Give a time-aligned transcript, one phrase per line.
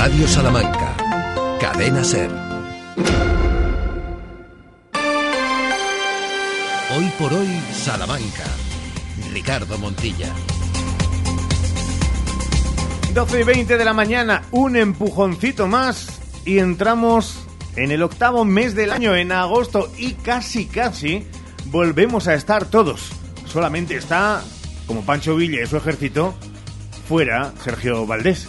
[0.00, 0.96] Radio Salamanca,
[1.60, 2.30] Cadena Ser.
[6.96, 8.44] Hoy por hoy, Salamanca.
[9.32, 10.32] Ricardo Montilla.
[13.12, 17.44] 12 y 20 de la mañana, un empujoncito más y entramos
[17.76, 21.26] en el octavo mes del año, en agosto, y casi, casi
[21.66, 23.10] volvemos a estar todos.
[23.46, 24.42] Solamente está,
[24.86, 26.34] como Pancho Villa y su ejército,
[27.08, 28.48] fuera Sergio Valdés.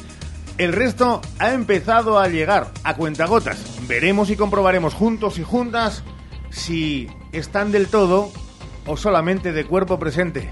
[0.59, 3.79] El resto ha empezado a llegar a cuentagotas.
[3.87, 6.03] Veremos y comprobaremos juntos y juntas
[6.49, 8.29] si están del todo
[8.85, 10.49] o solamente de cuerpo presente.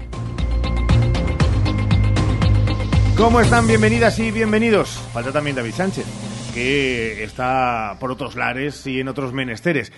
[3.18, 3.66] ¿Cómo están?
[3.66, 4.98] Bienvenidas y bienvenidos.
[5.12, 6.06] Falta también David Sánchez,
[6.54, 9.92] que está por otros lares y en otros menesteres.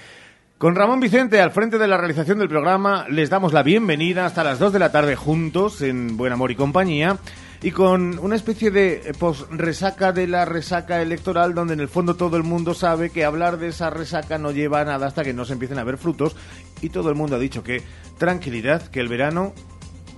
[0.58, 4.42] Con Ramón Vicente al frente de la realización del programa, les damos la bienvenida hasta
[4.42, 7.18] las 2 de la tarde juntos en Buen Amor y Compañía
[7.62, 9.14] y con una especie de
[9.50, 13.58] resaca de la resaca electoral donde en el fondo todo el mundo sabe que hablar
[13.58, 16.36] de esa resaca no lleva a nada hasta que no se empiecen a ver frutos
[16.80, 17.82] y todo el mundo ha dicho que
[18.18, 19.52] tranquilidad, que el verano,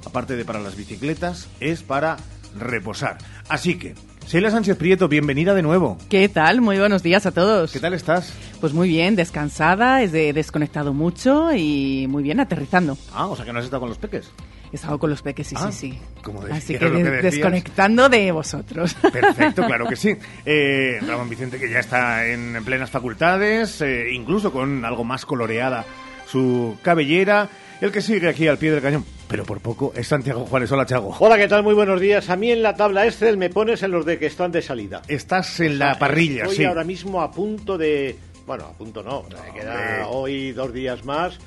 [0.05, 2.17] aparte de para las bicicletas, es para
[2.57, 3.19] reposar.
[3.49, 3.95] Así que,
[4.27, 5.99] Sheila Sánchez Prieto, bienvenida de nuevo.
[6.09, 6.63] ¿Qué tal?
[6.63, 7.71] Muy buenos días a todos.
[7.73, 8.33] ¿Qué tal estás?
[8.61, 12.97] Pues muy bien, descansada, he desconectado mucho y muy bien, aterrizando.
[13.13, 14.31] Ah, o sea que no has estado con los peques.
[14.73, 15.99] He estado con los peques, sí, sí, Ah, sí.
[16.23, 18.95] como Así decía, que, que de- desconectando de vosotros.
[19.13, 20.17] Perfecto, claro que sí.
[20.47, 25.85] Eh, Ramón Vicente que ya está en plenas facultades, eh, incluso con algo más coloreada
[26.27, 27.51] su cabellera.
[27.83, 30.71] El que sigue aquí al pie del cañón, pero por poco, es Santiago Juárez.
[30.73, 31.17] Hola, Chago.
[31.19, 31.63] Hola, ¿qué tal?
[31.63, 32.29] Muy buenos días.
[32.29, 35.01] A mí en la tabla Excel me pones en los de que están de salida.
[35.09, 36.65] Estás en la parrilla, Estoy sí.
[36.67, 38.15] ahora mismo a punto de...
[38.47, 39.23] Bueno, a punto no.
[39.23, 40.03] me queda hombre.
[40.11, 41.39] hoy dos días más.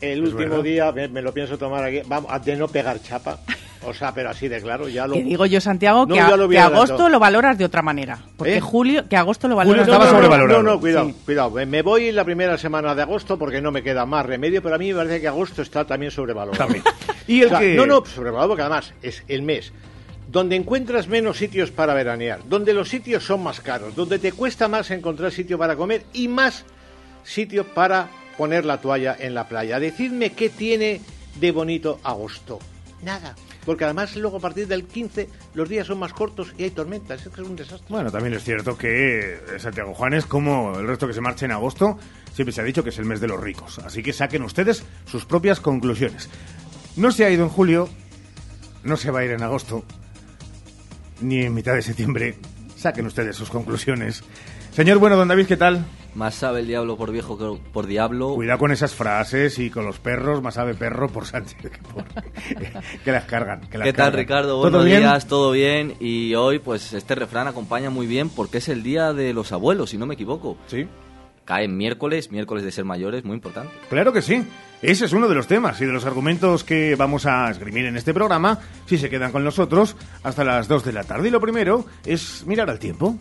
[0.00, 0.62] El Es último verdad.
[0.62, 2.02] día me, me lo pienso tomar aquí.
[2.06, 3.40] Vamos, de no pegar chapa.
[3.84, 4.88] O sea, pero así de claro.
[4.88, 5.14] Ya lo...
[5.14, 8.18] Que digo yo, Santiago, No, que, a- lo agosto lo valoras de otra manera.
[8.36, 8.60] Porque ¿Eh?
[8.60, 10.62] julio, que agosto lo Julio valoras estaba de no, otra no, sobrevalorado.
[10.62, 11.14] No, no, cuidado, Sí.
[11.24, 11.50] cuidado.
[11.50, 14.76] Me- Me voy la primera semana de agosto porque no me queda más remedio, pero
[14.76, 16.58] a mí me parece que agosto está también sobrevalorado.
[16.64, 16.84] También.
[17.26, 17.74] Y el O sea, que...
[17.74, 19.72] No, no, sobrevalorado porque además es el mes
[20.32, 24.66] donde encuentras menos sitios para veranear, donde los sitios son más caros, donde te cuesta
[24.66, 26.64] más encontrar sitio para comer y más
[27.22, 29.78] sitio para poner la toalla en la playa.
[29.78, 31.02] Decidme qué tiene
[31.38, 32.58] de bonito agosto.
[33.02, 33.34] Nada.
[33.66, 37.24] Porque además luego a partir del 15 los días son más cortos y hay tormentas.
[37.26, 37.86] Es que es un desastre.
[37.88, 41.98] Bueno, también es cierto que Santiago Juanes, como el resto que se marcha en agosto,
[42.32, 43.78] siempre se ha dicho que es el mes de los ricos.
[43.80, 46.28] Así que saquen ustedes sus propias conclusiones.
[46.96, 47.88] No se ha ido en julio,
[48.84, 49.84] no se va a ir en agosto,
[51.20, 52.36] ni en mitad de septiembre.
[52.76, 54.22] Saquen ustedes sus conclusiones.
[54.72, 55.84] Señor bueno, don David, ¿qué tal?
[56.14, 58.34] Más sabe el diablo por viejo que por diablo.
[58.34, 62.04] Cuidado con esas frases y con los perros, más sabe perro por Sánchez que por...
[63.04, 63.62] que las cargan.
[63.62, 64.12] que las ¿Qué tal.
[64.12, 64.48] Ricardo?
[64.48, 65.00] ¿Todo Buenos bien?
[65.00, 65.94] días, todo bien.
[66.00, 69.90] Y hoy, pues, este refrán acompaña muy bien porque es el día de los abuelos,
[69.90, 70.58] si no me equivoco.
[70.66, 70.86] Sí.
[71.44, 73.72] Cae miércoles, miércoles de ser mayores, muy importante.
[73.88, 74.46] Claro que sí.
[74.80, 77.96] Ese es uno de los temas y de los argumentos que vamos a esgrimir en
[77.96, 81.28] este programa si se quedan con nosotros hasta las 2 de la tarde.
[81.28, 83.16] Y lo primero es mirar al tiempo.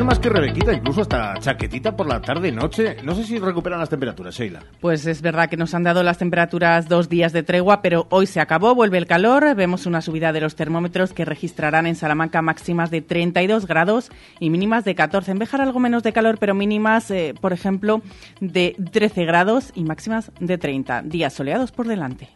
[0.00, 2.96] Más que Rebequita, incluso hasta chaquetita por la tarde-noche.
[3.04, 4.60] No sé si recuperan las temperaturas, Sheila.
[4.80, 8.26] Pues es verdad que nos han dado las temperaturas dos días de tregua, pero hoy
[8.26, 9.54] se acabó, vuelve el calor.
[9.54, 14.10] Vemos una subida de los termómetros que registrarán en Salamanca máximas de 32 grados
[14.40, 15.30] y mínimas de 14.
[15.30, 18.00] En Béjar algo menos de calor, pero mínimas, eh, por ejemplo,
[18.40, 21.02] de 13 grados y máximas de 30.
[21.02, 22.30] Días soleados por delante.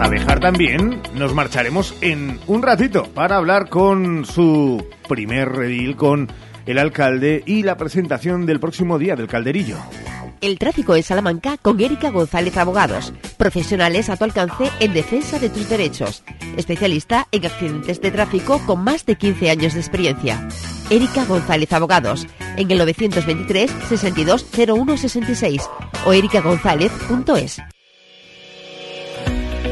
[0.00, 6.26] Hasta dejar también nos marcharemos en un ratito para hablar con su primer redil, con
[6.64, 9.76] el alcalde y la presentación del próximo día del calderillo.
[10.40, 13.12] El tráfico en Salamanca con Erika González Abogados.
[13.36, 16.24] Profesionales a tu alcance en defensa de tus derechos.
[16.56, 20.48] Especialista en accidentes de tráfico con más de 15 años de experiencia.
[20.88, 22.26] Erika González Abogados.
[22.56, 25.68] En el 923 62 01 66
[26.06, 27.60] o erikagonzalez.es.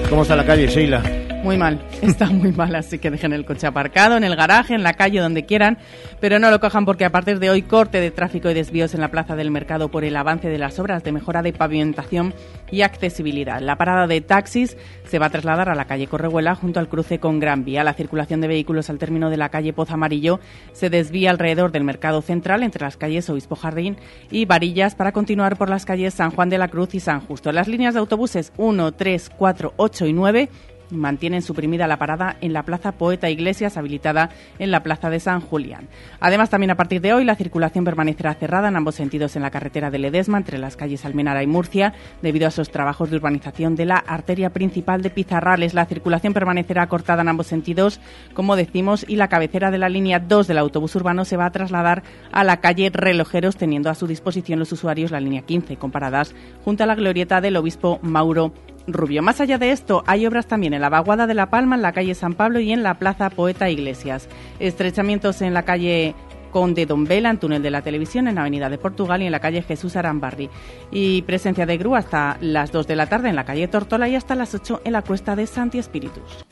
[0.08, 1.02] ¿Cómo está la calle, Sheila?
[1.42, 4.82] Muy mal, está muy mal, así que dejen el coche aparcado en el garaje, en
[4.82, 5.78] la calle, donde quieran,
[6.20, 9.00] pero no lo cojan porque a partir de hoy corte de tráfico y desvíos en
[9.00, 12.34] la plaza del mercado por el avance de las obras de mejora de pavimentación
[12.70, 13.60] y accesibilidad.
[13.60, 17.18] La parada de taxis se va a trasladar a la calle Correhuela junto al cruce
[17.18, 17.84] con Gran Vía.
[17.84, 20.40] La circulación de vehículos al término de la calle Poz Amarillo
[20.72, 23.96] se desvía alrededor del mercado central entre las calles Obispo Jardín
[24.30, 27.52] y Varillas para continuar por las calles San Juan de la Cruz y San Justo.
[27.52, 30.48] Las líneas de autobuses 1, 3, 4, 8 y 9
[30.90, 35.40] mantienen suprimida la parada en la Plaza Poeta Iglesias, habilitada en la Plaza de San
[35.40, 35.88] Julián.
[36.20, 39.50] Además, también a partir de hoy, la circulación permanecerá cerrada en ambos sentidos en la
[39.50, 43.76] carretera de Ledesma, entre las calles Almenara y Murcia, debido a esos trabajos de urbanización
[43.76, 45.74] de la arteria principal de Pizarrales.
[45.74, 48.00] La circulación permanecerá cortada en ambos sentidos,
[48.34, 51.52] como decimos, y la cabecera de la línea 2 del autobús urbano se va a
[51.52, 52.02] trasladar
[52.32, 56.84] a la calle Relojeros, teniendo a su disposición los usuarios la línea 15, comparadas junto
[56.84, 58.52] a la glorieta del obispo Mauro
[58.88, 59.22] Rubio.
[59.22, 61.92] Más allá de esto, hay obras también en la vaguada de La Palma, en la
[61.92, 64.28] calle San Pablo y en la plaza Poeta Iglesias.
[64.58, 66.14] Estrechamientos en la calle
[66.50, 69.32] Conde Don Vela, en túnel de la televisión, en la avenida de Portugal y en
[69.32, 70.50] la calle Jesús Arambarri.
[70.90, 74.16] Y presencia de grúa hasta las 2 de la tarde en la calle Tortola y
[74.16, 76.44] hasta las 8 en la cuesta de Santi Espíritus.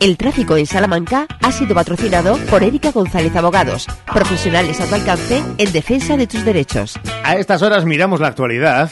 [0.00, 5.42] El tráfico en Salamanca ha sido patrocinado por Erika González Abogados, profesionales a tu alcance
[5.58, 6.98] en defensa de tus derechos.
[7.24, 8.90] A estas horas miramos la actualidad.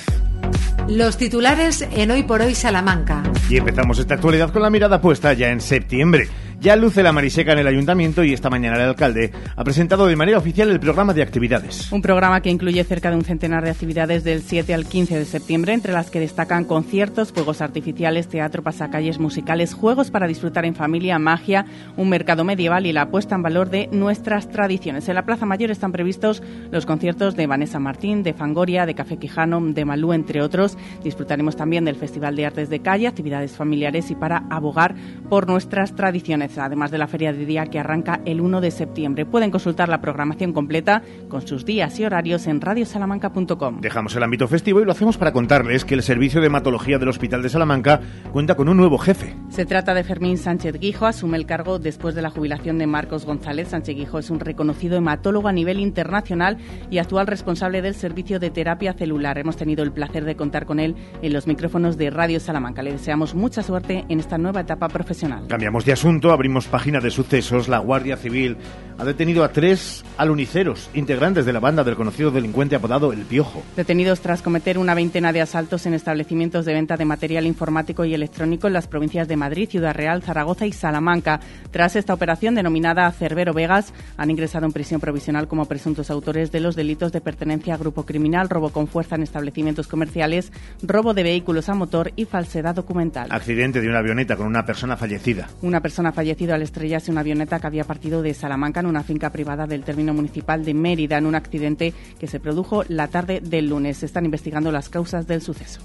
[0.91, 3.23] Los titulares en Hoy por Hoy Salamanca.
[3.49, 6.29] Y empezamos esta actualidad con la mirada puesta ya en septiembre.
[6.61, 10.15] Ya luce la mariseca en el ayuntamiento y esta mañana el alcalde ha presentado de
[10.15, 11.91] manera oficial el programa de actividades.
[11.91, 15.25] Un programa que incluye cerca de un centenar de actividades del 7 al 15 de
[15.25, 20.75] septiembre, entre las que destacan conciertos, fuegos artificiales, teatro, pasacalles musicales, juegos para disfrutar en
[20.75, 21.65] familia, magia,
[21.97, 25.09] un mercado medieval y la puesta en valor de nuestras tradiciones.
[25.09, 29.17] En la Plaza Mayor están previstos los conciertos de Vanessa Martín, de Fangoria, de Café
[29.17, 30.77] Quijano, de Malú, entre otros.
[31.03, 34.95] Disfrutaremos también del Festival de Artes de Calle, actividades familiares y para abogar
[35.31, 39.27] por nuestras tradiciones además de la feria de día que arranca el 1 de septiembre.
[39.27, 43.81] Pueden consultar la programación completa con sus días y horarios en radiosalamanca.com.
[43.81, 47.09] Dejamos el ámbito festivo y lo hacemos para contarles que el servicio de hematología del
[47.09, 48.01] Hospital de Salamanca
[48.33, 49.35] cuenta con un nuevo jefe.
[49.49, 53.27] Se trata de Fermín Sánchez Guijo, asume el cargo después de la jubilación de Marcos
[53.27, 53.69] González.
[53.69, 56.59] Sánchez Guijo es un reconocido hematólogo a nivel internacional
[56.91, 59.39] y actual responsable del servicio de terapia celular.
[59.39, 62.83] Hemos tenido el placer de contar con él en los micrófonos de Radio Salamanca.
[62.83, 65.47] Le deseamos mucha suerte en esta nueva etapa profesional.
[65.49, 67.69] Cambiamos de asunto, abrimos página de sucesos.
[67.69, 68.57] La Guardia Civil
[68.97, 73.63] ha detenido a tres aluniceros, integrantes de la banda del conocido delincuente apodado El Piojo.
[73.77, 78.15] Detenidos tras cometer una veintena de asaltos en establecimientos de venta de material informático y
[78.15, 81.41] electrónico en las provincias de Madrid, Ciudad Real, Zaragoza y Salamanca.
[81.71, 86.61] Tras esta operación denominada Cerbero Vegas, han ingresado en prisión provisional como presuntos autores de
[86.61, 90.53] los delitos de pertenencia a grupo criminal, robo con fuerza en establecimientos comerciales,
[90.83, 93.29] robo de vehículos a motor y falsedad documental.
[93.31, 95.49] Accidente de una avioneta con una persona fallecida.
[95.61, 99.31] Una persona fallecida al estrellarse una avioneta que había partido de Salamanca en una finca
[99.31, 103.69] privada del término municipal de Mérida en un accidente que se produjo la tarde del
[103.69, 103.99] lunes.
[103.99, 105.81] Se están investigando las causas del suceso.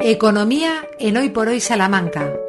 [0.00, 2.45] Economía en Hoy por Hoy Salamanca.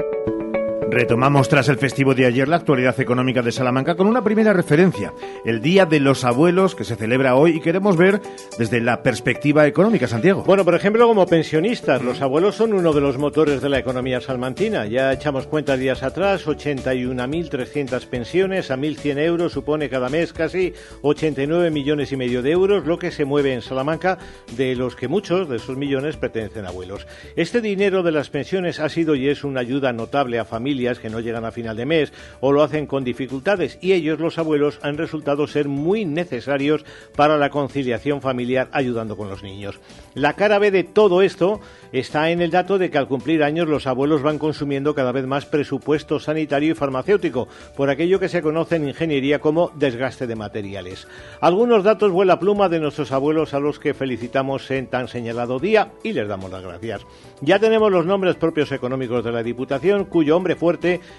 [0.89, 5.13] Retomamos tras el festivo de ayer la actualidad económica de Salamanca con una primera referencia,
[5.43, 8.21] el Día de los Abuelos que se celebra hoy y queremos ver
[8.57, 10.43] desde la perspectiva económica, Santiago.
[10.45, 14.21] Bueno, por ejemplo, como pensionistas, los abuelos son uno de los motores de la economía
[14.21, 14.85] salmantina.
[14.85, 21.69] Ya echamos cuenta días atrás, 81.300 pensiones a 1.100 euros supone cada mes casi 89
[21.69, 24.19] millones y medio de euros, lo que se mueve en Salamanca,
[24.55, 27.07] de los que muchos de esos millones pertenecen a abuelos.
[27.35, 31.09] Este dinero de las pensiones ha sido y es una ayuda notable a familias que
[31.09, 34.79] no llegan a final de mes o lo hacen con dificultades y ellos, los abuelos,
[34.83, 36.85] han resultado ser muy necesarios
[37.15, 39.79] para la conciliación familiar ayudando con los niños.
[40.13, 41.59] La cara B de todo esto
[41.91, 45.25] está en el dato de que al cumplir años los abuelos van consumiendo cada vez
[45.25, 50.35] más presupuesto sanitario y farmacéutico por aquello que se conoce en ingeniería como desgaste de
[50.35, 51.07] materiales.
[51.41, 55.93] Algunos datos vuela pluma de nuestros abuelos a los que felicitamos en tan señalado día
[56.03, 57.01] y les damos las gracias.
[57.41, 60.55] Ya tenemos los nombres propios económicos de la Diputación, cuyo hombre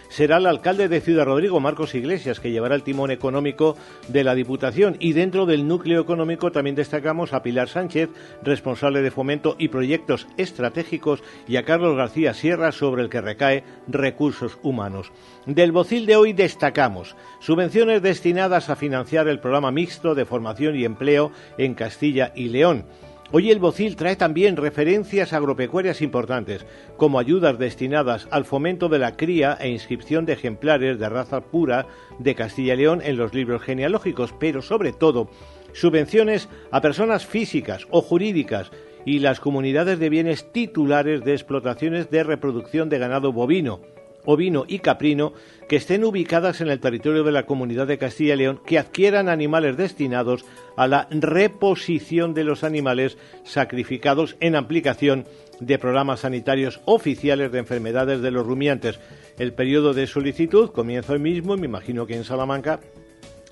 [0.08, 3.76] será el alcalde de Ciudad Rodrigo, Marcos Iglesias, que llevará el timón económico
[4.08, 4.96] de la Diputación.
[5.00, 8.10] Y dentro del núcleo económico también destacamos a Pilar Sánchez,
[8.42, 13.64] responsable de fomento y proyectos estratégicos, y a Carlos García Sierra, sobre el que recae
[13.86, 15.12] recursos humanos.
[15.46, 20.84] Del bocil de hoy destacamos subvenciones destinadas a financiar el programa mixto de formación y
[20.84, 22.84] empleo en Castilla y León.
[23.30, 26.64] Hoy el Bocil trae también referencias agropecuarias importantes,
[26.96, 31.86] como ayudas destinadas al fomento de la cría e inscripción de ejemplares de raza pura
[32.18, 35.28] de Castilla y León en los libros genealógicos, pero sobre todo
[35.74, 38.70] subvenciones a personas físicas o jurídicas
[39.04, 43.82] y las comunidades de bienes titulares de explotaciones de reproducción de ganado bovino,
[44.30, 45.32] ovino y caprino
[45.70, 49.30] que estén ubicadas en el territorio de la Comunidad de Castilla y León, que adquieran
[49.30, 50.44] animales destinados
[50.76, 55.24] a la reposición de los animales sacrificados en aplicación
[55.60, 59.00] de programas sanitarios oficiales de enfermedades de los rumiantes.
[59.38, 62.80] El periodo de solicitud comienza hoy mismo, me imagino que en Salamanca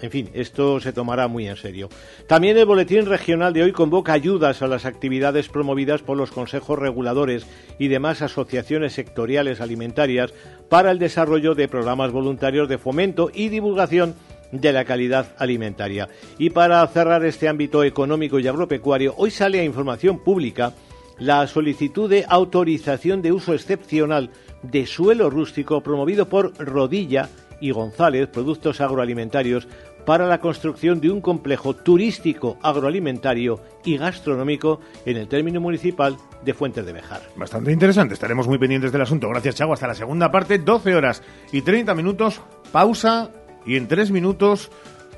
[0.03, 1.89] En fin, esto se tomará muy en serio.
[2.27, 6.79] También el Boletín Regional de hoy convoca ayudas a las actividades promovidas por los consejos
[6.79, 7.47] reguladores
[7.79, 10.35] y demás asociaciones sectoriales alimentarias
[10.69, 14.15] para el desarrollo de programas voluntarios de fomento y divulgación
[14.53, 16.09] de la calidad alimentaria.
[16.39, 20.75] Y para cerrar este ámbito económico y agropecuario, hoy sale a información pública
[21.19, 24.31] la solicitud de autorización de uso excepcional
[24.63, 29.69] de suelo rústico promovido por Rodilla y González, Productos Agroalimentarios,
[30.07, 36.55] para la construcción de un complejo turístico, agroalimentario y gastronómico en el término municipal de
[36.55, 37.23] Fuentes de Bejar.
[37.37, 39.29] Bastante interesante, estaremos muy pendientes del asunto.
[39.29, 39.75] Gracias, Chago.
[39.75, 41.23] Hasta la segunda parte, 12 horas
[41.53, 43.31] y 30 minutos, pausa
[43.67, 44.71] y en 3 minutos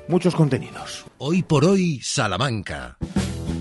[0.07, 1.05] muchos contenidos.
[1.19, 2.97] Hoy por hoy, Salamanca.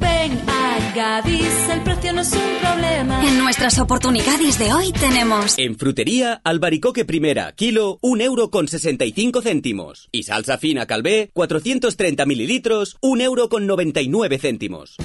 [0.01, 0.58] Ven a
[0.99, 3.25] Gadis, el precio no es un problema.
[3.25, 5.57] En nuestras oportunidades de hoy tenemos...
[5.57, 10.09] En frutería, albaricoque primera, kilo, 1 euro con 65 céntimos.
[10.11, 14.97] Y salsa fina calvé, 430 mililitros, 1 euro con 99 céntimos.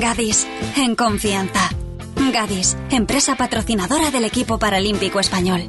[0.00, 0.44] Gadis,
[0.76, 1.70] en confianza.
[2.32, 5.68] Gadis, empresa patrocinadora del equipo paralímpico español.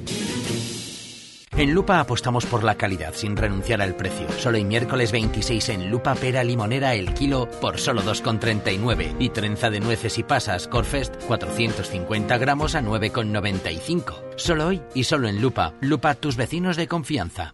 [1.57, 4.25] En Lupa apostamos por la calidad sin renunciar al precio.
[4.37, 9.69] Solo el miércoles 26 en Lupa pera limonera el kilo por solo 2,39 y trenza
[9.69, 14.37] de nueces y pasas Corfest 450 gramos a 9,95.
[14.37, 15.73] Solo hoy y solo en Lupa.
[15.81, 17.53] Lupa tus vecinos de confianza.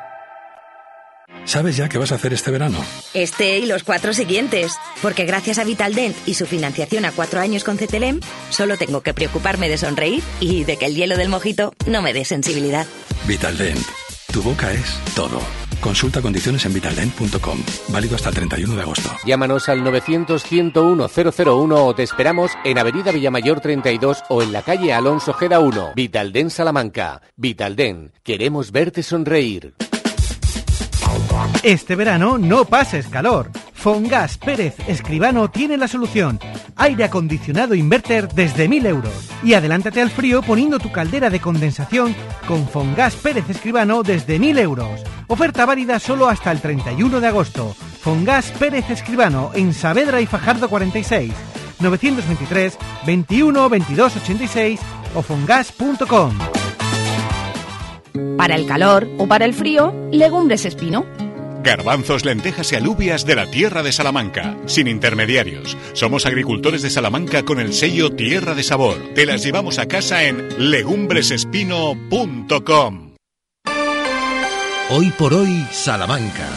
[1.45, 2.83] ¿Sabes ya qué vas a hacer este verano?
[3.13, 4.73] Este y los cuatro siguientes.
[5.01, 8.19] Porque gracias a Vitaldent y su financiación a cuatro años con CTLM,
[8.49, 12.13] solo tengo que preocuparme de sonreír y de que el hielo del mojito no me
[12.13, 12.85] dé sensibilidad.
[13.27, 13.85] Vitaldent.
[14.31, 15.41] Tu boca es todo.
[15.81, 17.57] Consulta condiciones en vitaldent.com.
[17.89, 19.09] Válido hasta el 31 de agosto.
[19.25, 25.33] Llámanos al 900-101-001 o te esperamos en Avenida Villamayor 32 o en la calle Alonso
[25.33, 25.93] Geda 1.
[25.95, 27.21] Vitaldent Salamanca.
[27.35, 28.13] Vitaldent.
[28.23, 29.73] Queremos verte sonreír.
[31.63, 33.51] Este verano no pases calor.
[33.73, 36.39] Fongas Pérez Escribano tiene la solución.
[36.75, 39.29] Aire acondicionado inverter desde 1000 euros.
[39.43, 42.15] Y adelántate al frío poniendo tu caldera de condensación
[42.47, 45.01] con Fongas Pérez Escribano desde 1000 euros.
[45.27, 47.75] Oferta válida solo hasta el 31 de agosto.
[48.01, 51.33] Fongas Pérez Escribano en Saavedra y Fajardo 46.
[51.79, 54.79] 923 21 22 86
[55.15, 56.37] o fongas.com.
[58.37, 61.05] Para el calor o para el frío, legumbres espino.
[61.63, 65.77] Garbanzos, lentejas y alubias de la tierra de Salamanca, sin intermediarios.
[65.93, 68.97] Somos agricultores de Salamanca con el sello Tierra de Sabor.
[69.13, 73.11] Te las llevamos a casa en legumbresespino.com.
[74.89, 76.49] Hoy por hoy, Salamanca.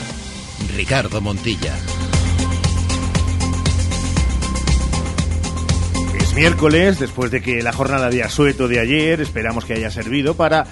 [0.75, 1.77] Ricardo Montilla.
[6.19, 10.35] Es miércoles, después de que la jornada de asueto de ayer, esperamos que haya servido
[10.35, 10.67] para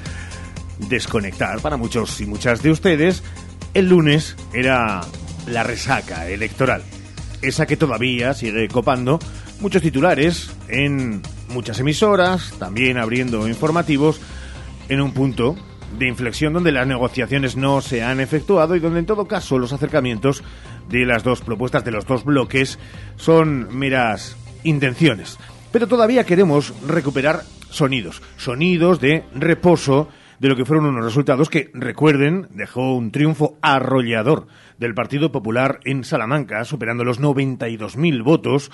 [0.78, 3.22] desconectar para muchos y muchas de ustedes
[3.74, 5.00] El lunes era
[5.46, 6.82] la resaca electoral,
[7.40, 9.18] esa que todavía sigue copando
[9.60, 14.20] muchos titulares en muchas emisoras, también abriendo informativos
[14.90, 15.56] en un punto
[15.98, 19.72] de inflexión donde las negociaciones no se han efectuado y donde en todo caso los
[19.72, 20.42] acercamientos
[20.90, 22.78] de las dos propuestas de los dos bloques
[23.16, 25.38] son meras intenciones.
[25.70, 30.08] Pero todavía queremos recuperar sonidos, sonidos de reposo
[30.42, 35.78] de lo que fueron unos resultados que, recuerden, dejó un triunfo arrollador del Partido Popular
[35.84, 38.72] en Salamanca, superando los 92.000 votos,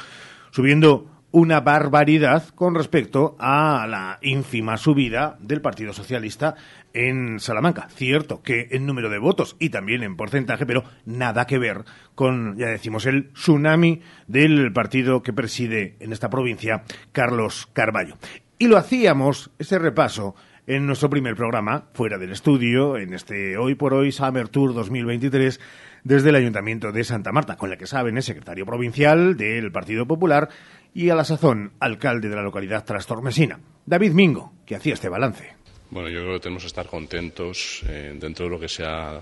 [0.51, 6.55] subiendo una barbaridad con respecto a la ínfima subida del Partido Socialista
[6.95, 7.91] en Salamanca.
[7.91, 11.85] Cierto que en número de votos y también en porcentaje, pero nada que ver
[12.15, 18.17] con, ya decimos, el tsunami del partido que preside en esta provincia, Carlos Carballo.
[18.59, 20.35] Y lo hacíamos, ese repaso,
[20.69, 25.59] en nuestro primer programa, fuera del estudio, en este Hoy por Hoy Summer Tour 2023,
[26.05, 30.07] desde el Ayuntamiento de Santa Marta, con la que saben es secretario provincial del Partido
[30.07, 30.51] Popular
[30.93, 35.57] y a la sazón alcalde de la localidad trastormesina, David Mingo, que hacía este balance.
[35.89, 39.19] Bueno, yo creo que tenemos que estar contentos eh, dentro de lo que se ha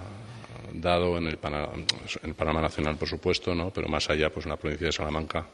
[0.73, 3.71] dado en el, panorama nacional, por supuesto, ¿no?
[3.71, 5.47] pero más allá, pues en la provincia de Salamanca,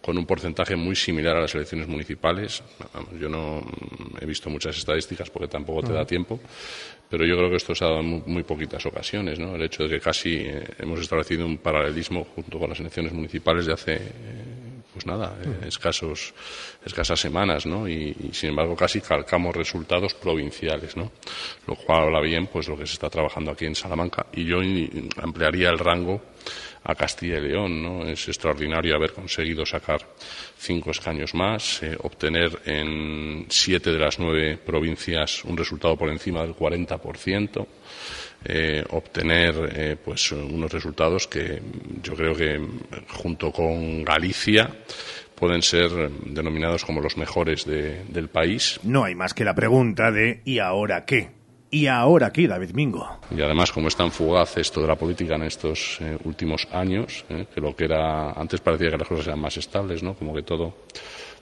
[0.00, 2.62] con un porcentaje muy similar a las elecciones municipales.
[3.20, 3.62] Yo no
[4.20, 6.40] he visto muchas estadísticas porque tampoco te da tiempo,
[7.08, 9.38] pero yo creo que esto se ha dado en muy, poquitas ocasiones.
[9.38, 9.54] ¿no?
[9.54, 13.66] El hecho de que casi eh, hemos establecido un paralelismo junto con las elecciones municipales
[13.66, 14.00] de hace.
[14.98, 16.34] Pues nada, eh, escasos,
[16.84, 17.88] escasas semanas, ¿no?
[17.88, 21.12] Y, sin embargo casi calcamos resultados provinciales, ¿no?
[21.68, 24.26] Lo cual habla bien, pues lo que se está trabajando aquí en Salamanca.
[24.32, 24.58] Y yo
[25.22, 26.20] ampliaría el rango
[26.82, 28.08] a Castilla y León, ¿no?
[28.08, 30.00] Es extraordinario haber conseguido sacar
[30.58, 36.42] cinco escaños más, eh, obtener en siete de las nueve provincias un resultado por encima
[36.42, 37.66] del 40%.
[38.44, 41.60] Eh, obtener eh, pues unos resultados que
[42.02, 42.60] yo creo que
[43.08, 44.70] junto con Galicia
[45.34, 45.90] pueden ser
[46.24, 48.78] denominados como los mejores del país.
[48.84, 51.30] No hay más que la pregunta de ¿y ahora qué?
[51.70, 53.20] ¿Y ahora qué, David Mingo?
[53.30, 57.26] Y además, como es tan fugaz esto de la política en estos eh, últimos años,
[57.28, 60.14] que lo que era antes parecía que las cosas eran más estables, ¿no?
[60.14, 60.74] Como que todo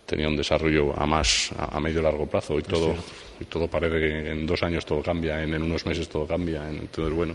[0.06, 2.94] tenía un desarrollo a más a, medio largo plazo y todo
[3.38, 6.68] y todo parece que en dos años todo cambia, en, unos meses todo cambia.
[6.70, 7.34] entonces, bueno,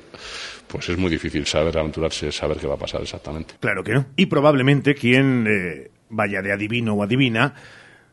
[0.68, 3.56] pues es muy difícil saber aventurarse, saber qué va a pasar exactamente.
[3.60, 4.06] Claro que no.
[4.16, 7.54] Y probablemente quien eh, vaya de adivino o adivina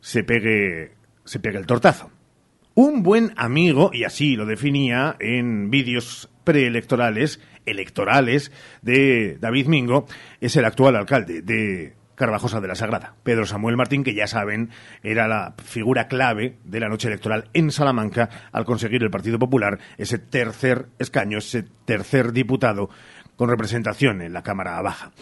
[0.00, 0.92] se pegue,
[1.24, 2.11] se pegue el tortazo.
[2.74, 8.52] Un buen amigo, y así lo definía en vídeos preelectorales, electorales,
[8.83, 10.06] de David Mingo,
[10.40, 13.14] es el actual alcalde de Carvajosa de la Sagrada.
[13.22, 14.70] Pedro Samuel Martín, que ya saben,
[15.02, 19.78] era la figura clave de la noche electoral en Salamanca al conseguir el Partido Popular
[19.96, 22.90] ese tercer escaño, ese tercer diputado
[23.37, 25.12] con representación en la Cámara Baja.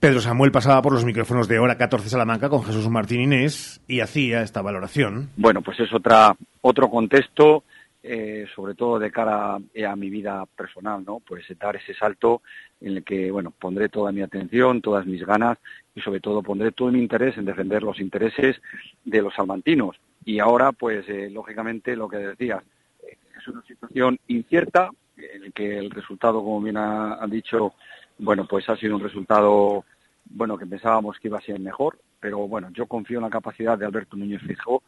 [0.00, 4.00] Pedro Samuel pasaba por los micrófonos de Hora 14 Salamanca con Jesús Martín Inés y
[4.00, 5.30] hacía esta valoración.
[5.36, 7.64] Bueno, pues es otra, otro contexto,
[8.00, 11.20] eh, sobre todo de cara a, mi vida personal, ¿no?
[11.26, 12.42] Pues dar ese salto
[12.80, 15.58] en el que, bueno, pondré toda mi atención, todas mis ganas
[15.98, 18.60] y sobre todo pondré todo mi interés en defender los intereses
[19.04, 19.96] de los salmantinos.
[20.24, 22.62] Y ahora, pues, eh, lógicamente, lo que decías,
[23.02, 27.74] eh, es una situación incierta, en el que el resultado, como bien ha, dicho,
[28.18, 29.84] bueno, pues ha sido un resultado,
[30.26, 33.76] bueno, que pensábamos que iba a ser mejor, pero bueno, yo confío en la capacidad
[33.76, 34.82] de Alberto Núñez Fijo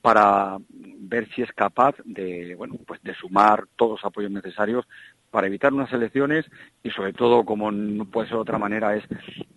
[0.00, 4.86] para ver si es capaz de, bueno, pues de sumar todos los apoyos necesarios
[5.34, 6.46] para evitar unas elecciones
[6.84, 9.02] y sobre todo, como no puede ser de otra manera, es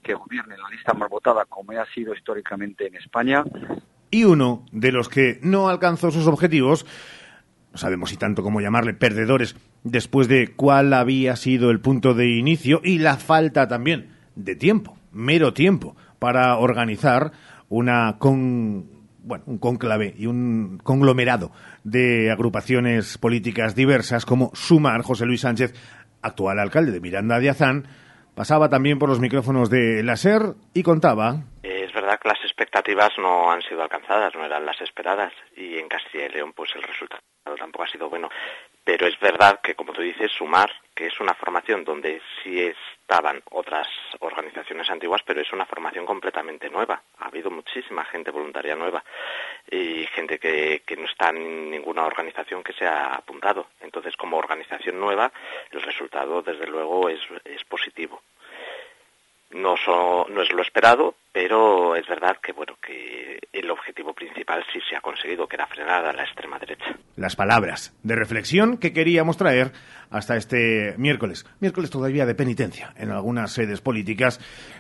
[0.01, 3.43] que gobierne la lista más votada como ha sido históricamente en España.
[4.09, 6.87] Y uno de los que no alcanzó sus objetivos,
[7.71, 12.27] no sabemos si tanto como llamarle perdedores, después de cuál había sido el punto de
[12.27, 17.33] inicio y la falta también de tiempo, mero tiempo, para organizar
[17.69, 18.96] una con
[19.27, 21.51] bueno, un conclave y un conglomerado
[21.83, 25.73] de agrupaciones políticas diversas como Sumar, José Luis Sánchez,
[26.21, 27.87] actual alcalde de Miranda de Azán,
[28.35, 31.43] pasaba también por los micrófonos de la SER y contaba.
[31.61, 35.87] Es verdad que las expectativas no han sido alcanzadas, no eran las esperadas y en
[35.87, 37.21] Castilla y León pues el resultado
[37.57, 38.29] tampoco ha sido bueno.
[38.83, 42.61] Pero es verdad que, como tú dices, Sumar, que es una formación donde sí
[43.09, 43.87] estaban otras
[44.19, 47.01] organizaciones antiguas, pero es una formación completamente nueva.
[47.19, 49.01] Ha habido muchísima gente voluntaria nueva
[49.71, 53.67] y gente que, no está en ninguna organización que se ha apuntado.
[53.79, 55.31] Entonces, como organización nueva,
[55.71, 57.21] el resultado, desde luego, es,
[57.69, 58.21] positivo.
[59.51, 59.75] No,
[60.29, 64.95] no es lo esperado, pero es verdad que bueno que el objetivo principal sí se
[64.95, 66.97] ha conseguido, que era frenar a la extrema derecha.
[67.15, 69.71] Las palabras de reflexión que queríamos traer
[70.09, 74.39] hasta este miércoles, miércoles todavía de penitencia en algunas sedes políticas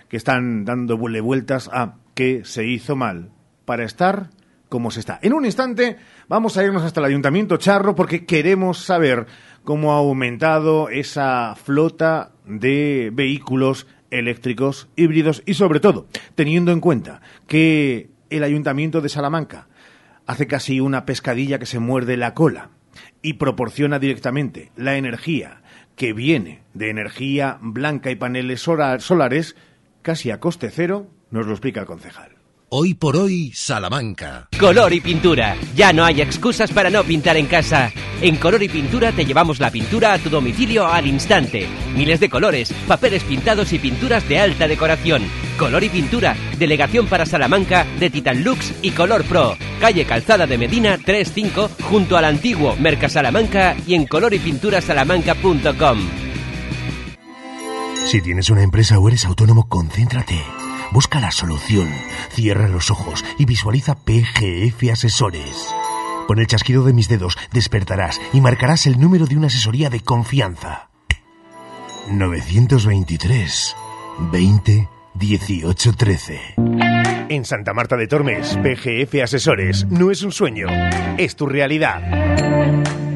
[0.09, 3.31] que están dando vueltas a qué se hizo mal
[3.65, 4.29] para estar
[4.69, 5.19] como se está.
[5.21, 9.27] En un instante vamos a irnos hasta el Ayuntamiento Charro porque queremos saber
[9.63, 17.21] cómo ha aumentado esa flota de vehículos eléctricos, híbridos y sobre todo teniendo en cuenta
[17.47, 19.67] que el Ayuntamiento de Salamanca
[20.25, 22.69] hace casi una pescadilla que se muerde la cola
[23.21, 25.61] y proporciona directamente la energía
[25.95, 29.55] que viene de energía blanca y paneles solares
[30.01, 32.36] casi a coste cero, nos lo explica el concejal.
[32.69, 34.49] Hoy por hoy, Salamanca.
[34.59, 35.55] Color y pintura.
[35.73, 37.93] Ya no hay excusas para no pintar en casa.
[38.19, 41.65] En Color y Pintura te llevamos la pintura a tu domicilio al instante.
[41.95, 45.23] Miles de colores, papeles pintados y pinturas de alta decoración.
[45.57, 49.55] Color y Pintura, delegación para Salamanca de Titan Lux y Color Pro.
[49.79, 55.99] Calle Calzada de Medina 35 junto al antiguo Mercasalamanca y en colorypinturasalamanca.com.
[58.07, 60.66] Si tienes una empresa o eres autónomo, concéntrate.
[60.91, 61.89] Busca la solución,
[62.29, 65.73] cierra los ojos y visualiza PGF Asesores.
[66.27, 69.99] Con el chasquido de mis dedos despertarás y marcarás el número de una asesoría de
[69.99, 70.89] confianza.
[72.09, 73.75] 923
[74.31, 76.41] 20 18 13.
[77.29, 80.67] En Santa Marta de Tormes, PGF Asesores no es un sueño,
[81.17, 83.06] es tu realidad.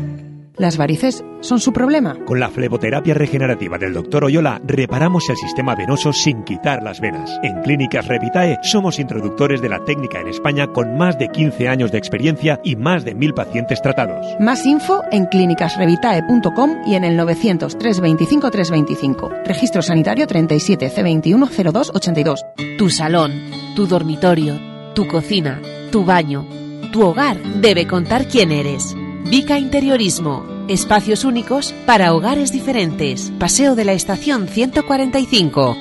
[0.62, 2.15] ¿Las varices son su problema?
[2.24, 4.26] Con la fleboterapia regenerativa del Dr.
[4.26, 7.32] Oyola reparamos el sistema venoso sin quitar las venas.
[7.41, 11.91] En Clínicas Revitae somos introductores de la técnica en España con más de 15 años
[11.91, 14.24] de experiencia y más de mil pacientes tratados.
[14.39, 19.32] Más info en clínicasrevitae.com y en el 900 325 325.
[19.43, 22.45] Registro sanitario 37 C21 02 82.
[22.78, 23.32] Tu salón,
[23.76, 24.60] tu dormitorio,
[24.93, 25.60] tu cocina,
[25.91, 26.45] tu baño,
[26.91, 28.95] tu hogar debe contar quién eres.
[29.25, 30.65] Vica Interiorismo.
[30.67, 33.31] Espacios únicos para hogares diferentes.
[33.39, 35.77] Paseo de la Estación 145.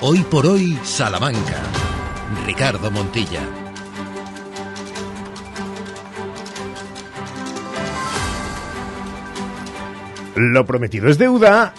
[0.00, 1.62] Hoy por hoy, Salamanca.
[2.46, 3.42] Ricardo Montilla.
[10.34, 11.72] Lo prometido es deuda.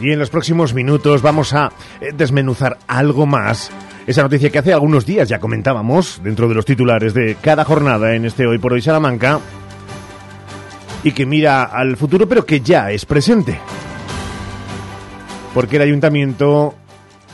[0.00, 3.70] Y en los próximos minutos vamos a eh, desmenuzar algo más
[4.10, 8.16] esa noticia que hace algunos días ya comentábamos dentro de los titulares de cada jornada
[8.16, 9.38] en este Hoy por Hoy Salamanca
[11.04, 13.60] y que mira al futuro pero que ya es presente.
[15.54, 16.74] Porque el ayuntamiento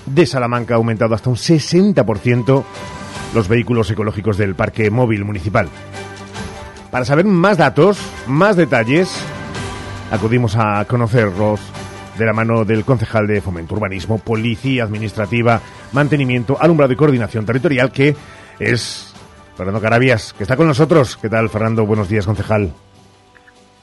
[0.05, 2.65] de Salamanca ha aumentado hasta un 60%
[3.35, 5.71] los vehículos ecológicos del parque móvil municipal.
[6.91, 9.11] Para saber más datos, más detalles,
[10.11, 11.59] acudimos a conocerlos
[12.19, 15.61] de la mano del concejal de Fomento Urbanismo, Policía Administrativa,
[15.93, 18.15] Mantenimiento, Alumbrado y Coordinación Territorial, que
[18.59, 19.15] es
[19.57, 21.17] Fernando Carabias, que está con nosotros.
[21.17, 21.87] ¿Qué tal, Fernando?
[21.87, 22.73] Buenos días, concejal.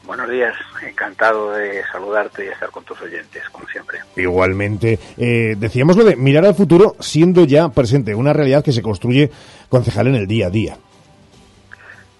[0.05, 0.53] Buenos días,
[0.87, 3.99] encantado de saludarte y estar con tus oyentes, como siempre.
[4.17, 8.81] Igualmente, eh, decíamos lo de mirar al futuro siendo ya presente, una realidad que se
[8.81, 9.31] construye,
[9.69, 10.77] concejal, en el día a día.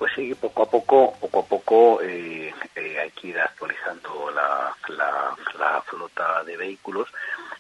[0.04, 4.76] Pues sí, poco a poco, poco a poco eh, eh, hay que ir actualizando la,
[4.90, 7.08] la, flota de vehículos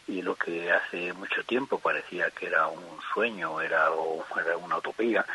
[0.09, 3.87] y lo que hace mucho tiempo parecía que era un sueño, era,
[4.37, 5.25] era una utopía,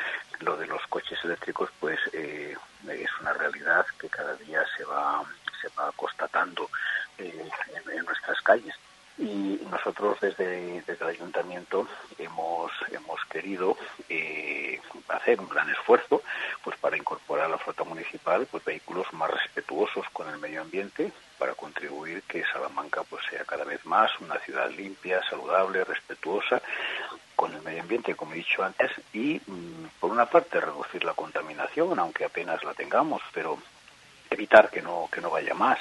[0.41, 2.55] lo de los coches eléctricos, pues eh,
[2.87, 5.25] es una realidad que cada día se va,
[5.63, 6.69] se va constatando
[7.17, 7.41] en,
[7.91, 8.75] en nuestras calles.
[9.17, 13.77] Y nosotros desde, desde el ayuntamiento hemos hemos querido
[14.11, 16.23] eh, hacer un gran esfuerzo
[16.63, 21.13] pues para incorporar a la flota municipal pues vehículos más respetuosos con el medio ambiente
[21.39, 26.61] para contribuir que Salamanca pues sea cada vez más una ciudad limpia saludable respetuosa
[27.37, 31.15] con el medio ambiente como he dicho antes y mm, por una parte reducir la
[31.15, 33.59] contaminación aunque apenas la tengamos pero
[34.31, 35.79] evitar que no que no vaya más.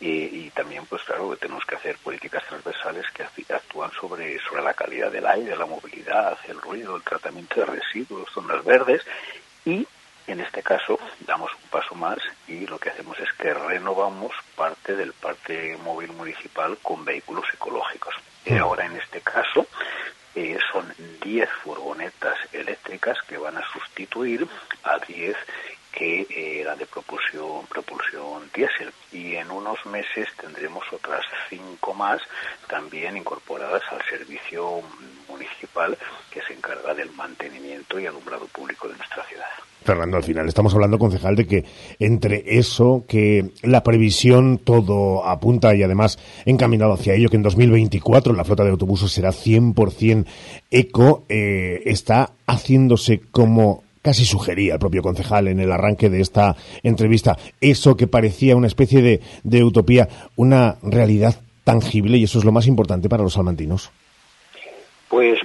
[0.00, 4.74] Y, también pues claro que tenemos que hacer políticas transversales que actúan sobre sobre la
[4.74, 9.02] calidad del aire la movilidad el ruido el tratamiento de residuos zonas verdes.
[9.64, 9.86] Y
[10.26, 14.96] en este caso damos un paso más y lo que hacemos es que renovamos parte
[14.96, 18.14] del parque móvil municipal con vehículos ecológicos.
[18.44, 18.62] Y mm.
[18.62, 19.66] ahora en este caso
[20.34, 24.46] eh, son 10 furgonetas eléctricas que van a sustituir
[24.84, 25.36] a 10
[25.98, 32.20] que eh, eran de propulsión, propulsión diésel y en unos meses tendremos otras cinco más
[32.68, 34.80] también incorporadas al servicio
[35.28, 35.98] municipal
[36.30, 39.46] que se encarga del mantenimiento y alumbrado público de nuestra ciudad.
[39.82, 41.64] Fernando, al final estamos hablando, concejal, de que
[41.98, 48.34] entre eso, que la previsión todo apunta y además encaminado hacia ello, que en 2024
[48.34, 50.26] la flota de autobuses será 100%
[50.70, 56.56] eco, eh, está haciéndose como casi sugería el propio concejal en el arranque de esta
[56.82, 62.46] entrevista, eso que parecía una especie de, de utopía, una realidad tangible y eso es
[62.46, 63.90] lo más importante para los salmantinos.
[65.10, 65.38] Pues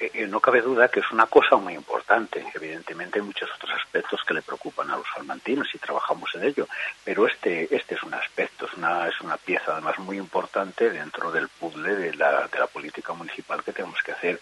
[0.00, 2.44] eh, no cabe duda que es una cosa muy importante.
[2.54, 6.68] Evidentemente hay muchos otros aspectos que le preocupan a los salmantinos y trabajamos en ello,
[7.04, 11.32] pero este, este es un aspecto, es una, es una pieza además muy importante dentro
[11.32, 14.40] del puzzle de la, de la política municipal que tenemos que hacer.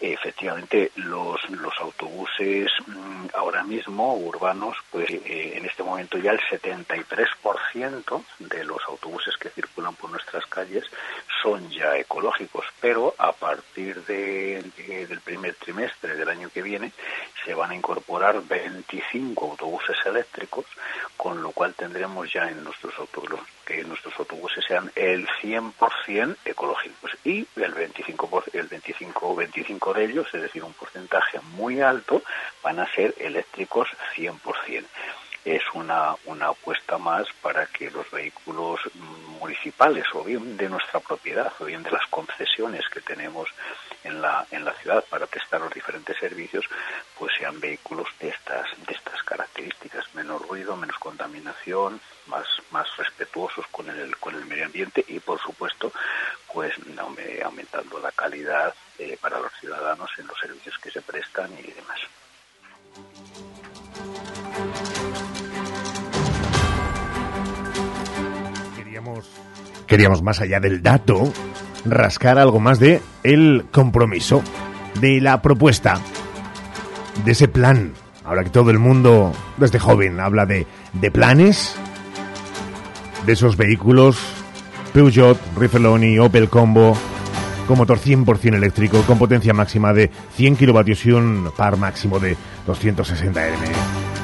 [0.00, 6.40] Efectivamente, los, los autobuses mm, ahora mismo urbanos, pues eh, en este momento ya el
[6.40, 10.84] 73% de los autobuses que circulan por nuestras calles
[11.42, 16.92] son ya ecológicos, pero a partir de del primer trimestre del año que viene
[17.44, 20.66] se van a incorporar 25 autobuses eléctricos,
[21.16, 27.10] con lo cual tendremos ya en nuestros autobuses que nuestros autobuses sean el 100% ecológicos.
[27.22, 32.22] Y el 25 el 25 25 de ellos, es decir, un porcentaje muy alto
[32.62, 34.84] van a ser eléctricos 100%
[35.54, 38.80] es una, una apuesta más para que los vehículos
[39.40, 43.48] municipales o bien de nuestra propiedad o bien de las concesiones que tenemos
[44.04, 46.64] en la, en la ciudad para prestar los diferentes servicios,
[47.18, 53.66] pues sean vehículos de estas, de estas características, menos ruido, menos contaminación, más, más respetuosos
[53.68, 55.92] con el, con el medio ambiente y por supuesto
[56.52, 56.74] pues
[57.42, 62.00] aumentando la calidad eh, para los ciudadanos en los servicios que se prestan y demás.
[69.86, 71.32] Queríamos, más allá del dato
[71.84, 74.42] rascar algo más de el compromiso,
[75.00, 76.00] de la propuesta,
[77.24, 77.92] de ese plan.
[78.24, 81.76] Ahora que todo el mundo, desde joven, habla de, de planes,
[83.24, 84.18] de esos vehículos,
[84.92, 86.96] Peugeot, Riffeloni, Opel Combo,
[87.66, 92.36] con motor 100% eléctrico, con potencia máxima de 100 kilovatios y un par máximo de
[92.66, 94.17] 260 Nm.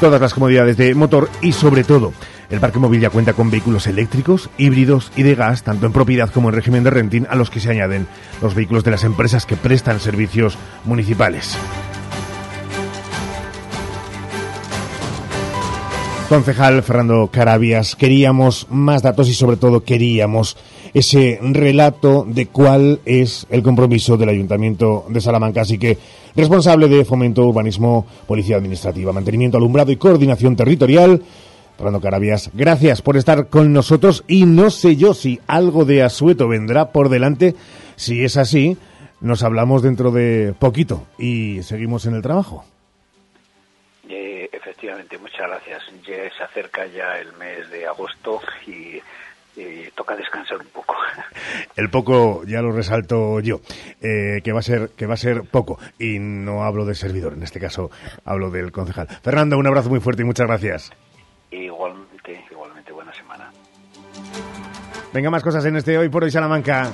[0.00, 2.12] Todas las comodidades de motor y sobre todo
[2.50, 6.30] el parque móvil ya cuenta con vehículos eléctricos, híbridos y de gas, tanto en propiedad
[6.30, 8.06] como en régimen de renting, a los que se añaden
[8.42, 11.56] los vehículos de las empresas que prestan servicios municipales.
[16.28, 20.56] Concejal Fernando Carabias, queríamos más datos y sobre todo queríamos
[20.92, 25.60] ese relato de cuál es el compromiso del Ayuntamiento de Salamanca.
[25.60, 25.98] Así que,
[26.36, 31.22] responsable de fomento, urbanismo, policía administrativa, mantenimiento, alumbrado y coordinación territorial,
[31.76, 36.48] Fernando Carabias, gracias por estar con nosotros y no sé yo si algo de asueto
[36.48, 37.54] vendrá por delante.
[37.96, 38.78] Si es así,
[39.20, 42.64] nos hablamos dentro de poquito y seguimos en el trabajo.
[44.08, 45.82] Eh, efectivamente, muchas gracias.
[46.06, 49.00] Ya se acerca ya el mes de agosto y
[49.94, 50.94] toca descansar un poco.
[51.76, 53.60] El poco ya lo resalto yo,
[54.00, 57.34] eh, que va a ser que va a ser poco y no hablo del servidor,
[57.34, 57.90] en este caso
[58.24, 59.08] hablo del concejal.
[59.22, 60.92] Fernando, un abrazo muy fuerte y muchas gracias.
[61.50, 63.50] Igualmente, igualmente buena semana.
[65.12, 66.90] Venga, más cosas en este Hoy por Hoy Salamanca.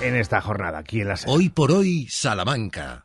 [0.00, 3.04] En esta jornada, aquí en la Hoy por Hoy Salamanca.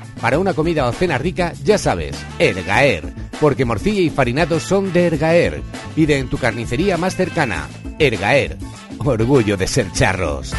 [0.21, 3.11] Para una comida o cena rica, ya sabes, Ergaer.
[3.39, 5.63] Porque morcilla y farinado son de Ergaer.
[5.95, 7.67] Pide en tu carnicería más cercana.
[7.97, 8.57] Ergaer.
[8.99, 10.53] Orgullo de ser charros.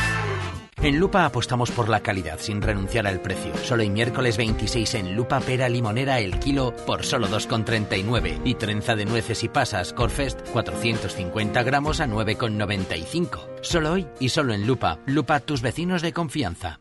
[0.83, 3.57] En Lupa apostamos por la calidad sin renunciar al precio.
[3.62, 8.96] Solo el miércoles 26 en Lupa pera limonera el kilo por solo 2,39 y trenza
[8.96, 13.61] de nueces y pasas Corfest 450 gramos a 9,95.
[13.62, 14.98] Solo hoy y solo en Lupa.
[15.07, 16.81] Lupa tus vecinos de confianza.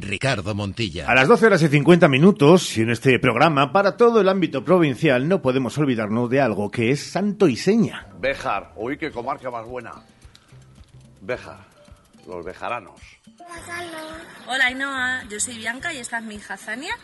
[0.00, 1.08] Ricardo Montilla.
[1.08, 4.64] A las 12 horas y 50 minutos, y en este programa, para todo el ámbito
[4.64, 8.08] provincial, no podemos olvidarnos de algo que es santo y seña.
[8.20, 9.92] Béjar, uy, qué comarca más buena.
[11.20, 11.58] Béjar,
[12.26, 13.00] los bejaranos.
[14.46, 16.96] Hola Ainhoa, yo soy Bianca y esta es mi hija Zania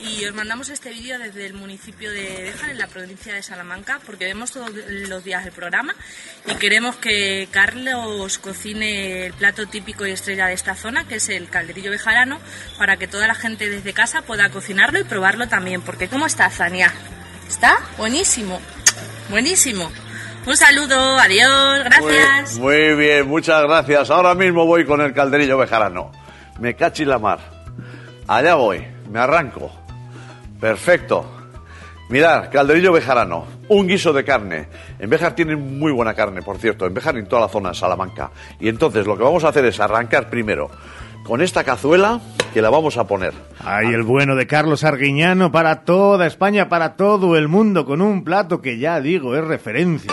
[0.00, 4.00] y os mandamos este vídeo desde el municipio de Béjar en la provincia de Salamanca
[4.04, 5.94] porque vemos todos los días el programa
[6.46, 11.28] y queremos que Carlos cocine el plato típico y estrella de esta zona que es
[11.28, 12.40] el calderillo bejarano
[12.78, 16.50] para que toda la gente desde casa pueda cocinarlo y probarlo también porque ¿cómo está
[16.50, 16.92] Zania?
[17.48, 17.76] ¿Está?
[17.98, 18.60] Buenísimo,
[19.30, 19.90] buenísimo.
[20.46, 22.58] Un saludo, adiós, gracias.
[22.60, 24.10] Muy, bien, muchas gracias.
[24.10, 26.12] Ahora mismo voy con el calderillo bejarano.
[26.60, 27.40] Me cachi la mar.
[28.28, 29.72] Allá voy, me arranco.
[30.60, 31.32] Perfecto.
[32.08, 34.68] Mirad, calderillo bejarano, un guiso de carne.
[35.00, 37.70] En Béjar tienen muy buena carne, por cierto, en Béjar y en toda la zona
[37.70, 38.30] de Salamanca.
[38.60, 40.70] Y entonces lo que vamos a hacer es arrancar primero
[41.26, 42.20] con esta cazuela
[42.54, 43.34] que la vamos a poner.
[43.62, 48.24] Ay, el bueno de Carlos Arguiñano para toda España, para todo el mundo, con un
[48.24, 50.12] plato que ya digo es referencia.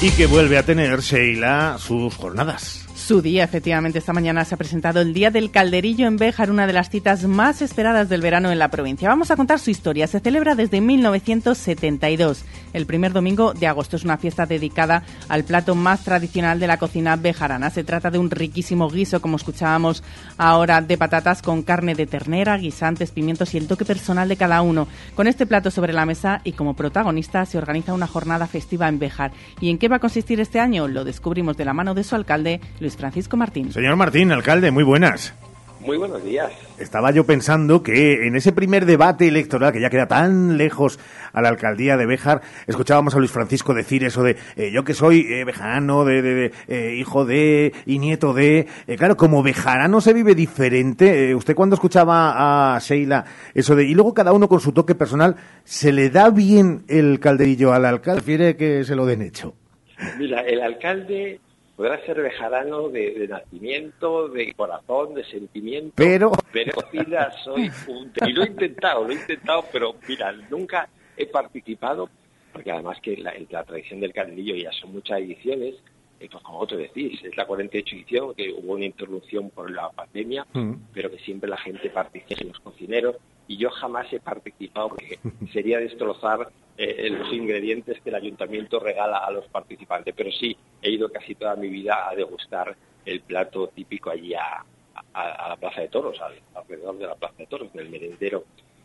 [0.00, 2.86] Y que vuelve a tener Sheila sus jornadas.
[3.06, 6.66] Su día, efectivamente, esta mañana se ha presentado el Día del Calderillo en Béjar, una
[6.66, 9.10] de las citas más esperadas del verano en la provincia.
[9.10, 10.06] Vamos a contar su historia.
[10.06, 13.96] Se celebra desde 1972, el primer domingo de agosto.
[13.96, 17.68] Es una fiesta dedicada al plato más tradicional de la cocina bejarana.
[17.68, 20.02] Se trata de un riquísimo guiso, como escuchábamos
[20.38, 24.62] ahora, de patatas con carne de ternera, guisantes, pimientos y el toque personal de cada
[24.62, 24.88] uno.
[25.14, 28.98] Con este plato sobre la mesa y como protagonista se organiza una jornada festiva en
[28.98, 29.32] Béjar.
[29.60, 30.88] ¿Y en qué va a consistir este año?
[30.88, 33.72] Lo descubrimos de la mano de su alcalde, Luis Francisco Martín.
[33.72, 35.34] Señor Martín, alcalde, muy buenas.
[35.84, 36.50] Muy buenos días.
[36.78, 40.98] Estaba yo pensando que en ese primer debate electoral, que ya queda tan lejos
[41.34, 44.94] a la alcaldía de Béjar, escuchábamos a Luis Francisco decir eso de eh, yo que
[44.94, 48.66] soy eh, bejarano, de, de, de eh, hijo de y nieto de.
[48.86, 51.28] Eh, claro, como bejarano se vive diferente.
[51.28, 53.84] Eh, usted cuando escuchaba a Sheila eso de.
[53.84, 57.84] Y luego cada uno con su toque personal, ¿se le da bien el calderillo al
[57.84, 58.22] alcalde?
[58.22, 59.54] ¿Prefiere que se lo den hecho?
[60.18, 61.40] Mira, el alcalde
[61.76, 65.92] podrá ser bejarano de, de nacimiento, de corazón, de sentimiento.
[65.96, 68.12] Pero- Pero mira, soy un...
[68.26, 72.08] Y lo he intentado, lo he intentado, pero mira, nunca he participado,
[72.52, 75.74] porque además que la, la tradición del calderillo ya son muchas ediciones,
[76.20, 79.90] eh, pues como vosotros decís, es la 48 edición, que hubo una interrupción por la
[79.90, 80.46] pandemia,
[80.92, 83.16] pero que siempre la gente participa, los cocineros,
[83.48, 85.18] y yo jamás he participado porque
[85.52, 90.14] sería destrozar eh, los ingredientes que el ayuntamiento regala a los participantes.
[90.16, 94.64] Pero sí, he ido casi toda mi vida a degustar el plato típico allí a,
[95.12, 98.44] a- a la Plaza de Toros, al- alrededor de la Plaza de Toros, del merendero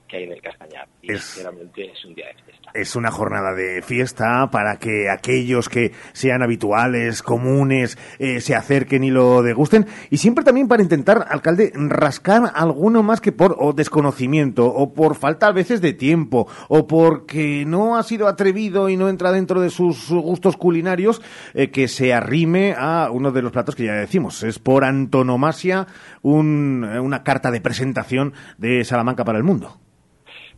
[0.09, 0.87] que hay en el Castañar.
[1.01, 2.71] Y Es- sinceramente es un día de fiesta.
[2.73, 9.03] Es una jornada de fiesta para que aquellos que sean habituales, comunes, eh, se acerquen
[9.03, 9.87] y lo degusten.
[10.09, 15.15] Y siempre también para intentar, alcalde, rascar alguno más que por o desconocimiento, o por
[15.15, 19.61] falta a veces de tiempo, o porque no ha sido atrevido y no entra dentro
[19.61, 21.21] de sus gustos culinarios,
[21.53, 24.43] eh, que se arrime a uno de los platos que ya decimos.
[24.43, 25.87] Es por antonomasia
[26.21, 29.79] un- una carta de presentación de Salamanca para el mundo.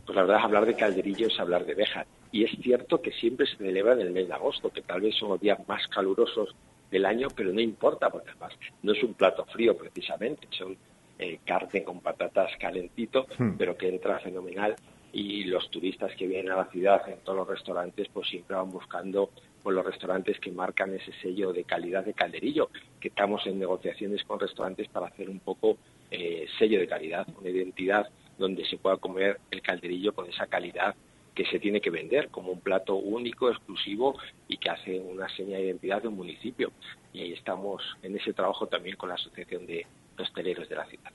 [0.06, 2.06] Pues la verdad, hablar de calderillo es hablar de Béjar.
[2.32, 5.14] Y es cierto que siempre se celebra en el mes de agosto, que tal vez
[5.16, 6.54] son los días más calurosos
[6.90, 10.76] del año, pero no importa, porque además no es un plato frío precisamente, son
[11.18, 13.52] eh, carne con patatas calentito, Hmm.
[13.58, 14.74] pero que entra fenomenal.
[15.12, 18.70] Y los turistas que vienen a la ciudad en todos los restaurantes, pues siempre van
[18.70, 19.30] buscando
[19.62, 24.24] pues, los restaurantes que marcan ese sello de calidad de calderillo, que estamos en negociaciones
[24.24, 25.76] con restaurantes para hacer un poco
[26.10, 28.08] eh, sello de calidad, una identidad
[28.42, 30.94] donde se pueda comer el calderillo con esa calidad
[31.34, 34.18] que se tiene que vender como un plato único, exclusivo
[34.48, 36.72] y que hace una seña de identidad de un municipio.
[37.12, 39.86] Y ahí estamos en ese trabajo también con la Asociación de
[40.18, 41.10] Hosteleros de la ciudad.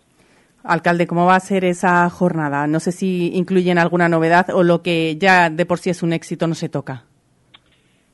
[0.64, 2.66] Alcalde, ¿cómo va a ser esa jornada?
[2.66, 6.14] No sé si incluyen alguna novedad o lo que ya de por sí es un
[6.14, 7.06] éxito no se toca.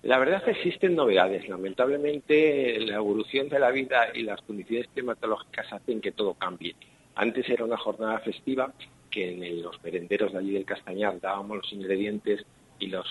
[0.02, 1.48] La verdad es que existen novedades.
[1.48, 6.76] Lamentablemente, la evolución de la vida y las condiciones climatológicas hacen que todo cambie.
[7.16, 8.74] Antes era una jornada festiva
[9.10, 12.46] que en los merenderos de allí del Castañar dábamos los ingredientes
[12.80, 13.08] y los,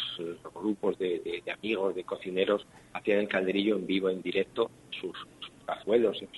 [0.55, 5.17] grupos de, amigos, de cocineros, hacían el calderillo en vivo, en directo, sus,
[5.65, 6.29] cazuelos, sus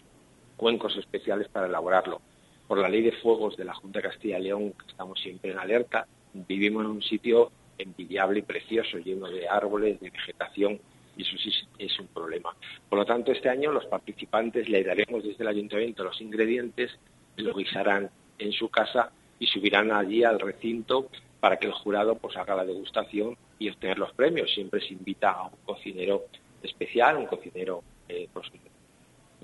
[0.56, 2.20] cuencos especiales para elaborarlo.
[2.68, 5.58] Por la ley de fuegos de la Junta de Castilla y León, estamos siempre en
[5.58, 10.78] alerta, vivimos en un sitio envidiable y precioso, lleno de árboles, de vegetación,
[11.16, 12.54] y eso sí es un problema.
[12.88, 16.98] Por lo tanto, este año los participantes le daremos desde el ayuntamiento los ingredientes,
[17.36, 21.08] lo guisarán en su casa y subirán allí al recinto
[21.40, 24.52] para que el jurado pues haga la degustación y obtener los premios.
[24.52, 26.24] Siempre se invita a un cocinero
[26.62, 28.50] especial, un cocinero eh, pues,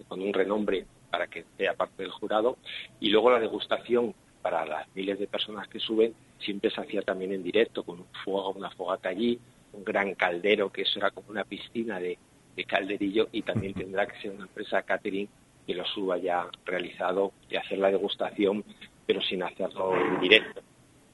[0.08, 2.56] con un renombre para que sea parte del jurado
[3.00, 7.32] y luego la degustación para las miles de personas que suben siempre se hacía también
[7.32, 9.38] en directo con un fuego, una fogata allí,
[9.72, 12.18] un gran caldero que eso era como una piscina de,
[12.56, 15.28] de calderillo y también tendrá que ser una empresa catering
[15.70, 18.64] que lo suba ya realizado y hacer la degustación
[19.06, 20.62] pero sin hacerlo en directo.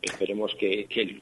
[0.00, 1.20] Esperemos que, que,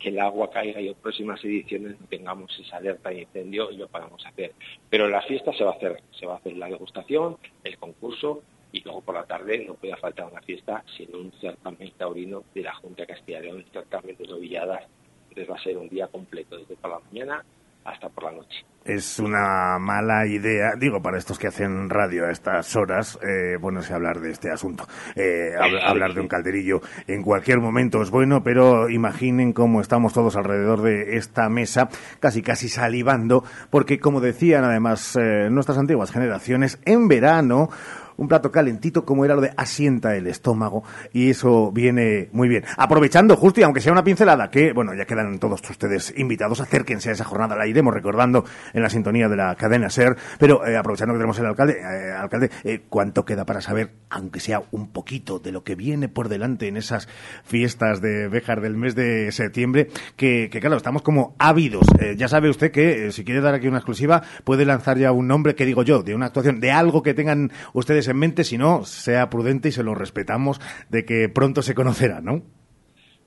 [0.00, 4.24] el, agua caiga y en próximas ediciones tengamos esa alerta de incendio y lo podamos
[4.24, 4.52] hacer.
[4.88, 8.42] Pero la fiesta se va a hacer, se va a hacer la degustación, el concurso
[8.72, 12.62] y luego por la tarde no puede faltar una fiesta sin un certamen taurino de
[12.62, 14.84] la Junta Castilla y León, certamen de novilladas.
[15.28, 17.44] Entonces va a ser un día completo, desde por la mañana
[17.84, 22.30] hasta por la noche es una mala idea, digo, para estos que hacen radio a
[22.30, 24.86] estas horas, eh, ponerse a hablar de este asunto.
[25.14, 25.52] Eh,
[25.84, 30.82] hablar de un calderillo en cualquier momento es bueno, pero imaginen cómo estamos todos alrededor
[30.82, 31.88] de esta mesa,
[32.20, 37.68] casi casi salivando, porque como decían además eh, nuestras antiguas generaciones, en verano
[38.20, 42.64] un plato calentito como era lo de asienta el estómago y eso viene muy bien.
[42.76, 47.08] Aprovechando justo y aunque sea una pincelada que, bueno, ya quedan todos ustedes invitados, acérquense
[47.08, 48.44] a esa jornada, la iremos recordando
[48.74, 52.12] en la sintonía de la cadena SER, pero eh, aprovechando que tenemos el alcalde, eh,
[52.12, 56.28] alcalde, eh, ¿cuánto queda para saber, aunque sea un poquito de lo que viene por
[56.28, 57.08] delante en esas
[57.44, 59.88] fiestas de Béjar del mes de septiembre?
[60.16, 61.86] Que, que claro, estamos como ávidos.
[62.16, 65.54] ya sabe usted que si quiere dar aquí una exclusiva, puede lanzar ya un nombre,
[65.54, 68.84] que digo yo, de una actuación, de algo que tengan ustedes en mente, si no,
[68.84, 72.42] sea prudente y se lo respetamos de que pronto se conocerá, ¿no?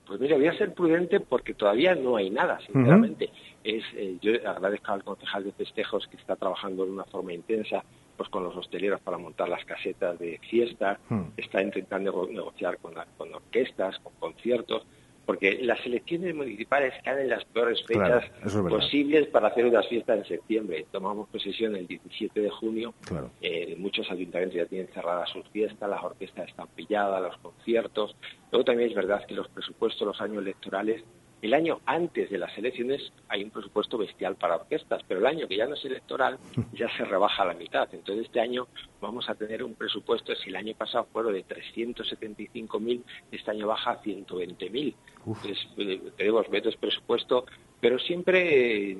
[0.06, 3.30] Pues mira, voy a ser prudente porque todavía no hay nada, sinceramente.
[3.64, 7.82] es, eh, yo agradezco al concejal de festejos que está trabajando de una forma intensa
[8.16, 11.00] pues con los hosteleros para montar las casetas de fiesta,
[11.36, 14.86] está intentando negociar con, con orquestas, con conciertos,
[15.26, 18.24] porque las elecciones municipales caen en las peores fechas
[18.68, 20.86] posibles para hacer unas fiestas en septiembre.
[20.90, 22.94] Tomamos posesión el 17 de junio,
[23.40, 28.16] eh, muchos ayuntamientos ya tienen cerradas sus fiestas, las orquestas están pilladas, los conciertos.
[28.50, 31.02] Luego también es verdad que los presupuestos, los años electorales,
[31.44, 35.46] el año antes de las elecciones hay un presupuesto bestial para orquestas, pero el año
[35.46, 36.38] que ya no es electoral
[36.72, 37.86] ya se rebaja a la mitad.
[37.92, 38.66] Entonces este año
[38.98, 43.90] vamos a tener un presupuesto, si el año pasado fueron de 375.000, este año baja
[43.90, 44.94] a 120.000.
[45.18, 47.44] Entonces eh, tenemos menos presupuesto,
[47.78, 48.96] pero siempre,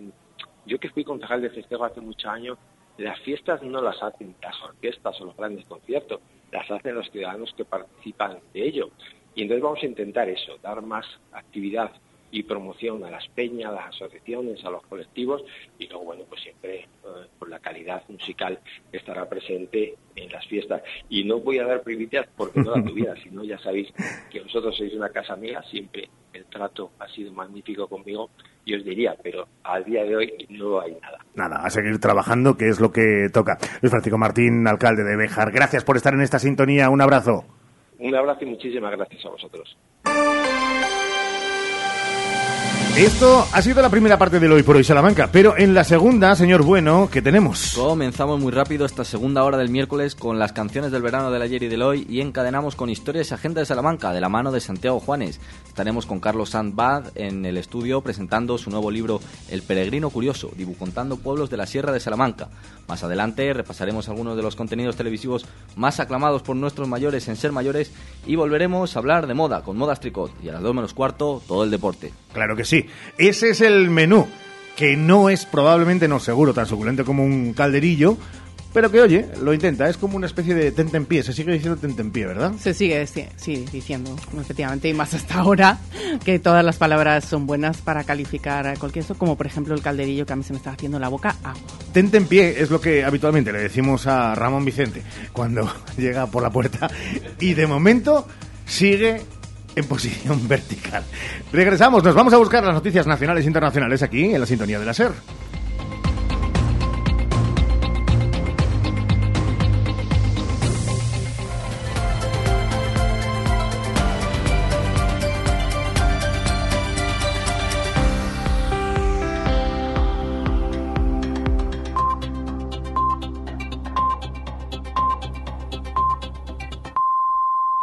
[0.67, 2.59] yo que fui concejal de festejo hace muchos años,
[2.99, 6.21] las fiestas no las hacen las orquestas o los grandes conciertos,
[6.53, 8.91] las hacen los ciudadanos que participan de ello.
[9.35, 11.91] Y entonces vamos a intentar eso, dar más actividad
[12.35, 15.45] y promoción a las peñas, a las asociaciones, a los colectivos
[15.79, 16.89] y luego, bueno, pues siempre eh,
[17.39, 18.59] por la calidad musical
[18.91, 20.83] que estará presente en las fiestas.
[21.09, 23.89] Y no voy a dar privilegios porque no la tuviera, sino ya sabéis
[24.33, 28.31] que vosotros sois una casa mía, siempre el trato ha sido magnífico conmigo
[28.65, 31.19] y os diría, pero al día de hoy no hay nada.
[31.37, 33.59] Nada, a seguir trabajando, que es lo que toca.
[33.81, 37.45] Luis Francisco Martín, alcalde de Bejar, gracias por estar en esta sintonía, un abrazo.
[38.01, 39.77] Un abrazo y muchísimas gracias a vosotros.
[42.97, 46.37] Esto ha sido la primera parte del Hoy por Hoy Salamanca, pero en la segunda,
[46.37, 47.75] señor Bueno, ¿qué tenemos?
[47.75, 51.65] Comenzamos muy rápido esta segunda hora del miércoles con las canciones del verano del ayer
[51.65, 54.61] y del hoy y encadenamos con historias y agenda de Salamanca de la mano de
[54.61, 55.41] Santiago Juanes.
[55.67, 59.21] Estaremos con Carlos Sandbad en el estudio presentando su nuevo libro
[59.51, 62.49] El Peregrino Curioso, dibujando pueblos de la Sierra de Salamanca.
[62.87, 67.51] Más adelante repasaremos algunos de los contenidos televisivos más aclamados por nuestros mayores en ser
[67.51, 67.91] mayores
[68.25, 71.43] y volveremos a hablar de moda con Modas Tricot y a las 2 menos cuarto
[71.49, 72.13] todo el deporte.
[72.33, 72.84] Claro que sí.
[73.19, 74.27] Ese es el menú,
[74.77, 78.17] que no es probablemente, no seguro, tan suculento como un calderillo,
[78.75, 79.89] pero que oye, lo intenta.
[79.89, 82.53] Es como una especie de tentempié, se sigue diciendo tentempié, ¿verdad?
[82.59, 85.79] Se sigue, sí, diciendo, efectivamente, y más hasta ahora,
[86.25, 89.81] que todas las palabras son buenas para calificar a cualquier eso, como por ejemplo el
[89.81, 91.63] calderillo que a mí se me está haciendo la boca agua.
[91.93, 96.91] Tentempié es lo que habitualmente le decimos a Ramón Vicente cuando llega por la puerta
[97.39, 98.27] y de momento
[98.67, 99.23] sigue
[99.77, 101.05] en posición vertical.
[101.53, 104.87] Regresamos, nos vamos a buscar las noticias nacionales e internacionales aquí en la sintonía de
[104.87, 105.13] la SER.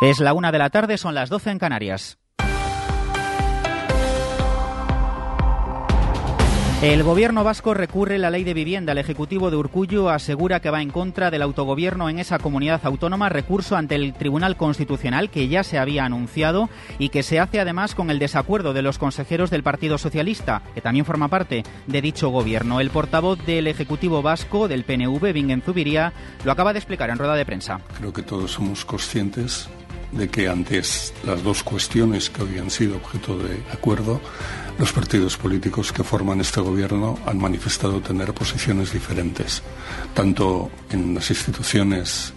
[0.02, 2.18] Es la una de la tarde, son las doce en Canarias.
[6.82, 8.94] El gobierno vasco recurre la ley de vivienda.
[8.94, 13.30] El ejecutivo de Urcullo asegura que va en contra del autogobierno en esa comunidad autónoma,
[13.30, 17.94] recurso ante el Tribunal Constitucional que ya se había anunciado y que se hace además
[17.94, 22.30] con el desacuerdo de los consejeros del Partido Socialista, que también forma parte de dicho
[22.30, 22.80] gobierno.
[22.80, 27.36] El portavoz del ejecutivo vasco del PNV, Bingen Zubiría, lo acaba de explicar en rueda
[27.36, 27.82] de prensa.
[28.00, 29.70] Creo que todos somos conscientes
[30.12, 34.22] de que antes las dos cuestiones que habían sido objeto de acuerdo,
[34.78, 39.62] los partidos políticos que forman este gobierno han manifestado tener posiciones diferentes,
[40.14, 42.34] tanto en las instituciones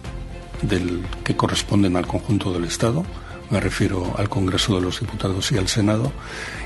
[0.61, 3.05] del, que corresponden al conjunto del Estado,
[3.49, 6.11] me refiero al Congreso de los Diputados y al Senado,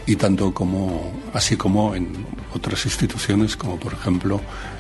[0.05, 4.39] y tanto como, así como en otras instituciones, como por ejemplo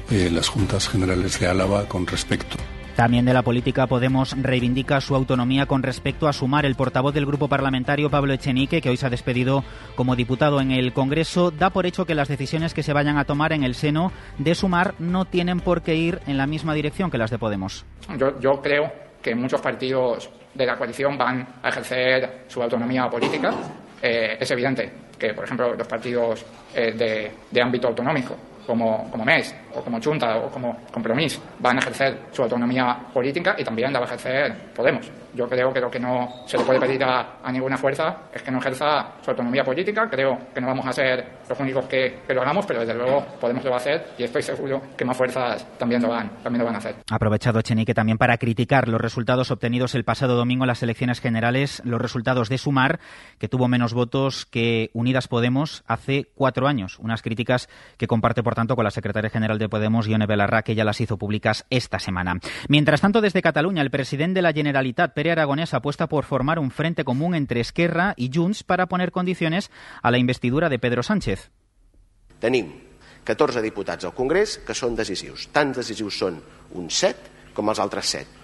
[0.09, 2.57] eh, las Juntas Generales de Álava con respecto
[2.99, 6.65] también de la política Podemos reivindica su autonomía con respecto a sumar.
[6.65, 9.63] El portavoz del grupo parlamentario, Pablo Echenique, que hoy se ha despedido
[9.95, 13.23] como diputado en el Congreso, da por hecho que las decisiones que se vayan a
[13.23, 17.09] tomar en el seno de sumar no tienen por qué ir en la misma dirección
[17.09, 17.85] que las de Podemos.
[18.17, 18.91] Yo, creo
[19.21, 23.53] que muchos partidos de la coalición van a ejercer su autonomía política.
[24.01, 26.45] Eh, es evidente que, por ejemplo, los partidos
[26.75, 28.35] eh, de ámbito autonómico
[28.69, 33.55] como, como MES o como Junta o como Compromís van a ejercer su autonomía política
[33.57, 35.11] y también la va a ejercer Podemos.
[35.33, 38.51] Yo creo que lo que no se le puede pedir a, ninguna fuerza es que
[38.51, 40.07] no ejerza su autonomía política.
[40.09, 43.63] Creo que no vamos a ser los únicos que, lo hagamos, pero desde luego Podemos
[43.63, 46.65] lo va a hacer y estoy seguro que más fuerzas también lo van, también lo
[46.65, 46.95] van a hacer.
[47.09, 51.19] Ha aprovechado Chenique también para criticar los resultados obtenidos el pasado domingo en las elecciones
[51.19, 52.99] generales, los resultados de Sumar,
[53.39, 56.99] que tuvo menos votos que Unidas Podemos hace cuatro años.
[56.99, 60.75] Unas críticas que comparte, por tanto, con la secretaria general de Podemos, Ione Belarra, que
[60.75, 62.39] ya las hizo públicas esta semana.
[62.67, 66.69] Mientras tanto, desde Cataluña, el presidente de la Generalitat, Pere Aragonés, apuesta por formar un
[66.69, 71.51] frente común entre Esquerra y Junts para poner condiciones a la investidura de Pedro Sánchez.
[72.39, 72.67] Tenim
[73.23, 75.47] 14 diputats al Congrés que són decisius.
[75.55, 76.39] Tan decisius són
[76.75, 78.38] uns 7 com els altres 7.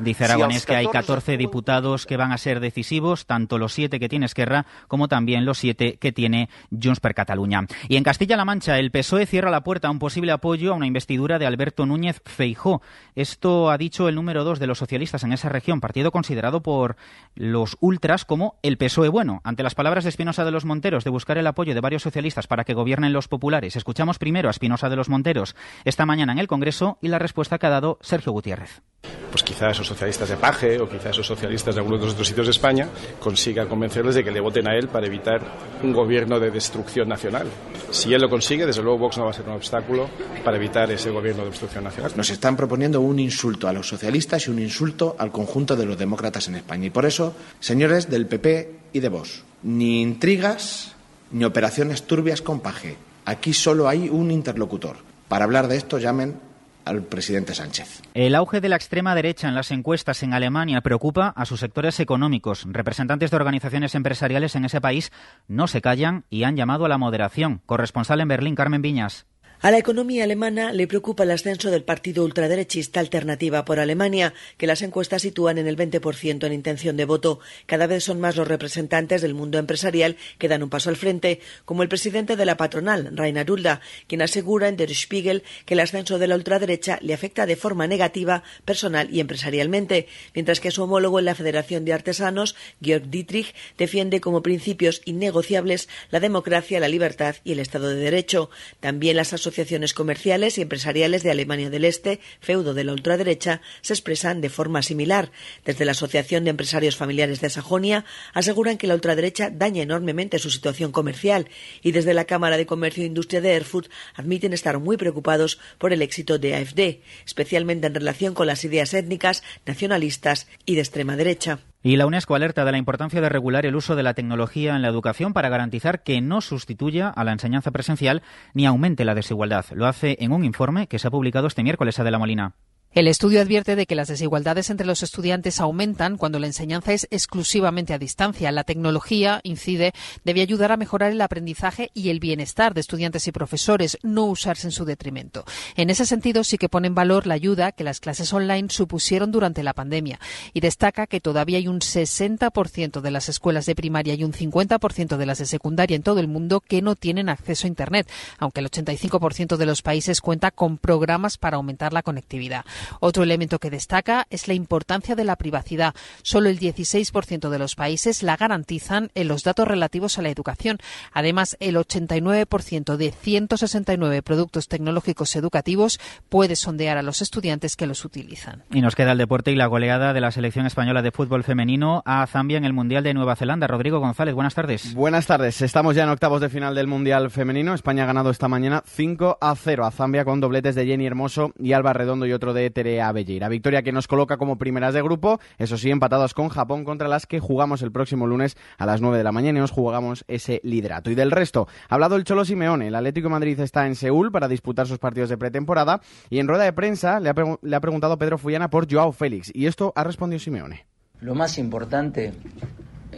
[0.00, 4.08] Dice Aragonés que hay 14 diputados que van a ser decisivos, tanto los siete que
[4.08, 7.66] tiene Esquerra como también los siete que tiene Junts per Cataluña.
[7.88, 10.86] Y en Castilla-La Mancha, el PSOE cierra la puerta a un posible apoyo a una
[10.86, 12.82] investidura de Alberto Núñez Feijó.
[13.14, 16.96] Esto ha dicho el número dos de los socialistas en esa región, partido considerado por
[17.34, 19.40] los ultras como el PSOE bueno.
[19.44, 22.46] Ante las palabras de Espinosa de los Monteros de buscar el apoyo de varios socialistas
[22.46, 26.38] para que gobiernen los populares, escuchamos primero a Espinosa de los Monteros esta mañana en
[26.38, 28.82] el Congreso y la respuesta que ha dado Sergio Gutiérrez
[29.30, 32.28] pues quizá esos socialistas de Paje o quizá esos socialistas de algunos de los otros
[32.28, 32.88] sitios de España
[33.20, 35.40] consigan convencerles de que le voten a él para evitar
[35.82, 37.46] un gobierno de destrucción nacional.
[37.90, 40.08] Si él lo consigue, desde luego Vox no va a ser un obstáculo
[40.44, 42.12] para evitar ese gobierno de destrucción nacional.
[42.16, 45.98] Nos están proponiendo un insulto a los socialistas y un insulto al conjunto de los
[45.98, 46.86] demócratas en España.
[46.86, 50.94] Y por eso, señores del PP y de Vox, ni intrigas
[51.30, 52.96] ni operaciones turbias con Paje.
[53.24, 54.96] Aquí solo hay un interlocutor.
[55.28, 56.47] Para hablar de esto llamen
[56.88, 58.02] al presidente Sánchez.
[58.14, 62.00] El auge de la extrema derecha en las encuestas en Alemania preocupa a sus sectores
[62.00, 62.66] económicos.
[62.68, 65.12] Representantes de organizaciones empresariales en ese país
[65.46, 67.62] no se callan y han llamado a la moderación.
[67.66, 69.27] Corresponsal en Berlín, Carmen Viñas.
[69.60, 74.68] A la economía alemana le preocupa el ascenso del partido ultraderechista Alternativa por Alemania, que
[74.68, 77.40] las encuestas sitúan en el 20% en intención de voto.
[77.66, 81.40] Cada vez son más los representantes del mundo empresarial que dan un paso al frente,
[81.64, 85.80] como el presidente de la patronal, Rainer Ulda, quien asegura en Der Spiegel que el
[85.80, 90.84] ascenso de la ultraderecha le afecta de forma negativa personal y empresarialmente, mientras que su
[90.84, 96.86] homólogo en la Federación de Artesanos, Georg Dietrich, defiende como principios innegociables la democracia, la
[96.86, 98.50] libertad y el Estado de Derecho.
[98.78, 103.94] También las asociaciones comerciales y empresariales de Alemania del Este, feudo de la ultraderecha, se
[103.94, 105.32] expresan de forma similar.
[105.64, 110.50] Desde la Asociación de Empresarios Familiares de Sajonia aseguran que la ultraderecha daña enormemente su
[110.50, 111.48] situación comercial
[111.82, 115.94] y desde la Cámara de Comercio e Industria de Erfurt admiten estar muy preocupados por
[115.94, 121.16] el éxito de AfD, especialmente en relación con las ideas étnicas, nacionalistas y de extrema
[121.16, 121.60] derecha.
[121.82, 124.82] Y la UNESCO alerta de la importancia de regular el uso de la tecnología en
[124.82, 128.22] la educación para garantizar que no sustituya a la enseñanza presencial
[128.52, 129.64] ni aumente la desigualdad.
[129.72, 132.54] Lo hace en un informe que se ha publicado este miércoles a de la Molina.
[132.98, 137.06] El estudio advierte de que las desigualdades entre los estudiantes aumentan cuando la enseñanza es
[137.12, 138.50] exclusivamente a distancia.
[138.50, 139.92] La tecnología, incide,
[140.24, 144.66] debe ayudar a mejorar el aprendizaje y el bienestar de estudiantes y profesores, no usarse
[144.66, 145.44] en su detrimento.
[145.76, 149.30] En ese sentido, sí que pone en valor la ayuda que las clases online supusieron
[149.30, 150.18] durante la pandemia
[150.52, 155.16] y destaca que todavía hay un 60% de las escuelas de primaria y un 50%
[155.18, 158.58] de las de secundaria en todo el mundo que no tienen acceso a Internet, aunque
[158.58, 162.64] el 85% de los países cuenta con programas para aumentar la conectividad.
[163.00, 165.94] Otro elemento que destaca es la importancia de la privacidad.
[166.22, 170.78] Solo el 16% de los países la garantizan en los datos relativos a la educación.
[171.12, 178.04] Además, el 89% de 169 productos tecnológicos educativos puede sondear a los estudiantes que los
[178.04, 178.64] utilizan.
[178.70, 182.02] Y nos queda el deporte y la goleada de la selección española de fútbol femenino
[182.04, 183.66] a Zambia en el Mundial de Nueva Zelanda.
[183.66, 184.94] Rodrigo González, buenas tardes.
[184.94, 185.62] Buenas tardes.
[185.62, 187.74] Estamos ya en octavos de final del Mundial femenino.
[187.74, 191.52] España ha ganado esta mañana 5 a 0 a Zambia con dobletes de Jenny Hermoso
[191.58, 193.48] y Alba Redondo y otro de Tere Abelleira.
[193.48, 197.26] Victoria que nos coloca como primeras de grupo, eso sí, empatados con Japón, contra las
[197.26, 200.60] que jugamos el próximo lunes a las 9 de la mañana y nos jugamos ese
[200.64, 201.10] liderato.
[201.10, 202.88] Y del resto, ha hablado el Cholo Simeone.
[202.88, 206.00] El Atlético Madrid está en Seúl para disputar sus partidos de pretemporada
[206.30, 209.50] y en rueda de prensa le ha, le ha preguntado Pedro Fullana por Joao Félix
[209.54, 210.86] y esto ha respondido Simeone.
[211.20, 212.32] Lo más importante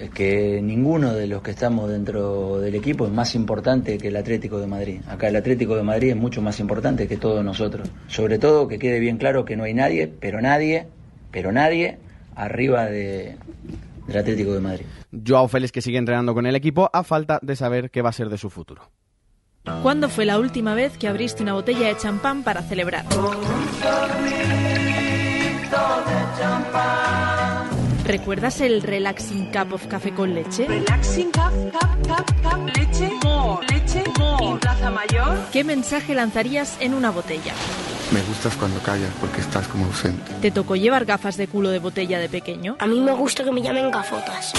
[0.08, 4.58] que ninguno de los que estamos dentro del equipo es más importante que el Atlético
[4.58, 5.00] de Madrid.
[5.06, 7.88] Acá el Atlético de Madrid es mucho más importante que todos nosotros.
[8.06, 10.86] Sobre todo que quede bien claro que no hay nadie, pero nadie,
[11.30, 11.98] pero nadie
[12.34, 13.36] arriba de,
[14.06, 14.86] del Atlético de Madrid.
[15.26, 18.12] Joao Félix que sigue entrenando con el equipo a falta de saber qué va a
[18.12, 18.90] ser de su futuro.
[19.82, 23.04] ¿Cuándo fue la última vez que abriste una botella de champán para celebrar?
[28.10, 30.66] ¿Recuerdas el Relaxing Cup of Café con leche?
[30.66, 34.46] Relaxing Cup, Cup, Cup, Cup, leche, more, leche, more.
[34.46, 35.38] ¿Y Plaza Mayor?
[35.52, 37.54] ¿Qué mensaje lanzarías en una botella?
[38.10, 40.32] Me gustas cuando callas porque estás como ausente.
[40.42, 42.74] ¿Te tocó llevar gafas de culo de botella de pequeño?
[42.80, 44.54] A mí me gusta que me llamen gafotas.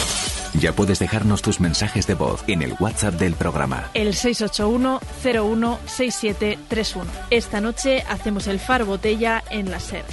[0.53, 3.89] Ya puedes dejarnos tus mensajes de voz en el WhatsApp del programa.
[3.93, 7.03] El 681-016731.
[7.29, 10.05] Esta noche hacemos el Faro Botella en la SER.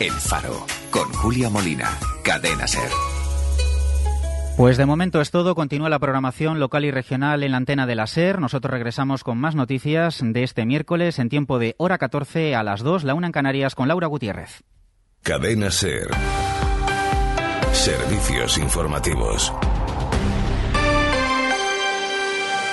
[0.00, 2.88] El Faro, con Julia Molina, Cadena Ser.
[4.56, 5.56] Pues de momento es todo.
[5.56, 8.40] Continúa la programación local y regional en la antena de la SER.
[8.40, 12.84] Nosotros regresamos con más noticias de este miércoles en tiempo de hora 14 a las
[12.84, 14.62] 2, la una en Canarias con Laura Gutiérrez.
[15.24, 16.06] Cadena Ser.
[17.72, 19.52] Servicios informativos.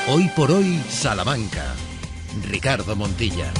[0.09, 1.73] Hoy por hoy, Salamanca.
[2.47, 3.51] Ricardo Montilla.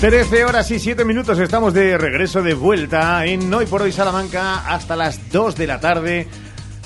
[0.00, 4.70] 13 horas y 7 minutos, estamos de regreso de vuelta en Hoy por Hoy Salamanca
[4.70, 6.28] hasta las 2 de la tarde.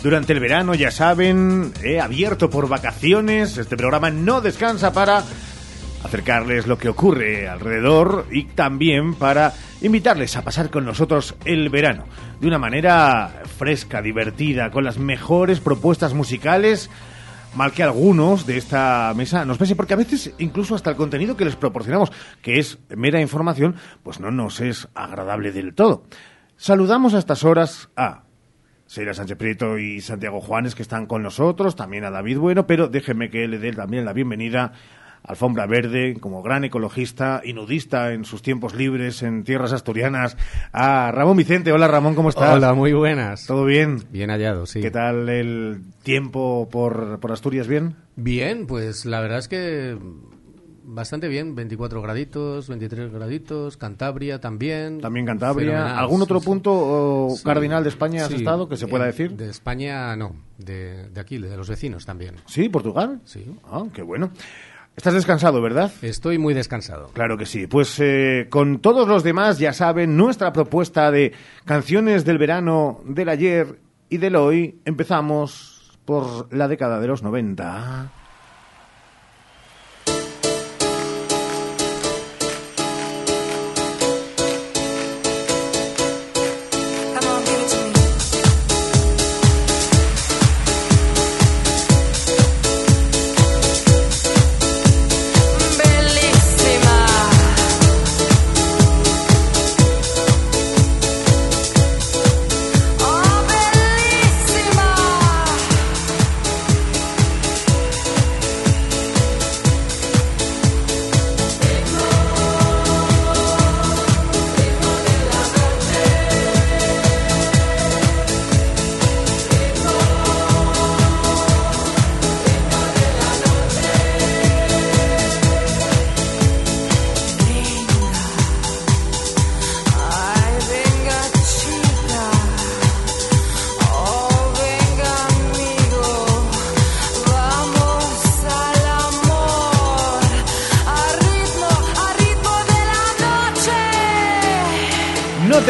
[0.00, 3.58] Durante el verano, ya saben, he abierto por vacaciones.
[3.58, 5.24] Este programa no descansa para
[6.04, 12.04] acercarles lo que ocurre alrededor y también para invitarles a pasar con nosotros el verano
[12.40, 16.88] de una manera fresca, divertida, con las mejores propuestas musicales
[17.54, 21.36] mal que algunos de esta mesa nos pese, porque a veces incluso hasta el contenido
[21.36, 26.04] que les proporcionamos, que es mera información, pues no nos es agradable del todo.
[26.56, 28.24] Saludamos a estas horas a
[28.86, 32.88] Seira Sánchez Prieto y Santiago Juanes, que están con nosotros, también a David Bueno, pero
[32.88, 34.72] déjenme que le dé también la bienvenida
[35.22, 40.36] Alfombra Verde, como gran ecologista y nudista en sus tiempos libres en tierras asturianas,
[40.72, 41.72] a Ramón Vicente.
[41.72, 42.54] Hola Ramón, ¿cómo estás?
[42.54, 43.46] Hola, muy buenas.
[43.46, 44.04] ¿Todo bien?
[44.10, 44.80] Bien hallado, sí.
[44.80, 47.66] ¿Qué tal el tiempo por, por Asturias?
[47.66, 47.96] ¿Bien?
[48.16, 49.96] Bien, pues la verdad es que
[50.90, 55.00] bastante bien, 24 graditos, 23 graditos, Cantabria también.
[55.00, 55.98] También Cantabria.
[55.98, 59.36] ¿Algún otro punto cardinal de España has estado que se pueda decir?
[59.36, 62.36] De España no, de, de aquí, de los vecinos también.
[62.46, 62.68] ¿Sí?
[62.68, 63.20] ¿Portugal?
[63.24, 63.44] Sí.
[63.64, 64.30] Ah, qué bueno.
[64.96, 65.90] Estás descansado, ¿verdad?
[66.02, 67.08] Estoy muy descansado.
[67.14, 67.66] Claro que sí.
[67.66, 71.32] Pues eh, con todos los demás, ya saben, nuestra propuesta de
[71.64, 73.78] canciones del verano, del ayer
[74.08, 78.10] y del hoy, empezamos por la década de los 90.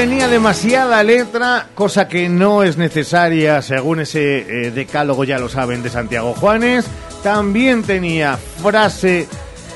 [0.00, 5.82] Tenía demasiada letra, cosa que no es necesaria según ese eh, decálogo, ya lo saben,
[5.82, 6.86] de Santiago Juanes.
[7.22, 9.28] También tenía frase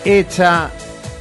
[0.02, 0.70] hecha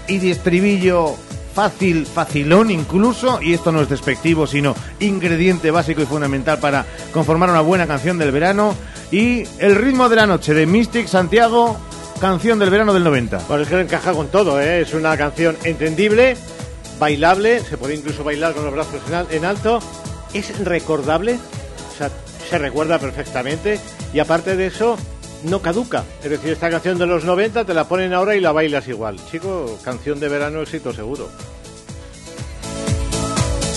[0.08, 1.18] y de estribillo
[1.54, 7.50] fácil, facilón incluso, y esto no es despectivo, sino ingrediente básico y fundamental para conformar
[7.50, 8.74] una buena canción del verano.
[9.12, 11.78] Y el ritmo de la noche de Mystic Santiago,
[12.22, 13.40] canción del verano del 90.
[13.50, 14.80] Bueno, es que encaja con todo, ¿eh?
[14.80, 16.38] es una canción entendible,
[17.04, 19.80] bailable, se puede incluso bailar con los brazos en, al- en alto,
[20.34, 21.38] es recordable,
[21.94, 22.10] o sea,
[22.50, 23.78] se recuerda perfectamente,
[24.14, 24.98] y aparte de eso,
[25.44, 26.06] no caduca.
[26.24, 29.18] Es decir, esta canción de los 90 te la ponen ahora y la bailas igual.
[29.30, 31.28] Chico, canción de verano, éxito seguro.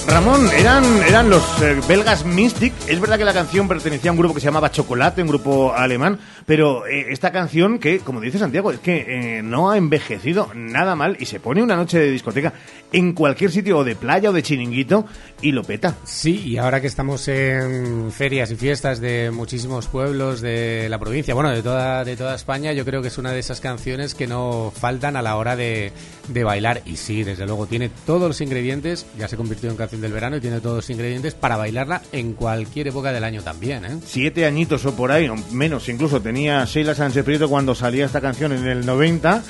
[0.09, 2.73] Ramón, eran, eran los eh, belgas Mystic.
[2.89, 5.75] Es verdad que la canción pertenecía a un grupo que se llamaba Chocolate, un grupo
[5.75, 10.51] alemán, pero eh, esta canción que, como dice Santiago, es que eh, no ha envejecido
[10.55, 12.53] nada mal y se pone una noche de discoteca
[12.93, 15.07] en cualquier sitio o de playa o de chiringuito
[15.43, 15.97] y lo peta.
[16.05, 21.35] Sí, y ahora que estamos en ferias y fiestas de muchísimos pueblos de la provincia,
[21.35, 24.29] bueno, de toda, de toda España, yo creo que es una de esas canciones que
[24.29, 25.93] no faltan a la hora de,
[26.29, 26.83] de bailar.
[26.87, 30.37] Y sí, desde luego, tiene todos los ingredientes, ya se convirtió en canción del verano
[30.37, 33.99] y tiene todos los ingredientes para bailarla en cualquier época del año también, ¿eh?
[34.05, 38.21] Siete añitos o por ahí, o menos incluso, tenía Sheila Sánchez Prieto cuando salía esta
[38.21, 39.43] canción en el 90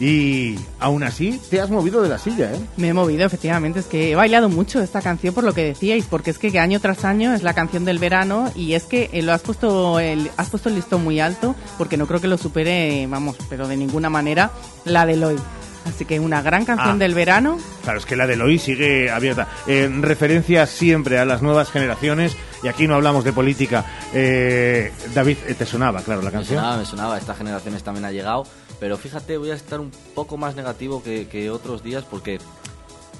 [0.00, 2.60] y aún así te has movido de la silla, ¿eh?
[2.76, 3.80] Me he movido, efectivamente.
[3.80, 6.78] Es que he bailado mucho esta canción por lo que decíais, porque es que año
[6.80, 10.30] tras año es la canción del verano y es que eh, lo has puesto el,
[10.36, 13.76] has puesto el listón muy alto, porque no creo que lo supere, vamos, pero de
[13.76, 14.52] ninguna manera,
[14.84, 15.36] la de hoy.
[15.88, 16.98] Así que una gran canción Ah.
[16.98, 17.58] del verano.
[17.82, 19.48] Claro, es que la de hoy sigue abierta.
[19.66, 23.84] En referencia siempre a las nuevas generaciones, y aquí no hablamos de política.
[24.12, 26.58] Eh, David, eh, ¿te sonaba, claro, la Me canción?
[26.60, 28.44] sonaba, me sonaba, estas generaciones también ha llegado,
[28.80, 32.38] pero fíjate, voy a estar un poco más negativo que, que otros días porque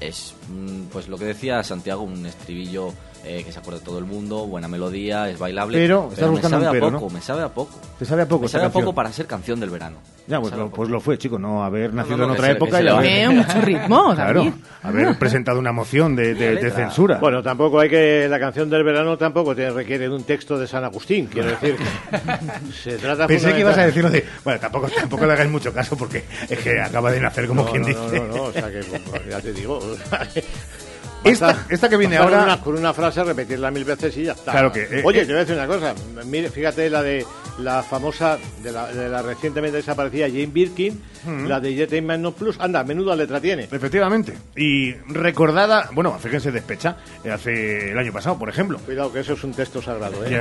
[0.00, 2.92] es, mm, pues lo que decía Santiago, un estribillo
[3.24, 6.56] eh, que se acuerda todo el mundo, buena melodía, es bailable, Pero, estás me buscando
[6.56, 7.14] sabe un a pero, poco, ¿no?
[7.14, 7.78] me sabe a poco.
[7.98, 8.84] ¿Te sabe a poco Me sabe a canción?
[8.84, 9.98] poco para ser canción del verano.
[10.28, 12.50] Ya, pues, lo, a pues lo fue, chico, no haber nacido no, en que otra
[12.52, 14.52] época y haber, ve mucho ritmo, claro, David.
[14.82, 17.18] haber presentado una moción de, de- de censura.
[17.18, 18.26] Bueno, tampoco hay que.
[18.28, 21.26] La canción del verano tampoco te requiere de un texto de San Agustín.
[21.26, 24.22] Quiero decir que se trata Pensé que ibas a decirlo de.
[24.44, 27.70] Bueno, tampoco, tampoco le hagáis mucho caso porque es que acaba de nacer como No,
[27.70, 28.00] quien no, dice.
[28.20, 29.80] No, no, no, o sea que pues, ya te digo.
[31.24, 34.52] Esta- esta que viene ahora- Una, con una frase, repetirla mil veces y ya está.
[34.52, 35.26] Claro que, eh, Oye, eh.
[35.26, 35.94] te voy a decir una cosa.
[36.24, 37.26] Mire, fíjate la de
[37.58, 41.48] la famosa, de la, de la recientemente desaparecida Jane Birkin, Ujú.
[41.48, 42.56] la de Jet Man Plus.
[42.60, 43.64] Anda, menuda letra tiene.
[43.64, 44.32] Efectivamente.
[44.56, 48.78] Y recordada, bueno, fíjense, despecha, eh, hace el año pasado, por ejemplo.
[48.78, 50.38] Cuidado, que eso es un texto sagrado, ¿eh?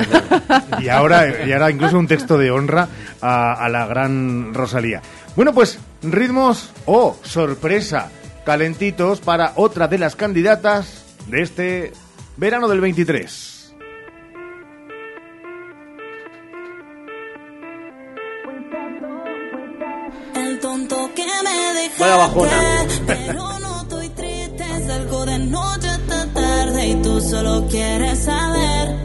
[0.79, 2.87] Y ahora, y ahora incluso un texto de honra
[3.19, 5.01] a, a la gran Rosalía.
[5.35, 8.09] Bueno, pues ritmos, oh, sorpresa,
[8.47, 11.91] calentitos para otra de las candidatas de este
[12.37, 13.73] verano del 23.
[20.35, 22.51] El tonto que me dejaste, Vaya bajona.
[23.05, 29.03] pero no estoy triste, salgo de noche hasta tarde y tú solo quieres saber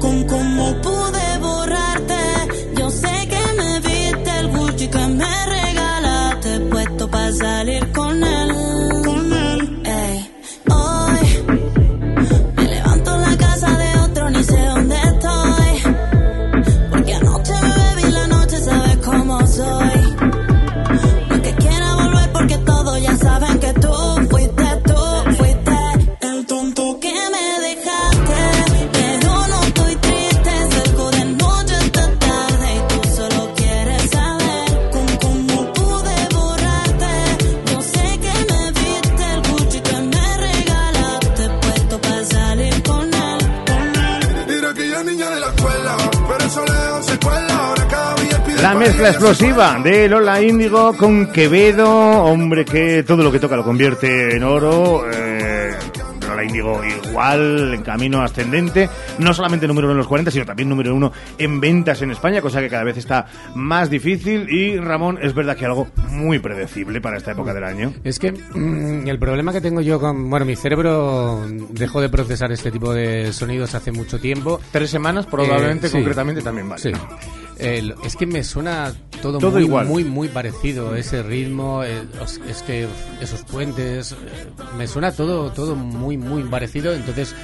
[48.93, 51.89] mezcla explosiva de Lola Índigo con Quevedo,
[52.25, 55.05] hombre que todo lo que toca lo convierte en oro.
[55.11, 55.73] eh,
[56.29, 60.69] Lola Índigo igual, en camino ascendente, no solamente número uno en los 40, sino también
[60.69, 64.47] número uno en ventas en España, cosa que cada vez está más difícil.
[64.51, 67.95] Y Ramón, es verdad que algo muy predecible para esta época del año.
[68.05, 70.29] Es que mm, el problema que tengo yo con...
[70.29, 71.41] Bueno, mi cerebro
[71.71, 74.61] dejó de procesar este tipo de sonidos hace mucho tiempo.
[74.71, 75.97] Tres semanas, probablemente, Eh, sí.
[75.97, 76.81] concretamente, también vale.
[76.83, 76.93] Sí.
[77.63, 79.87] El- es que me suena todo, Todo muy, igual.
[79.87, 80.95] muy, muy parecido.
[80.97, 82.09] Ese ritmo, el-
[82.49, 82.87] es que
[83.21, 84.17] esos puentes, eh,
[84.77, 86.93] me suena todo, todo muy, muy parecido.
[86.93, 87.35] Entonces,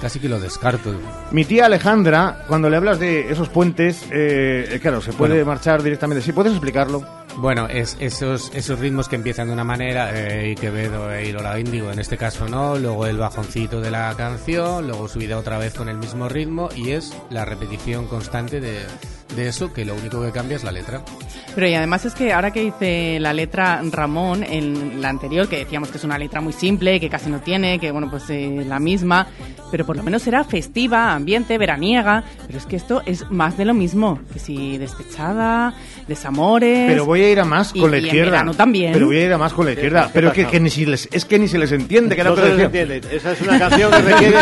[0.00, 0.92] casi que lo descarto.
[1.30, 5.46] Mi tía Alejandra, cuando le hablas de esos puentes, eh, claro, se puede Bueno.
[5.46, 6.22] marchar directamente.
[6.22, 7.04] ¿Sí puedes explicarlo?
[7.38, 11.58] Bueno, es esos, esos ritmos que empiezan de una manera, eh, y Quevedo e Ilola
[11.58, 15.72] Índigo, en este caso no, luego el bajoncito de la canción, luego subida otra vez
[15.72, 18.80] con el mismo ritmo, y es la repetición constante de,
[19.36, 21.02] de eso, que lo único que cambia es la letra.
[21.54, 25.58] Pero y además es que ahora que dice la letra Ramón en la anterior, que
[25.58, 28.64] decíamos que es una letra muy simple, que casi no tiene, que bueno, pues eh,
[28.66, 29.26] la misma,
[29.70, 33.64] pero por lo menos era festiva, ambiente, veraniega, pero es que esto es más de
[33.64, 35.74] lo mismo, que si despechada,
[36.08, 36.86] desamores.
[36.90, 38.30] Pero voy a ir a más y- con la y en izquierda.
[38.32, 38.92] verano también.
[38.92, 40.04] Pero voy a ir a más con la izquierda.
[40.06, 42.16] ¿qué Pero que, que ni si les, es que ni se les entiende.
[42.16, 43.00] Que No se les entiende.
[43.10, 44.36] Esa es una canción que requiere,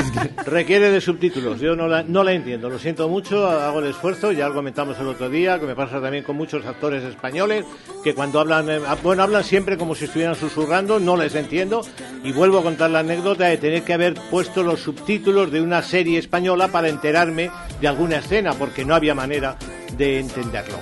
[0.47, 1.61] requiere de subtítulos.
[1.61, 2.69] Yo no la, no la entiendo.
[2.69, 4.33] Lo siento mucho, hago el esfuerzo.
[4.33, 7.67] Ya lo el otro día, que me pasa también con muchos actores españoles
[8.03, 11.83] que cuando hablan, eh, bueno, hablan siempre como si estuvieran susurrando, no les entiendo.
[12.25, 15.83] Y vuelvo a contar la anécdota de tener que haber puesto los subtítulos de una
[15.83, 17.51] serie española para enterarme
[17.81, 19.57] de alguna escena, porque no había manera
[19.97, 20.79] de entenderlo.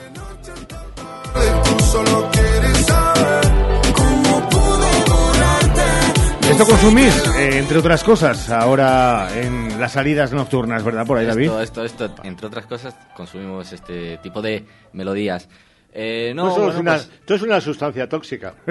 [6.58, 11.06] Esto consumís, eh, entre otras cosas, ahora en las salidas nocturnas, ¿verdad?
[11.06, 11.44] Por ahí, David.
[11.44, 15.48] Esto, esto, esto, entre otras cosas, consumimos este tipo de melodías.
[15.90, 18.54] Eh, no, sos bueno, una, pues- tú eres una sustancia tóxica.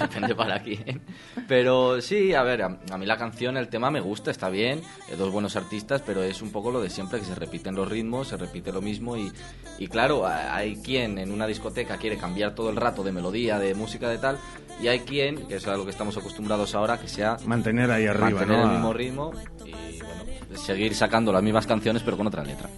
[0.00, 1.00] Depende para quién.
[1.46, 4.80] Pero sí, a ver, a, a mí la canción, el tema me gusta, está bien,
[5.08, 7.88] eh, dos buenos artistas, pero es un poco lo de siempre, que se repiten los
[7.88, 9.32] ritmos, se repite lo mismo y,
[9.78, 13.58] y claro, a- hay quien en una discoteca quiere cambiar todo el rato de melodía,
[13.58, 14.38] de música, de tal,
[14.82, 18.06] y hay quien, que es a lo que estamos acostumbrados ahora, que sea Mantener ahí
[18.06, 18.64] arriba, mantener ¿no?
[18.64, 19.32] el mismo ritmo
[19.64, 20.24] y bueno,
[20.56, 22.68] seguir sacando las mismas canciones pero con otra letra.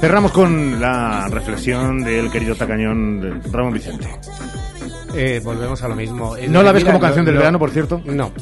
[0.00, 4.08] Cerramos con la reflexión del querido tacañón Ramón Vicente.
[5.14, 6.34] Eh, volvemos a lo mismo.
[6.48, 8.00] ¿No la ves mira, como canción del verano, por cierto?
[8.06, 8.32] No,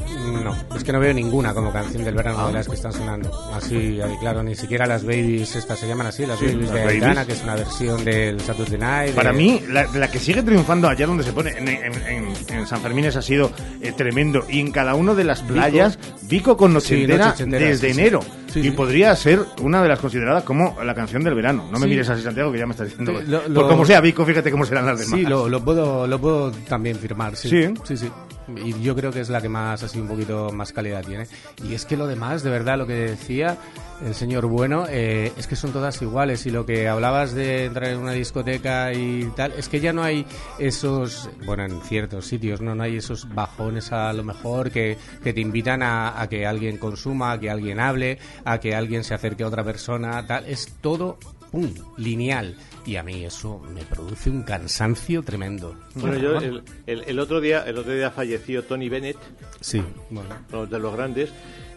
[0.45, 0.57] no.
[0.77, 2.47] Es que no veo ninguna como canción del verano Ah.
[2.49, 3.31] de las que están sonando.
[3.55, 6.81] Así, claro, ni siquiera las babies, estas se llaman así, las Sí, babies las de.
[6.89, 9.15] Aitana, que es una versión del Saturday Night.
[9.15, 12.35] Para de- mí, la, la que sigue triunfando allá donde se pone, en, en- en-
[12.49, 14.45] en San Fermín, ha sido eh, tremendo.
[14.49, 18.21] Y en cada una de las playas, Vico con Noche Sí, Noche desde sí, enero.
[18.53, 18.71] Sí, y sí.
[18.71, 21.65] podría ser una de las consideradas como la canción del verano.
[21.71, 21.91] No me Sí.
[21.91, 23.21] mires así, Santiago, que ya me estás diciendo.
[23.21, 25.19] Sí, lo- Por como sea Vico, fíjate cómo serán las demás.
[25.21, 27.37] Sí, lo, lo puedo, lo puedo también firmar.
[27.37, 27.51] Sí.
[27.85, 28.11] Sí, sí.
[28.57, 31.27] Y yo creo que es la que más, así, un poquito más calidad tiene.
[31.65, 33.59] Y es que lo demás, de verdad, lo que decía
[34.05, 36.47] el señor Bueno, eh, es que son todas iguales.
[36.47, 40.03] Y lo que hablabas de entrar en una discoteca y tal, es que ya no
[40.03, 40.27] hay
[40.59, 45.33] esos, bueno, en ciertos sitios, no, no hay esos bajones a lo mejor que, que
[45.33, 49.15] te invitan a, a que alguien consuma, a que alguien hable, a que alguien se
[49.15, 50.47] acerque a otra persona, tal.
[50.47, 51.19] Es todo,
[51.51, 52.57] pum, lineal.
[52.87, 55.75] Y a mí eso me produce un cansancio tremendo.
[55.95, 59.17] Bueno, yo el, el- el otro día el otro día falleció Tony Bennett,
[59.61, 60.31] Sí, bueno.
[60.53, 61.31] uno de los grandes.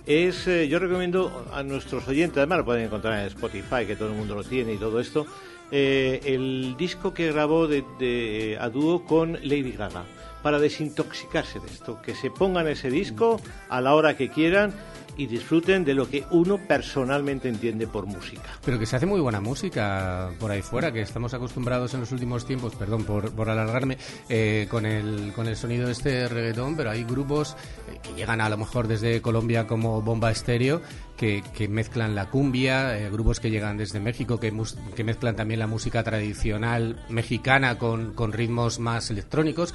[0.05, 4.09] Es, eh, yo recomiendo a nuestros oyentes, además lo pueden encontrar en Spotify, que todo
[4.09, 5.27] el mundo lo tiene y todo esto,
[5.71, 10.03] eh, el disco que grabó de, de- a dúo con Lady Gaga
[10.41, 14.73] para desintoxicarse de esto, que se pongan ese disco a la hora que quieran
[15.17, 18.41] y disfruten de lo que uno personalmente entiende por música.
[18.65, 22.11] Pero que se hace muy buena música por ahí fuera, que estamos acostumbrados en los
[22.11, 23.97] últimos tiempos, perdón por, por alargarme,
[24.29, 27.55] eh, con, el, con el sonido de este reggaetón, pero hay grupos
[27.91, 30.81] eh, que llegan a lo mejor desde Colombia como Bomba Estéreo,
[31.17, 35.35] que, que mezclan la cumbia, eh, grupos que llegan desde México, que, mus- que mezclan
[35.35, 39.73] también la música tradicional mexicana con, con ritmos más electrónicos.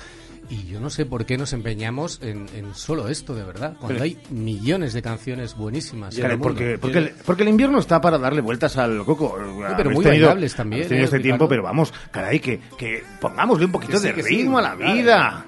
[0.49, 3.95] Y yo no sé por qué nos empeñamos en, en solo esto, de verdad, cuando
[3.95, 6.15] Pero- hay millones de canciones buenísimas.
[6.15, 6.55] en Caray, el mundo.
[6.55, 9.37] porque, porque, el, porque el invierno está para darle vueltas al coco.
[9.77, 13.65] pero muy tenido- bailables también, tenido ¿eh, este tiempo, pero vamos, caray, que, que pongámosle
[13.67, 14.93] un poquito Que sí, de sí, ritmo a la claro.
[14.95, 15.47] vida.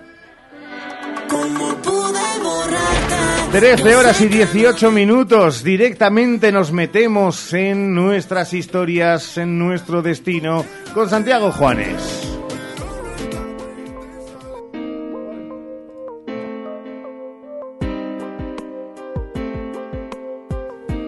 [1.28, 3.51] ¿Cómo pude borrarte?
[3.53, 5.62] 13 horas y 18 minutos.
[5.62, 12.38] Directamente nos metemos en nuestras historias, en nuestro destino, con Santiago Juanes.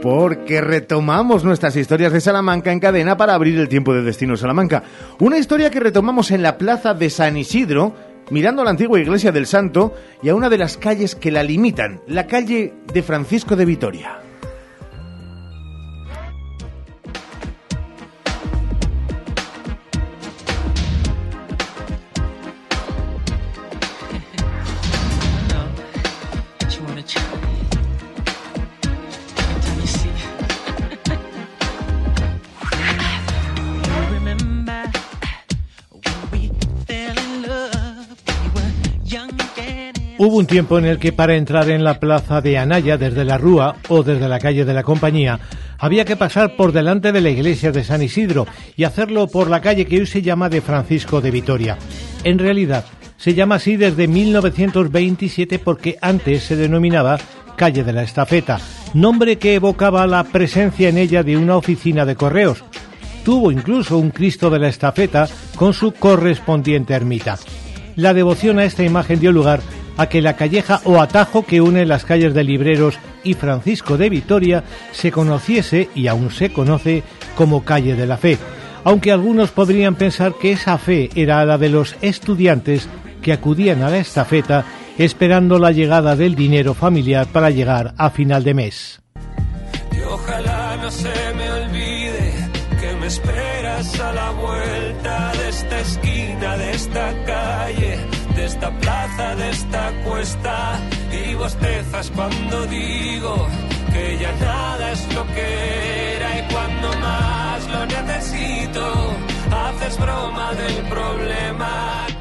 [0.02, 4.82] Porque retomamos nuestras historias de Salamanca en cadena para abrir el tiempo de Destino Salamanca.
[5.18, 7.94] Una historia que retomamos en la plaza de San Isidro,
[8.30, 11.42] mirando a la antigua iglesia del Santo y a una de las calles que la
[11.42, 14.19] limitan, la calle de Francisco de Vitoria.
[40.40, 43.76] Un tiempo en el que para entrar en la plaza de Anaya desde la Rúa
[43.88, 45.38] o desde la calle de la Compañía
[45.78, 49.60] había que pasar por delante de la iglesia de San Isidro y hacerlo por la
[49.60, 51.76] calle que hoy se llama de Francisco de Vitoria.
[52.24, 52.86] En realidad,
[53.18, 57.18] se llama así desde 1927 porque antes se denominaba
[57.56, 58.58] calle de la Estafeta,
[58.94, 62.64] nombre que evocaba la presencia en ella de una oficina de correos.
[63.26, 67.38] Tuvo incluso un Cristo de la Estafeta con su correspondiente ermita.
[67.96, 69.60] La devoción a esta imagen dio lugar
[69.96, 74.08] a que la calleja o atajo que une las calles de Libreros y Francisco de
[74.08, 77.02] Vitoria se conociese y aún se conoce
[77.34, 78.38] como calle de la fe,
[78.84, 82.88] aunque algunos podrían pensar que esa fe era la de los estudiantes
[83.22, 84.64] que acudían a la estafeta
[84.98, 89.00] esperando la llegada del dinero familiar para llegar a final de mes.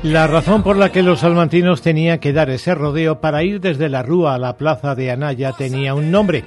[0.03, 3.89] La razón por la que los salmantinos tenían que dar ese rodeo para ir desde
[3.89, 6.45] la Rúa a la plaza de Anaya tenía un nombre,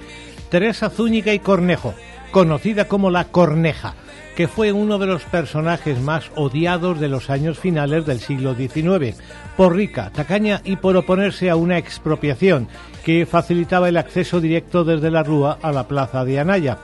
[0.48, 1.94] Teresa Zúñiga y Cornejo,
[2.30, 3.94] conocida como la Corneja,
[4.36, 9.18] que fue uno de los personajes más odiados de los años finales del siglo XIX,
[9.56, 12.68] por rica, tacaña y por oponerse a una expropiación
[13.04, 16.78] que facilitaba el acceso directo desde la Rúa a la plaza de Anaya.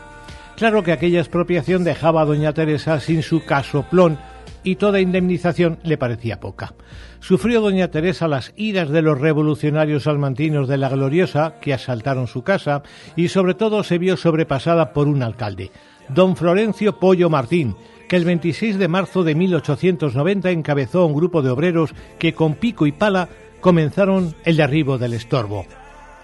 [0.57, 4.18] Claro que aquella expropiación dejaba a doña Teresa sin su casoplón
[4.64, 6.74] y toda indemnización le parecía poca.
[7.20, 12.42] Sufrió doña Teresa las iras de los revolucionarios salmantinos de la Gloriosa, que asaltaron su
[12.42, 12.82] casa,
[13.16, 15.70] y sobre todo se vio sobrepasada por un alcalde,
[16.09, 17.76] don Florencio Pollo Martín,
[18.09, 22.86] que el 26 de marzo de 1890 encabezó un grupo de obreros que con pico
[22.86, 23.28] y pala
[23.61, 25.66] comenzaron el derribo del estorbo.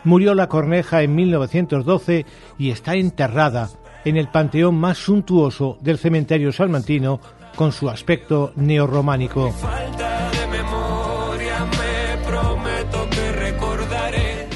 [0.04, 2.26] Murió la corneja en 1912
[2.58, 3.70] y está enterrada
[4.04, 7.20] en el panteón más suntuoso del cementerio salmantino
[7.56, 9.52] con su aspecto neorrománico.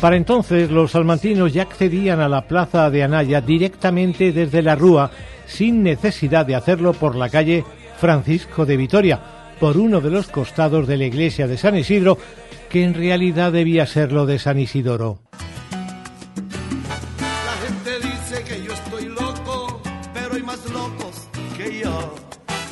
[0.00, 5.10] Para entonces los salmantinos ya accedían a la plaza de Anaya directamente desde la Rúa
[5.46, 7.64] sin necesidad de hacerlo por la calle
[7.98, 9.20] Francisco de Vitoria,
[9.58, 12.16] por uno de los costados de la iglesia de San Isidro,
[12.68, 15.18] que en realidad debía ser lo de San Isidoro.
[17.18, 19.82] La gente dice que yo estoy loco,
[20.14, 22.14] pero hay más locos que yo.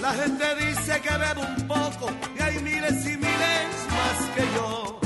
[0.01, 5.05] La gente dice que bebo un poco y hay miles y miles más que yo.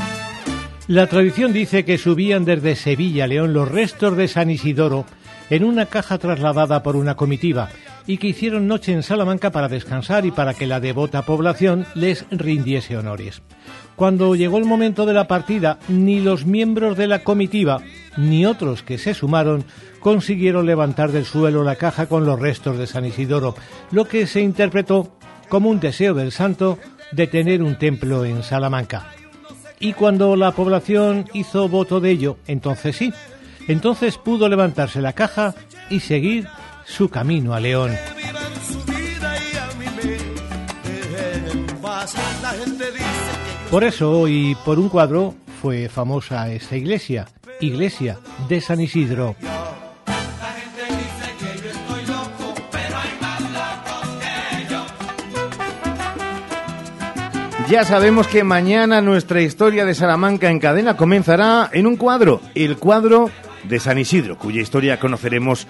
[0.90, 5.04] La tradición dice que subían desde Sevilla a León los restos de San Isidoro
[5.48, 7.68] en una caja trasladada por una comitiva
[8.08, 12.24] y que hicieron noche en Salamanca para descansar y para que la devota población les
[12.32, 13.40] rindiese honores.
[13.94, 17.80] Cuando llegó el momento de la partida, ni los miembros de la comitiva,
[18.16, 19.62] ni otros que se sumaron,
[20.00, 23.54] consiguieron levantar del suelo la caja con los restos de San Isidoro,
[23.92, 25.16] lo que se interpretó
[25.48, 26.80] como un deseo del santo
[27.12, 29.19] de tener un templo en Salamanca.
[29.82, 33.14] Y cuando la población hizo voto de ello, entonces sí,
[33.66, 35.54] entonces pudo levantarse la caja
[35.88, 36.46] y seguir
[36.84, 37.96] su camino a León.
[43.70, 47.26] Por eso, y por un cuadro, fue famosa esta iglesia,
[47.60, 48.18] Iglesia
[48.50, 49.34] de San Isidro.
[57.70, 62.76] Ya sabemos que mañana nuestra historia de Salamanca en cadena comenzará en un cuadro, el
[62.76, 63.30] cuadro
[63.62, 65.68] de San Isidro, cuya historia conoceremos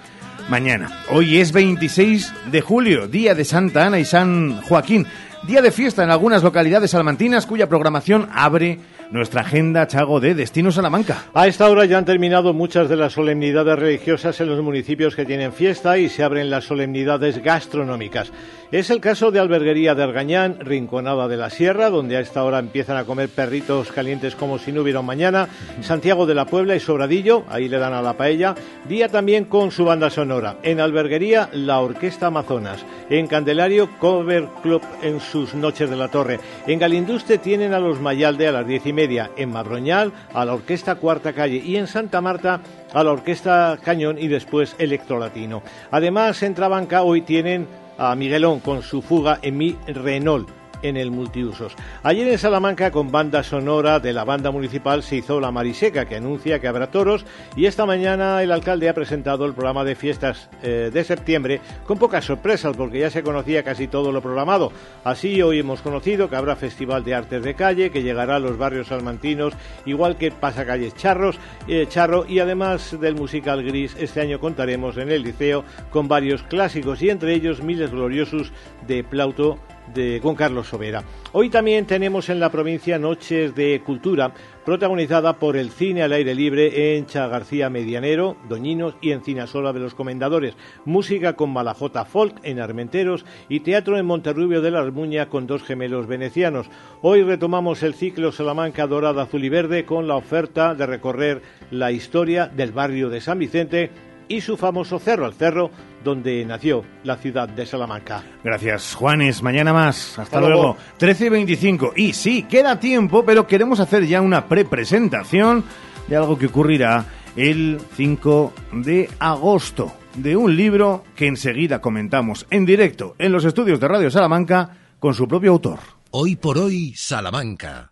[0.49, 1.03] mañana.
[1.11, 5.05] Hoy es 26 de julio, día de Santa Ana y San Joaquín,
[5.43, 8.79] día de fiesta en algunas localidades salmantinas cuya programación abre
[9.11, 11.25] nuestra agenda Chago de Destino Salamanca.
[11.33, 15.25] A esta hora ya han terminado muchas de las solemnidades religiosas en los municipios que
[15.25, 18.31] tienen fiesta y se abren las solemnidades gastronómicas.
[18.71, 22.59] Es el caso de Alberguería de Argañán, Rinconada de la Sierra, donde a esta hora
[22.59, 25.49] empiezan a comer perritos calientes como si no hubiera un mañana.
[25.81, 28.55] Santiago de la Puebla y Sobradillo, ahí le dan a la paella.
[28.87, 30.55] Día también con su banda sonora.
[30.63, 32.85] En Alberguería, la Orquesta Amazonas.
[33.09, 36.39] En Candelario, Cover Club en sus noches de la Torre.
[36.65, 39.00] En Galinduste tienen a los Mayalde a las diez y media.
[39.01, 41.57] En Madroñal, a la Orquesta Cuarta Calle.
[41.57, 42.61] Y en Santa Marta,
[42.93, 45.63] a la Orquesta Cañón y después Electrolatino.
[45.89, 50.60] Además, en Trabanca hoy tienen a Miguelón con su fuga en mi Renault.
[50.81, 51.75] En el multiusos.
[52.03, 56.15] Ayer en Salamanca, con banda sonora de la banda municipal, se hizo la Mariseca, que
[56.15, 57.25] anuncia que habrá toros,
[57.55, 61.97] y esta mañana el alcalde ha presentado el programa de fiestas eh, de septiembre, con
[61.97, 64.71] pocas sorpresas, porque ya se conocía casi todo lo programado.
[65.03, 68.57] Así, hoy hemos conocido que habrá Festival de Artes de Calle, que llegará a los
[68.57, 69.53] barrios salmantinos,
[69.85, 75.11] igual que Pasacalles Charros, eh, Charro, y además del musical gris, este año contaremos en
[75.11, 78.51] el liceo con varios clásicos, y entre ellos Miles Gloriosos
[78.87, 79.59] de Plauto
[79.93, 81.03] de con Carlos Sobera.
[81.33, 84.33] Hoy también tenemos en la provincia Noches de Cultura,
[84.65, 89.79] protagonizada por el cine al aire libre en Cha García Medianero, Doñinos y Encinasola de
[89.79, 95.29] los Comendadores, música con Malajota Folk en Armenteros y teatro en Monterrubio de la Armuña
[95.29, 96.69] con dos gemelos venecianos.
[97.01, 101.91] Hoy retomamos el ciclo Salamanca Dorada Azul y Verde con la oferta de recorrer la
[101.91, 103.89] historia del barrio de San Vicente
[104.31, 105.69] y su famoso cerro, el cerro
[106.03, 108.23] donde nació la ciudad de Salamanca.
[108.43, 109.43] Gracias, Juanes.
[109.43, 110.17] Mañana más.
[110.17, 110.77] Hasta, luego.
[110.97, 111.93] 13 y 25.
[111.95, 115.63] Y sí, queda tiempo, pero queremos hacer ya una prepresentación
[116.07, 117.05] de algo que ocurrirá
[117.35, 123.79] el 5 de agosto, de un libro que enseguida comentamos en directo en los estudios
[123.79, 125.79] de Radio Salamanca con su propio autor.
[126.11, 127.91] Hoy por hoy, Salamanca.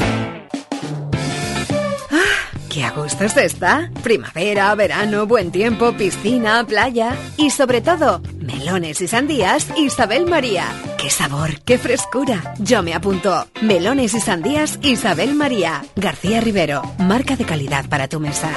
[2.71, 3.91] ¡Qué a gusto está!
[4.01, 10.67] Primavera, verano, buen tiempo, piscina, playa y sobre todo, melones y sandías Isabel María.
[10.97, 12.53] ¡Qué sabor, qué frescura!
[12.59, 13.45] Yo me apunto.
[13.61, 15.83] Melones y sandías Isabel María.
[15.97, 18.51] García Rivero, marca de calidad para tu mesa.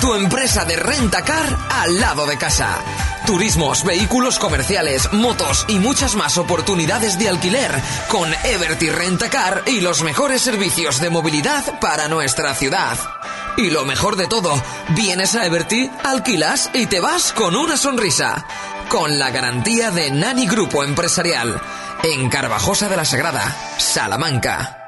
[0.00, 3.13] Tu empresa de rentacar al lado de casa.
[3.26, 7.70] Turismos, vehículos comerciales, motos y muchas más oportunidades de alquiler
[8.08, 12.98] con Everty Rentacar y los mejores servicios de movilidad para nuestra ciudad.
[13.56, 14.52] Y lo mejor de todo,
[14.90, 18.46] vienes a Everty, alquilas y te vas con una sonrisa.
[18.90, 21.58] Con la garantía de Nani Grupo Empresarial.
[22.02, 24.78] En Carvajosa de la Sagrada, Salamanca.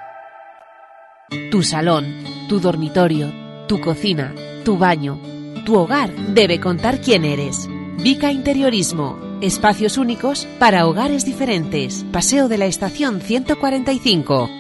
[1.50, 3.32] Tu salón, tu dormitorio,
[3.66, 5.18] tu cocina, tu baño,
[5.64, 7.66] tu hogar debe contar quién eres.
[7.98, 9.18] Vica Interiorismo.
[9.40, 12.04] Espacios únicos para hogares diferentes.
[12.12, 14.50] Paseo de la Estación 145.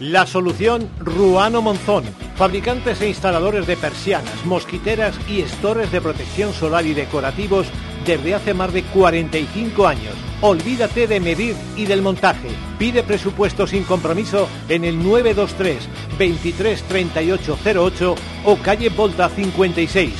[0.00, 2.04] La solución Ruano Monzón.
[2.36, 7.66] Fabricantes e instaladores de persianas, mosquiteras y estores de protección solar y decorativos
[8.06, 10.14] desde hace más de 45 años.
[10.40, 12.48] Olvídate de medir y del montaje.
[12.78, 15.88] Pide presupuesto sin compromiso en el 923
[16.18, 18.14] 23 38 08
[18.46, 20.12] o calle Volta 56.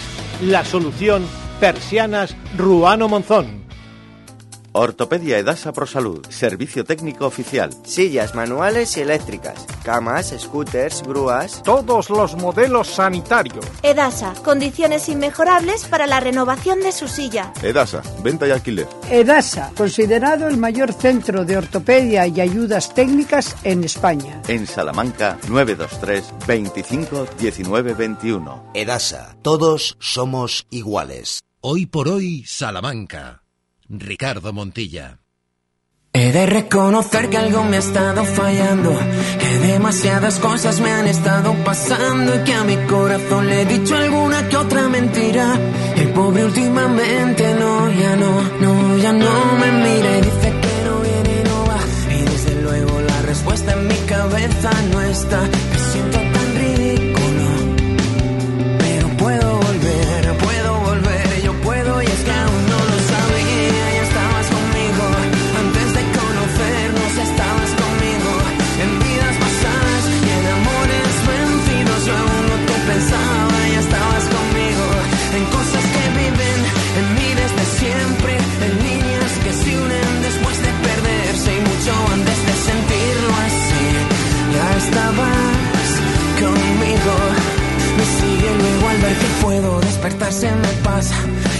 [0.42, 1.24] La solución
[1.60, 3.66] Persianas Ruano Monzón.
[4.72, 7.70] Ortopedia Edasa Prosalud, servicio técnico oficial.
[7.82, 11.64] Sillas manuales y eléctricas, camas, scooters, grúas.
[11.64, 13.64] Todos los modelos sanitarios.
[13.82, 17.52] Edasa, condiciones inmejorables para la renovación de su silla.
[17.60, 18.86] Edasa, venta y alquiler.
[19.10, 24.42] Edasa, considerado el mayor centro de ortopedia y ayudas técnicas en España.
[24.46, 28.70] En Salamanca, 923 25 19 21.
[28.74, 31.40] Edasa, todos somos iguales.
[31.60, 33.42] Hoy por hoy, Salamanca.
[33.88, 35.18] Ricardo Montilla.
[36.12, 38.96] He de reconocer que algo me ha estado fallando,
[39.40, 43.96] que demasiadas cosas me han estado pasando y que a mi corazón le he dicho
[43.96, 45.58] alguna que otra mentira.
[45.96, 51.00] El pobre últimamente no, ya no, no, ya no me mira y dice que no
[51.00, 51.80] viene y no va.
[52.14, 55.40] Y desde luego la respuesta en mi cabeza no está.
[55.40, 56.27] Me siento
[90.08, 91.14] despertar se me pasa.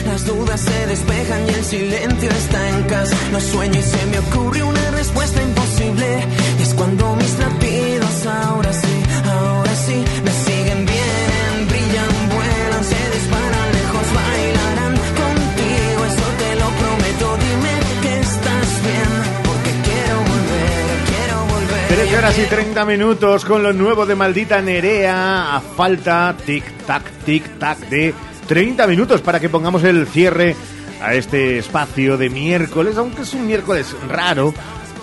[0.06, 3.16] Las dudas se despejan y el silencio está en casa.
[3.32, 6.26] No sueño y se me ocurre una respuesta imposible.
[6.58, 8.94] Y es cuando mis latidos ahora sí,
[9.24, 11.68] ahora sí, me siguen bien.
[11.68, 16.00] Brillan, vuelan, se disparan lejos, bailarán contigo.
[16.12, 17.26] Eso te lo prometo.
[17.44, 19.10] Dime que estás bien,
[19.44, 21.88] porque quiero volver, quiero volver.
[21.88, 25.56] 13 horas y 30 minutos con lo nuevo de Maldita Nerea.
[25.56, 28.14] A falta, tic-tac, tic-tac de
[28.48, 30.56] 30 minutos para que pongamos el cierre
[31.02, 34.54] a este espacio de miércoles, aunque es un miércoles raro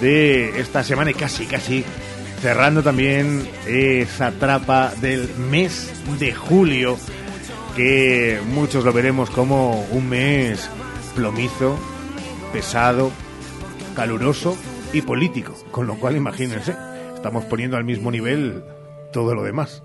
[0.01, 1.85] de esta semana y casi, casi
[2.41, 6.97] cerrando también esa trapa del mes de julio,
[7.75, 10.67] que muchos lo veremos como un mes
[11.15, 11.77] plomizo,
[12.51, 13.11] pesado,
[13.95, 14.57] caluroso
[14.91, 16.75] y político, con lo cual imagínense,
[17.13, 18.63] estamos poniendo al mismo nivel
[19.13, 19.84] todo lo demás.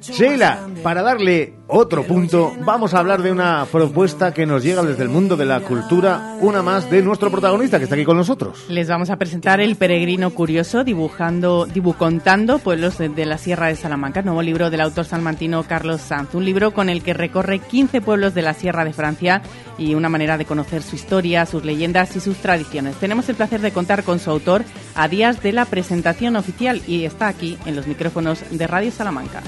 [0.00, 5.02] Sheila, para darle otro punto, vamos a hablar de una propuesta que nos llega desde
[5.02, 8.66] el mundo de la cultura, una más de nuestro protagonista que está aquí con nosotros.
[8.68, 13.76] Les vamos a presentar El Peregrino Curioso, dibujando, dibucontando pueblos de, de la Sierra de
[13.76, 18.00] Salamanca, nuevo libro del autor salmantino Carlos Sanz, un libro con el que recorre 15
[18.00, 19.42] pueblos de la Sierra de Francia
[19.78, 22.96] y una manera de conocer su historia, sus leyendas y sus tradiciones.
[22.96, 24.64] Tenemos el placer de contar con su autor
[24.94, 29.42] a días de la presentación oficial y está aquí en los micrófonos de Radio Salamanca.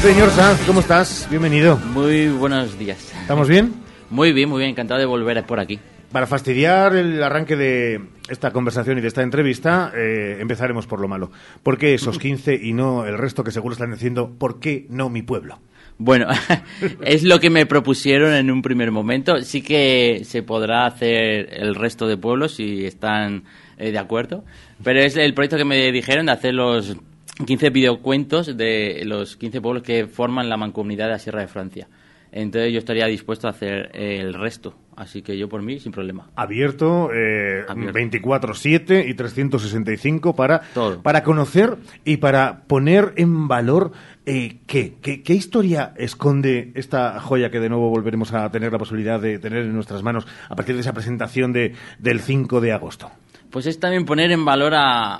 [0.00, 1.28] Señor Sanz, ¿cómo estás?
[1.28, 1.76] Bienvenido.
[1.76, 3.12] Muy buenos días.
[3.20, 3.74] ¿Estamos bien?
[4.08, 5.78] Muy bien, muy bien, encantado de volver por aquí.
[6.10, 8.00] Para fastidiar el arranque de
[8.30, 11.30] esta conversación y de esta entrevista, eh, empezaremos por lo malo.
[11.62, 15.10] ¿Por qué esos 15 y no el resto que seguro están diciendo, ¿por qué no
[15.10, 15.58] mi pueblo?
[15.98, 16.28] Bueno,
[17.02, 19.42] es lo que me propusieron en un primer momento.
[19.42, 23.44] Sí que se podrá hacer el resto de pueblos si están
[23.80, 24.44] eh, de acuerdo,
[24.82, 26.96] pero es el proyecto que me dijeron de hacer los
[27.44, 31.88] 15 videocuentos de los 15 pueblos que forman la mancomunidad de la Sierra de Francia.
[32.32, 34.74] Entonces yo estaría dispuesto a hacer el resto.
[34.96, 36.30] Así que yo por mí, sin problema.
[36.36, 37.98] Abierto, eh, Abierto.
[37.98, 40.62] 24-7 y 365 para,
[41.02, 43.92] para conocer y para poner en valor
[44.26, 48.78] eh, ¿qué, qué, qué historia esconde esta joya que de nuevo volveremos a tener la
[48.78, 52.72] posibilidad de tener en nuestras manos a partir de esa presentación de, del 5 de
[52.72, 53.10] agosto.
[53.50, 55.16] Pues es también poner en valor a,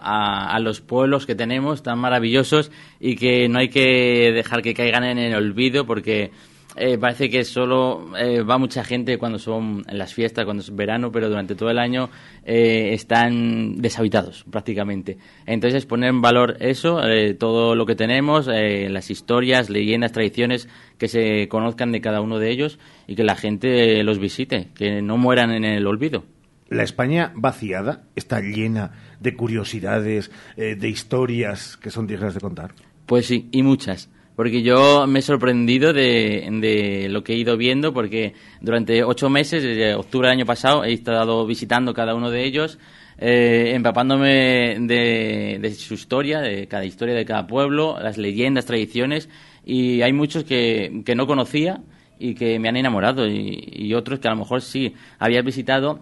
[0.54, 2.70] a- los pueblos que tenemos tan maravillosos
[3.00, 6.30] y que no hay que dejar que caigan en el olvido porque
[6.76, 11.10] eh, parece que solo eh, va mucha gente cuando son las fiestas, cuando es verano,
[11.10, 12.08] pero durante todo el año
[12.44, 15.18] eh, están deshabitados prácticamente.
[15.46, 21.08] Entonces poner en valor eso, eh, todo lo que tenemos, las historias, leyendas, tradiciones que
[21.08, 22.78] se conozcan de cada uno de ellos
[23.08, 26.22] y que la gente los visite, que no mueran en el olvido.
[26.70, 32.74] La España vaciada está llena de curiosidades, eh, de historias que son dignas de contar.
[33.06, 34.08] Pues sí, y muchas.
[34.36, 39.28] Porque yo me he sorprendido de, de lo que he ido viendo, porque durante ocho
[39.28, 42.78] meses, desde octubre del año pasado, he estado visitando cada uno de ellos,
[43.18, 49.28] eh, empapándome de, su historia, de cada historia de cada pueblo, las leyendas, tradiciones,
[49.66, 51.82] y hay muchos que, que no conocía
[52.18, 56.00] y que me han enamorado, y, y otros que a lo mejor sí habías visitado,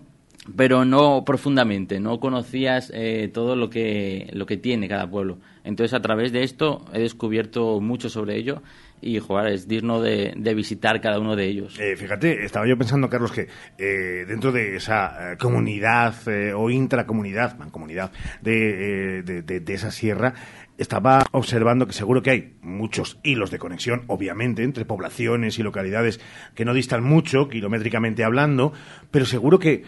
[0.57, 5.39] pero no profundamente, no conocías eh, todo lo que, lo que tiene cada pueblo.
[5.65, 8.63] Entonces, a través de esto he descubierto mucho sobre ello
[9.01, 11.79] y, joder, es digno de, de visitar cada uno de ellos.
[11.79, 13.47] Eh, fíjate, estaba yo pensando, Carlos, que
[13.79, 18.11] eh, dentro de esa eh, comunidad eh, o intracomunidad, mancomunidad
[18.45, 20.35] eh, de, de- de esa sierra,
[20.79, 26.21] estaba observando que seguro que hay muchos hilos de conexión, obviamente, entre poblaciones y localidades
[26.55, 28.73] que no distan mucho, kilométricamente hablando,
[29.11, 29.83] pero seguro que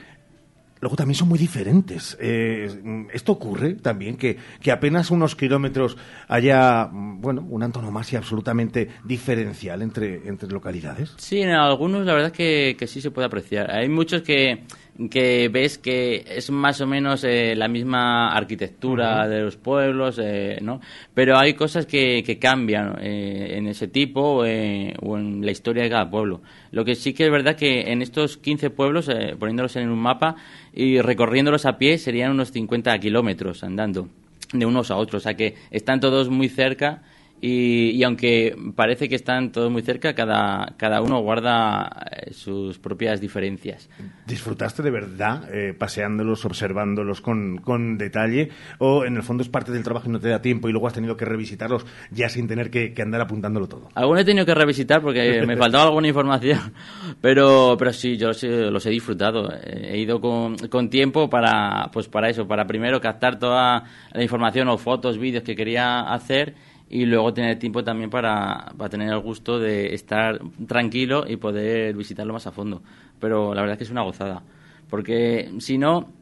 [0.80, 2.16] luego también son muy diferentes.
[2.20, 5.96] Eh, esto ocurre también, que, que apenas unos kilómetros
[6.28, 11.14] haya, bueno, una antonomasia absolutamente diferencial entre, entre localidades.
[11.18, 13.70] Sí, en algunos la verdad que, que sí se puede apreciar.
[13.70, 14.64] Hay muchos que,
[15.10, 20.58] que ves que es más o menos eh, la misma arquitectura de los pueblos, eh,
[20.62, 20.80] ¿no?
[21.14, 25.90] Pero hay cosas que, que cambian eh, en ese tipo o en la historia de
[25.90, 26.40] cada pueblo.
[26.72, 29.98] Lo que sí que es verdad que en estos 15 pueblos, eh, poniéndolos en un
[29.98, 30.36] mapa
[30.72, 34.08] y recorriéndolos a pie, serían unos 50 kilómetros andando
[34.52, 35.22] de unos a otros.
[35.22, 37.02] O sea que están todos muy cerca
[37.40, 42.78] Y, y aunque parece que están todos muy cerca, cada, cada uno guarda eh, sus
[42.78, 43.88] propias diferencias.
[44.26, 48.50] ¿Disfrutaste de verdad eh, paseándolos, observándolos con, con detalle?
[48.78, 50.86] ¿O en el fondo es parte del trabajo y no te da tiempo y luego
[50.86, 53.88] has tenido que revisitarlos ya sin tener que, que andar apuntándolo todo?
[53.94, 56.74] Algunos he tenido que revisitar porque me faltaba alguna información,
[57.22, 59.48] pero, pero sí, yo los he, los he disfrutado.
[59.64, 64.68] He ido con, con tiempo para, pues para eso, para primero captar toda la información
[64.68, 66.54] o fotos, vídeos que quería hacer
[66.90, 71.94] y luego tener tiempo también para, para tener el gusto de estar tranquilo y poder
[71.94, 72.82] visitarlo más a fondo.
[73.20, 74.42] Pero la verdad es que es una gozada,
[74.90, 76.12] porque si no,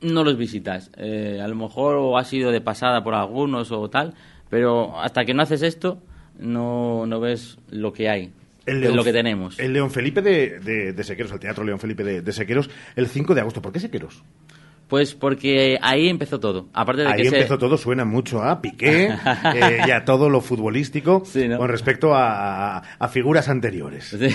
[0.00, 0.90] no los visitas.
[0.96, 4.14] Eh, a lo mejor o has sido de pasada por algunos o tal,
[4.48, 6.00] pero hasta que no haces esto,
[6.38, 8.32] no, no ves lo que hay.
[8.66, 9.58] El lo que tenemos.
[9.58, 13.08] El León Felipe de, de, de Sequeros, el Teatro León Felipe de, de Sequeros, el
[13.08, 13.60] 5 de agosto.
[13.60, 14.22] ¿Por qué Sequeros?
[14.94, 16.68] Pues porque ahí empezó todo.
[16.72, 19.06] Aparte de Ahí que se- empezó todo, suena mucho a Piqué
[19.56, 21.24] eh, y a todo lo futbolístico
[21.58, 24.04] con respecto a, a- figuras anteriores.
[24.16, 24.28] Sí.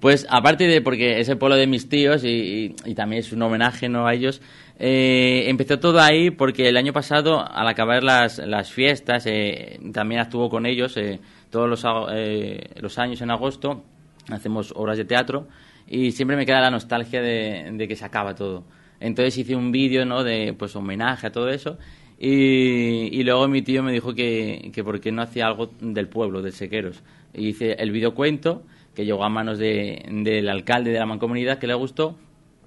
[0.00, 3.34] Pues aparte de porque es el pueblo de mis tíos y, y- y también es
[3.34, 4.06] un homenaje ¿no?
[4.06, 4.40] a ellos,
[4.78, 10.22] eh, empezó todo ahí porque el año pasado, al acabar las, las fiestas, eh, también
[10.22, 11.20] actuó con ellos eh,
[11.50, 13.84] todos los, eh, los años en agosto,
[14.30, 15.48] hacemos obras de teatro
[15.86, 18.64] y siempre me queda la nostalgia de, de que se acaba todo.
[19.02, 20.22] Entonces hice un vídeo ¿no?
[20.22, 21.78] de pues homenaje a todo eso
[22.24, 26.40] y, luego mi tío me dijo que, que por qué no hacía algo del pueblo,
[26.40, 27.02] de Sequeros.
[27.34, 28.62] Y hice el videocuento
[28.94, 32.16] que llegó a manos de- del alcalde de la mancomunidad que le gustó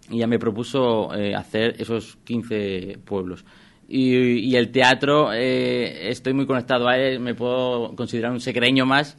[0.09, 3.45] y ya me propuso eh, hacer esos 15 pueblos.
[3.87, 9.17] Y, el teatro, eh, estoy muy conectado a él, me puedo considerar un secreño más,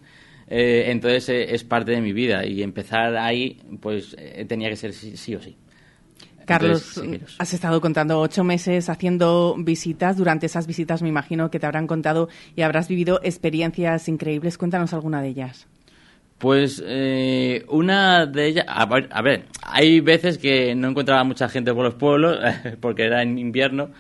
[0.49, 4.17] eh, entonces es parte de mi vida y empezar ahí pues
[4.49, 5.57] tenía que ser sí o sí.
[6.47, 10.17] Carlos, Entonces, has estado contando ocho meses haciendo visitas.
[10.17, 14.57] Durante esas visitas me imagino que te habrán contado y habrás vivido experiencias increíbles.
[14.57, 15.67] Cuéntanos alguna de ellas.
[16.39, 21.49] Pues eh, una de ellas, a ver, a ver, hay veces que no encontraba mucha
[21.49, 22.39] gente por los pueblos
[22.81, 23.91] porque era en invierno,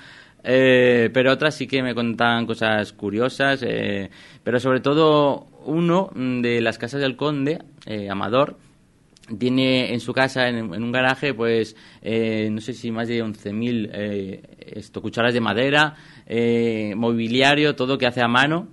[0.44, 4.10] eh, pero otras sí que me contaban cosas curiosas, eh,
[4.44, 8.56] pero sobre todo uno mm, de las casas del conde, eh, Amador,
[9.38, 13.90] tiene en su casa, en, un garaje, pues eh, no sé si más de 11.000
[13.92, 15.94] eh, esto, cucharas de madera,
[16.26, 18.68] eh, mobiliario, todo que hace a mano.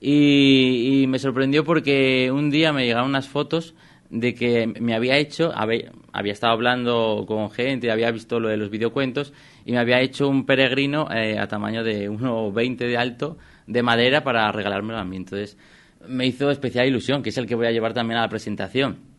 [0.00, 3.74] Y, me sorprendió porque un día me llegaron unas fotos
[4.10, 8.56] de que me había hecho, había, había estado hablando con gente, había visto lo de
[8.56, 9.32] los videocuentos
[9.64, 14.22] y me había hecho un peregrino eh, a tamaño de 1,20 de alto de madera
[14.22, 15.16] para regalármelo a mí.
[15.16, 15.56] Entonces
[16.06, 19.15] me hizo especial ilusión, que es el que voy a llevar también a la presentación.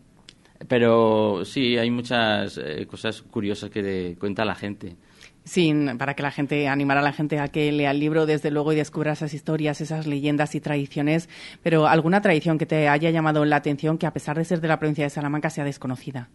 [0.67, 4.95] Pero sí, hay muchas eh, cosas curiosas que te cuenta la gente.
[5.43, 8.51] Sin, para que la gente, animar a la gente a que lea el libro, desde
[8.51, 11.29] luego, y descubra esas historias, esas leyendas y tradiciones.
[11.63, 14.67] Pero alguna tradición que te haya llamado la atención que, a pesar de ser de
[14.67, 16.29] la provincia de Salamanca, sea desconocida.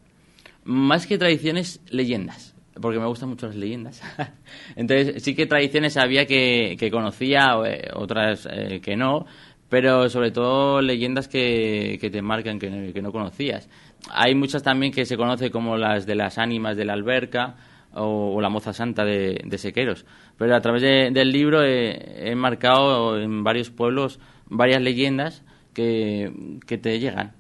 [0.65, 2.55] Más que tradiciones, leyendas.
[2.81, 4.01] Porque me gustan mucho las leyendas.
[4.77, 9.27] Entonces, sí que tradiciones había que, que conocía, eh, otras eh, que no.
[9.69, 13.69] Pero sobre todo leyendas que, que te marcan, que, que no conocías.
[14.11, 17.55] Hay muchas también que se conoce como las de las ánimas de la alberca
[17.95, 20.05] o, o la moza santa de, de Sequeros.
[20.39, 26.33] Pero a través de- del libro he, he marcado en varios pueblos varias leyendas que,
[26.67, 27.33] que te llegan.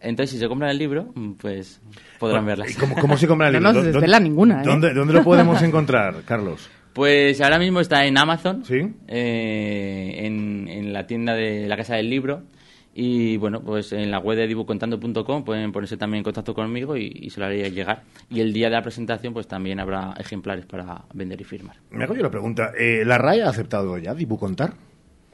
[0.00, 1.80] Entonces, si se compran el libro, pues
[2.20, 2.70] podrán Bueno, verlas.
[2.76, 3.72] ¿y cómo, cómo se compra el No libro?
[3.72, 4.64] nos ¿Dó- desvela dónde- ninguna, ¿eh?
[4.64, 6.70] ¿dónde, ¿Dónde lo podemos encontrar, Carlos?
[6.92, 8.62] Pues ahora mismo está en Amazon,
[9.08, 12.42] eh, en, en la tienda de la Casa del Libro.
[13.00, 17.12] Y bueno, pues en la web de dibucontando.com pueden ponerse también en contacto conmigo y,
[17.14, 18.02] y se lo haré llegar.
[18.28, 21.76] Y el día de la presentación, pues también habrá ejemplares para vender y firmar.
[21.90, 22.72] Me hago yo la pregunta.
[22.76, 24.72] eh, ¿La RAE ha aceptado ya Dibucontar?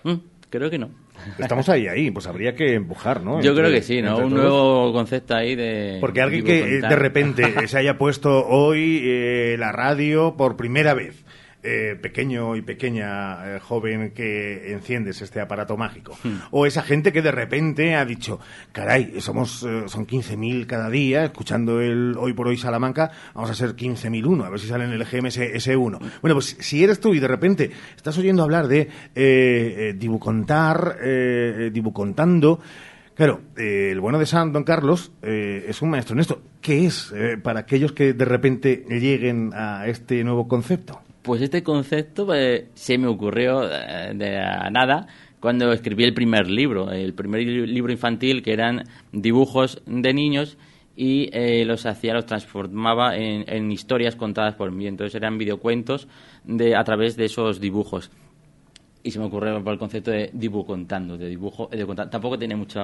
[0.03, 0.12] Mm,
[0.51, 0.91] creo que no.
[1.39, 2.11] Estamos ahí, ahí.
[2.11, 3.41] Pues habría que empujar, ¿no?
[3.41, 4.16] Yo Entre- creo que sí, ¿no?
[4.19, 4.32] Un todos.
[4.32, 5.97] nuevo concepto ahí de.
[6.03, 10.93] Porque alguien que eh, de repente se haya puesto hoy eh, la radio por primera
[10.93, 11.24] vez,
[11.65, 16.36] eh, pequeño y pequeña eh, joven que enciendes este aparato mágico, Hmm.
[16.51, 18.39] o esa gente que de repente ha dicho,
[18.73, 23.55] caray, somos eh, son 15.000 cada día, escuchando el Hoy por Hoy Salamanca, vamos a
[23.55, 25.99] ser 15.001, a ver si sale en el GMS S1.
[26.23, 30.99] Bueno, pues si eres tú y de repente estás oyendo hablar de eh, eh, dibucontar,
[31.73, 32.61] dibucontando,
[33.15, 36.43] Claro, eh, el bueno de San Don Carlos eh, es un maestro en esto.
[36.61, 41.01] ¿Qué es eh, para aquellos que de repente lleguen a este nuevo concepto?
[41.24, 44.30] Pues este concepto pues, se me ocurrió eh, de
[44.70, 45.06] nada
[45.40, 50.59] cuando escribí el primer libro, el primer li- libro infantil que eran dibujos de niños
[50.96, 54.86] y eh, los hacía, los transformaba en, en historias contadas por mí.
[54.86, 56.09] Entonces eran videocuentos
[56.44, 58.10] de, a través de esos dibujos.
[59.02, 62.10] y se me ocurrió el concepto de dibujo contando, de dibujo, de contar.
[62.10, 62.80] Tampoco tiene mucho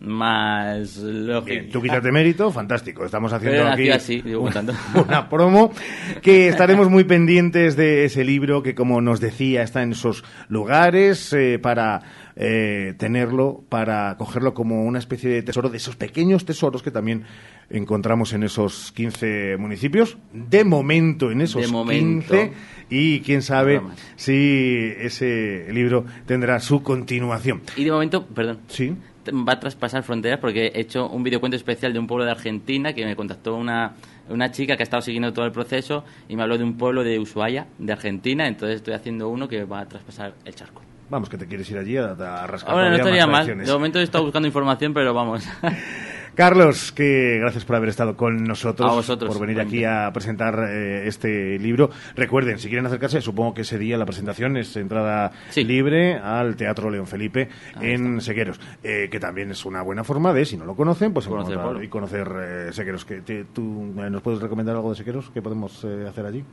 [0.00, 1.52] más lógica.
[1.52, 3.04] Bien, tú quítate mérito, fantástico.
[3.04, 5.72] Estamos haciendo Pero aquí así, una, promo
[6.20, 11.32] que estaremos muy pendientes de ese libro que, como nos decía, está en esos lugares
[11.32, 12.02] eh, para
[12.36, 17.24] eh, tenerlo, para cogerlo como una especie de tesoro, de esos pequeños tesoros que también
[17.70, 20.18] encontramos en esos 15 municipios.
[20.32, 22.34] De momento, en esos momento.
[22.34, 22.52] 15.
[22.90, 23.80] Y quién sabe
[24.16, 27.62] si ese libro tendrá su continuación.
[27.76, 28.58] Y de momento, perdón.
[28.68, 28.94] Sí.
[29.32, 32.92] Va a traspasar fronteras porque he hecho un videocuento especial de un pueblo de Argentina
[32.92, 33.94] que me contactó una,
[34.28, 37.04] una chica que ha estado siguiendo todo el proceso y me habló de un pueblo
[37.04, 38.46] de Ushuaia, de Argentina.
[38.46, 40.82] Entonces estoy haciendo uno que va a traspasar el charco.
[41.10, 43.46] Vamos, que te quieres ir allí a, a rascar Ahora no estaría más.
[43.46, 45.46] De momento he estado buscando información, pero vamos.
[46.34, 50.58] Carlos, que gracias por haber estado con nosotros, A vosotros, por venir aquí a presentar
[50.68, 51.90] eh, este libro.
[52.16, 55.32] Recuerden, si quieren acercarse, supongo que ese día la presentación es entrada
[55.64, 57.48] libre al Teatro León Felipe
[57.80, 61.26] en Segueros, eh, que también es una buena forma de, si no lo conocen, pues
[61.26, 63.04] Conocer y conocer eh, Segueros.
[63.04, 66.44] Que te- ¿Tú eh, nos puedes recomendar algo de Segueros que podemos eh, hacer allí?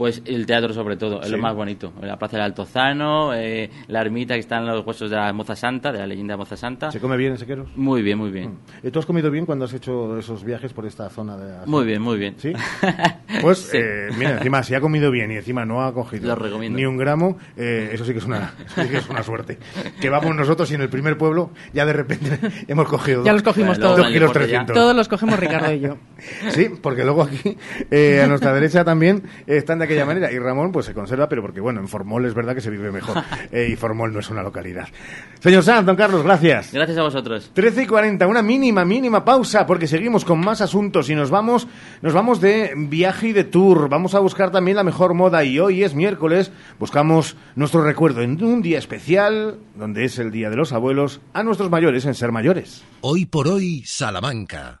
[0.00, 1.32] Pues el teatro sobre todo, es Sí.
[1.32, 1.92] lo más bonito.
[2.00, 5.54] La Plaza del Altozano, eh, la ermita que está en los huesos de la Moza
[5.54, 6.90] Santa, de la leyenda de Moza Santa.
[6.90, 7.68] ¿Se come bien en Segueros?
[7.76, 8.60] Muy bien, muy bien.
[8.82, 11.66] Eh, ¿Tú has comido bien cuando has hecho esos viajes por esta zona de...
[11.66, 12.34] Muy bien, muy bien.
[12.38, 12.50] ¿Sí?
[13.42, 13.76] Pues, Sí.
[13.78, 17.38] eh, mira, encima, si ha comido bien y encima no ha cogido ni un gramo,
[17.56, 19.58] eh, eso sí que es una eso sí que es una suerte.
[20.00, 23.42] Que vamos nosotros y en el primer pueblo ya de repente hemos cogido Ya dos-
[23.42, 24.08] los cogimos dos todos.
[24.12, 24.74] kilos 300.
[24.74, 25.96] Todos los cogemos Ricardo y yo.
[26.50, 27.56] Sí, porque luego aquí,
[27.90, 30.32] eh, a nuestra derecha también eh, están de aquella manera.
[30.32, 32.90] Y Ramón, pues se conserva, pero porque, bueno, en Formol es verdad que se vive
[32.90, 33.22] mejor.
[33.52, 34.86] Eh, y Formol no es una localidad.
[35.40, 36.72] Señor Sanz, don Carlos, gracias.
[36.72, 37.50] Gracias a vosotros.
[37.52, 41.66] 13 y 40, una mínima, mínima pausa, porque seguimos con más asuntos y nos vamos,
[42.00, 43.88] nos vamos de viaje y de tour.
[43.88, 46.52] Vamos a buscar también la mejor moda y hoy es miércoles.
[46.78, 51.42] Buscamos nuestro recuerdo en un día especial, donde es el Día de los Abuelos, a
[51.42, 52.84] nuestros mayores en ser mayores.
[53.00, 54.80] Hoy por hoy, Salamanca.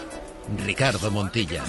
[0.57, 1.63] Ricardo Montilla.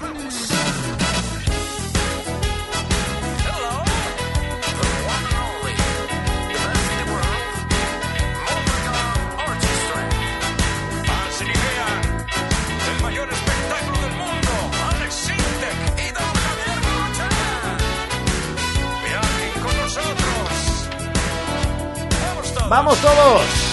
[22.69, 23.72] Vamos todos.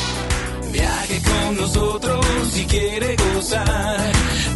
[1.10, 3.65] Viaje con nosotros si quiere gozar.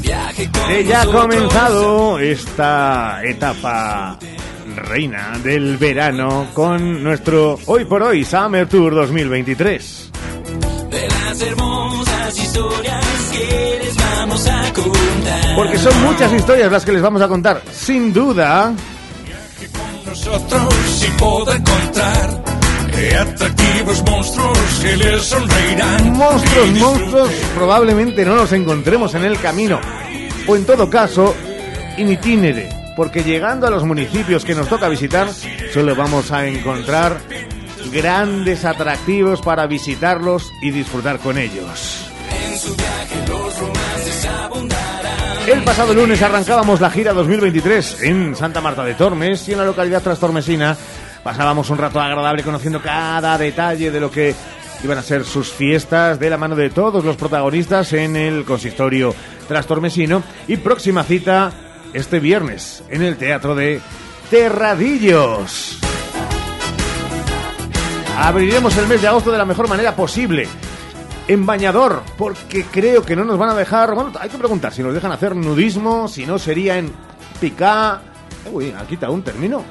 [0.02, 4.20] Viaje con Que ya ha comenzado esta etapa
[4.76, 10.12] reina del verano con nuestro Hoy por Hoy Summer Tour 2023.
[10.92, 15.56] De las hermosas historias que les vamos a contar.
[15.56, 17.64] Porque son muchas historias las que les vamos a contar.
[17.72, 18.74] Sin duda,
[20.06, 22.53] nosotros sí podrá encontrar
[23.20, 26.14] atractivos monstruos que les sonreirán.
[26.14, 29.80] monstruos, monstruos, probablemente no los encontremos en el camino.
[30.48, 31.36] O en todo caso,
[31.98, 32.70] in itinere.
[32.96, 35.28] Porque llegando a los municipios que nos toca visitar,
[35.74, 37.20] solo vamos a encontrar
[37.92, 42.10] grandes atractivos para visitarlos y disfrutar con ellos.
[45.48, 49.66] El pasado lunes arrancábamos la gira 2023 en Santa Marta de Tormes y en la
[49.66, 50.78] localidad trastormesina
[51.24, 54.36] pasábamos un rato agradable conociendo cada detalle de lo que
[54.84, 59.16] iban a ser sus fiestas de la mano de todos los protagonistas en el consistorio
[59.48, 61.52] trastormesino y próxima cita
[61.94, 63.80] este viernes en el Teatro de
[64.30, 65.80] Terradillos.
[68.18, 70.48] Abriremos el mes de agosto de la mejor manera posible.
[71.28, 73.96] En bañador, porque creo que no nos van a dejar.
[73.96, 76.92] Bueno, hay que preguntar si nos dejan hacer nudismo, si no sería en
[77.40, 78.02] Picá.
[78.52, 79.64] Uy, aquí está un término.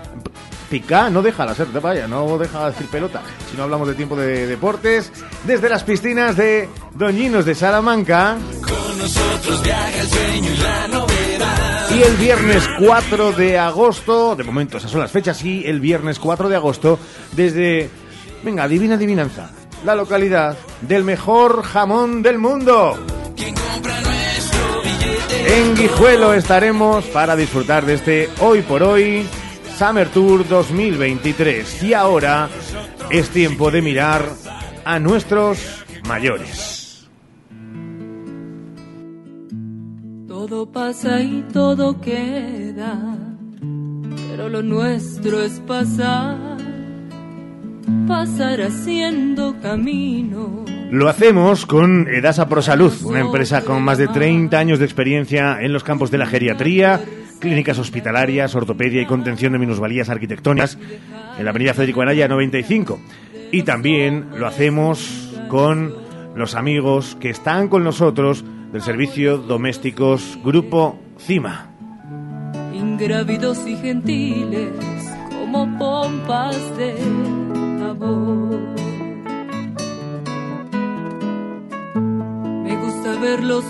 [0.80, 3.20] No deja la ser, vaya, no deja decir pelota.
[3.50, 5.12] Si no hablamos de tiempo de deportes,
[5.44, 8.38] desde las piscinas de Doñinos de Salamanca.
[8.62, 11.90] Con nosotros viaja el sueño y la novedad.
[11.90, 16.18] Y el viernes 4 de agosto, de momento esas son las fechas, y el viernes
[16.18, 16.98] 4 de agosto,
[17.32, 17.90] desde,
[18.42, 19.50] venga, divina adivinanza,
[19.84, 22.98] la localidad del mejor jamón del mundo.
[25.44, 29.26] En Guijuelo estaremos para disfrutar de este hoy por hoy
[29.76, 31.82] Summer Tour 2023.
[31.82, 32.48] Y ahora
[33.10, 34.28] es tiempo de mirar
[34.84, 37.08] a nuestros mayores.
[40.28, 43.16] Todo pasa y todo queda,
[44.30, 46.56] pero lo nuestro es pasar,
[48.06, 50.64] pasar haciendo camino.
[50.90, 55.72] Lo hacemos con Edasa Prosalud, una empresa con más de 30 años de experiencia en
[55.72, 57.00] los campos de la geriatría,
[57.42, 60.78] clínicas hospitalarias, ortopedia y contención de minusvalías arquitectónicas
[61.36, 63.00] en la avenida Federico Araya 95.
[63.50, 65.92] Y también lo hacemos con
[66.36, 71.68] los amigos que están con nosotros del servicio domésticos Grupo CIMA.
[72.72, 74.70] ingrávidos y gentiles
[75.28, 76.92] como pompas de
[77.90, 78.81] amor.
[83.20, 83.64] Verlos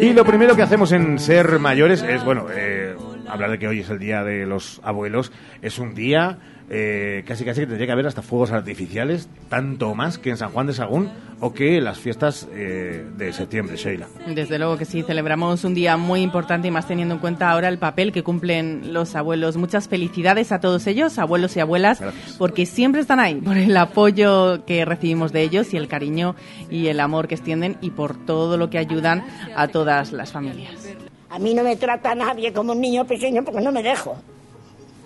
[0.00, 2.94] Y lo primero que hacemos en ser mayores es, bueno, eh,
[3.28, 5.32] hablar de que hoy es el día de los abuelos.
[5.62, 10.18] Es un día eh, casi casi que tendría que haber hasta fuegos artificiales, tanto más
[10.18, 14.08] que en San Juan de Sagún o que las fiestas eh, de septiembre, Sheila.
[14.26, 17.68] Desde luego que sí, celebramos un día muy importante y más teniendo en cuenta ahora
[17.68, 19.56] el papel que cumplen los abuelos.
[19.56, 22.02] Muchas felicidades a todos ellos, abuelos y abuelas,
[22.36, 26.34] porque siempre están ahí, por el apoyo que recibimos de ellos y el cariño
[26.68, 29.24] y el amor que extienden y por todo lo que ayudan
[29.54, 30.88] a todas las familias.
[31.30, 34.16] A mí no me trata nadie como un niño pequeño porque no me dejo.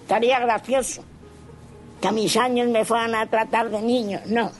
[0.04, 1.04] Estaría gracioso
[2.00, 4.20] que a mis años me fueran a tratar de niño.
[4.26, 4.50] No.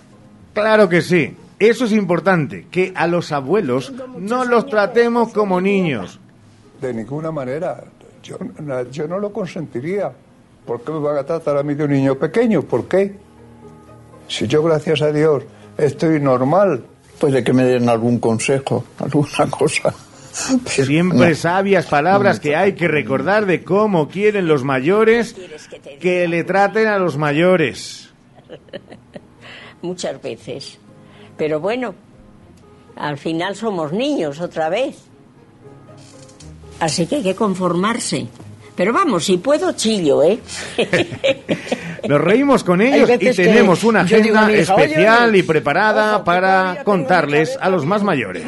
[0.53, 1.37] Claro que sí.
[1.59, 6.19] Eso es importante, que a los abuelos no los tratemos como niños.
[6.81, 7.85] De ninguna manera.
[8.23, 8.39] Yo,
[8.91, 10.11] yo no lo consentiría.
[10.65, 12.63] ¿Por qué me van a tratar a mí de un niño pequeño?
[12.63, 13.15] ¿Por qué?
[14.29, 15.43] Si yo, gracias a Dios,
[15.77, 16.83] estoy normal.
[17.19, 19.95] Puede que me den algún consejo, alguna cosa.
[20.77, 21.35] Pero Siempre no.
[21.35, 25.35] sabias palabras que hay que recordar de cómo quieren los mayores
[26.01, 28.11] que le traten a los mayores.
[29.83, 30.79] Muchas veces.
[31.37, 31.95] Pero bueno,
[32.97, 34.97] al final somos niños otra vez.
[36.81, 38.27] Así que hay que conformarse.
[38.77, 40.39] Pero vamos, si puedo, chillo, ¿eh?
[42.09, 45.43] Nos reímos con ellos y tenemos una digo agenda mi hija, "Oye, especial oye, y
[45.43, 48.45] preparada para contarles a los más mayores.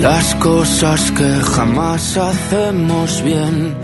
[0.00, 3.76] Las cosas que jamás hacemos bien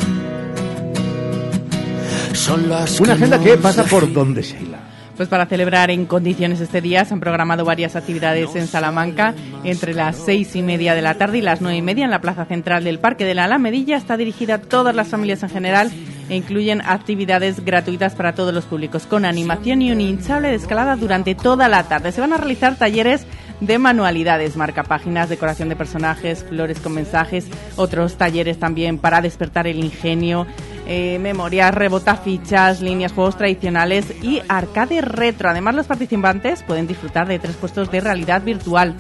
[2.33, 4.79] son las Una agenda que pasa por donde, Sheila.
[5.15, 9.93] Pues para celebrar en condiciones este día se han programado varias actividades en Salamanca entre
[9.93, 12.47] las seis y media de la tarde y las nueve y media en la plaza
[12.47, 13.99] central del Parque de la Alamedilla.
[13.99, 15.91] Está dirigida a todas las familias en general
[16.31, 20.97] e incluyen actividades gratuitas para todos los públicos con animación y un hinchable de escalada
[20.97, 22.13] durante toda la tarde.
[22.13, 23.27] Se van a realizar talleres
[23.61, 27.47] de manualidades, marcapáginas, decoración de personajes, flores con mensajes,
[27.77, 30.47] otros talleres también para despertar el ingenio,
[30.87, 35.51] eh, memorias, rebotafichas, líneas, juegos tradicionales y arcade retro.
[35.51, 38.95] Además, los participantes pueden disfrutar de tres puestos de realidad virtual,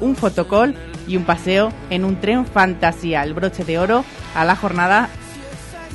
[0.00, 0.74] un fotocall
[1.06, 3.22] y un paseo en un tren fantasía.
[3.24, 4.04] El broche de oro
[4.34, 5.08] a la jornada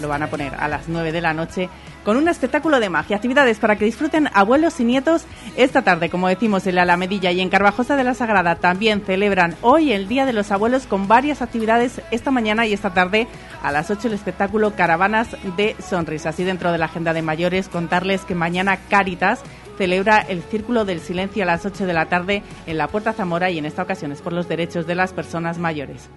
[0.02, 1.70] lo van a poner a las 9 de la noche
[2.04, 3.16] con un espectáculo de magia.
[3.16, 5.26] Actividades para que disfruten abuelos y nietos
[5.56, 8.56] esta tarde, como decimos en la Alamedilla y en Carvajosa de la Sagrada.
[8.56, 12.94] También celebran hoy el Día de los Abuelos con varias actividades esta mañana y esta
[12.94, 13.28] tarde
[13.62, 16.40] a las 8 el espectáculo Caravanas de Sonrisas.
[16.40, 19.42] Y dentro de la agenda de mayores, contarles que mañana Cáritas
[19.78, 23.50] celebra el Círculo del Silencio a las 8 de la tarde en la Puerta Zamora
[23.50, 26.10] y en esta ocasión es por los derechos de las personas mayores.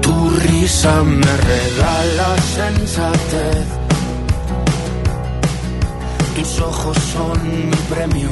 [0.00, 3.66] Tu risa me regala sensatez.
[6.42, 8.28] Tus ojos son mi premio.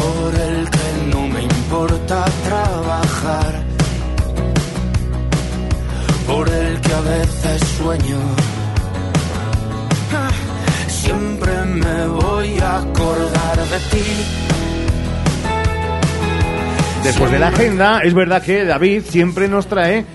[0.00, 3.62] Por el que no me importa trabajar.
[6.26, 8.18] Por el que a veces sueño.
[10.14, 10.30] Ah,
[10.88, 14.04] Siempre me voy a acordar para ti.
[17.04, 20.06] Después de la agenda, es verdad que David siempre nos trae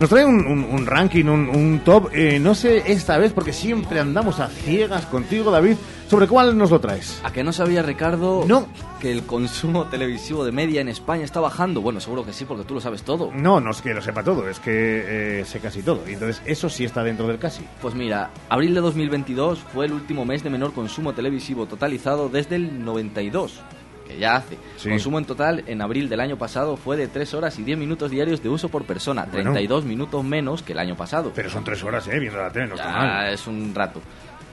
[0.00, 2.10] nos trae un, un- un ranking, un, un top.
[2.12, 5.76] eh, no sé esta vez, porque siempre andamos a ciegas contigo, David.
[6.08, 7.20] ¿Sobre cuál nos lo traes?
[7.22, 8.66] ¿A que no sabía, Ricardo, No.
[8.98, 11.82] que el consumo televisivo de media en España está bajando?
[11.82, 13.30] Bueno, seguro que sí, porque tú lo sabes todo.
[13.34, 16.00] No, no es que lo sepa todo, es que eh, sé casi todo.
[16.08, 17.62] Y entonces eso sí está dentro del casi.
[17.82, 22.56] Pues mira, abril de 2022 fue el último mes de menor consumo televisivo totalizado desde
[22.56, 23.60] el 92,
[24.08, 24.56] que ya hace.
[24.76, 24.88] Sí.
[24.88, 28.10] Consumo en total en abril del año pasado fue de 3 horas y 10 minutos
[28.10, 29.52] diarios de uso por persona, Bueno.
[29.52, 31.30] 32 minutos menos que el año pasado.
[31.34, 32.18] Pero son tres horas, ¿eh?
[32.18, 33.32] Viendo la tele, no está Ya, mal.
[33.32, 34.00] es un rato.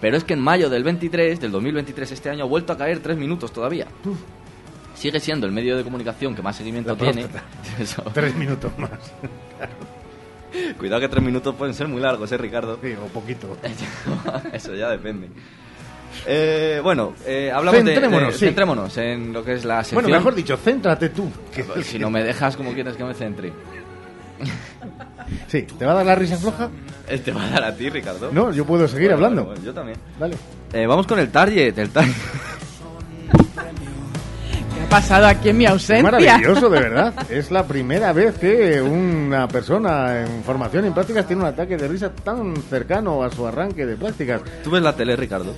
[0.02, 3.00] Pero es que en mayo del 23, del 2023, este año, ha vuelto a caer
[3.00, 3.88] 3 minutos todavía.
[4.94, 7.26] Sigue siendo el medio de comunicación que más seguimiento tiene.
[7.80, 8.02] Eso.
[8.14, 8.92] Tres minutos más.
[10.78, 12.80] Cuidado que 3 minutos pueden ser muy largos, ¿eh, Ricardo?
[12.82, 13.58] Sí, o poquito.
[14.54, 15.30] Eso ya depende.
[16.28, 18.46] Eh, bueno, eh, hablamos de- Centrémonos, de, sí.
[18.46, 20.02] centrémonos en lo que es la sección.
[20.04, 21.30] Bueno, mejor dicho, céntrate tú.
[21.54, 23.54] que- Si no me dejas como quieres que me centre.
[25.48, 26.70] Sí, ¿te va a dar la risa floja?
[27.08, 28.32] Eh, Te va a dar a ti, Ricardo.
[28.32, 29.46] No, yo puedo seguir Bueno, hablando.
[29.46, 29.98] bueno, yo también.
[30.20, 30.36] Dale.
[30.74, 31.78] Eh, vamos con el target.
[31.78, 32.14] El target.
[34.96, 36.04] ¿Qué ha pasado aquí en mi Es ausencia?
[36.10, 37.14] maravilloso, de verdad.
[37.30, 41.76] Es la primera vez que una persona en formación y en prácticas tiene un ataque
[41.76, 44.42] de risa tan cercano a su arranque de prácticas.
[44.64, 45.54] ¿Tú ves la tele, Ricardo?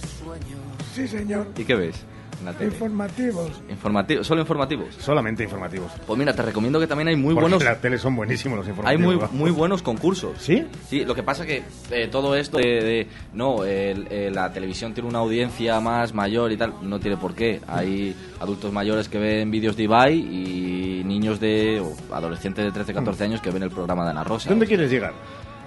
[0.96, 1.46] Sí, señor.
[1.56, 1.96] ¿Y qué ves
[2.40, 2.72] en la tele?
[2.72, 3.52] Informativos.
[3.70, 4.96] Informativos, solo informativos.
[5.00, 5.92] Solamente informativos.
[6.06, 8.58] Pues mira, te recomiendo que también hay muy Porque buenos en la tele son buenísimos
[8.58, 9.06] los hay informativos.
[9.06, 9.32] muy, vamos.
[9.34, 10.38] muy buenos concursos.
[10.40, 10.66] ¿Sí?
[10.90, 14.94] Sí, lo que pasa que eh, todo esto de, de- no, el- eh, la televisión
[14.94, 17.62] tiene una audiencia más mayor y tal, no tiene por qué.
[17.68, 22.94] Hay adultos mayores que ven vídeos de Ibai y niños de o adolescentes de 13,
[22.94, 24.50] 14 años que ven el programa de Ana Rosa.
[24.50, 25.14] ¿Dónde quieres llegar?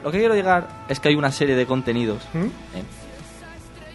[0.03, 2.45] Lo que quiero llegar es que hay una serie de contenidos ¿Mm?
[2.45, 2.83] ¿eh?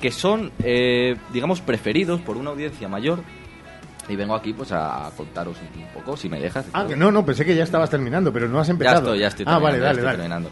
[0.01, 3.19] Que son, eh, digamos, preferidos por una audiencia mayor.
[4.07, 6.67] Y vengo aquí pues a contaros un, un poco, si me dejas.
[6.73, 8.97] Ah, que no, no, pensé que ya estabas terminando, pero no has empezado.
[8.97, 10.17] Ya estoy, ya estoy Ah, vale, dale, dale.
[10.17, 10.49] terminando.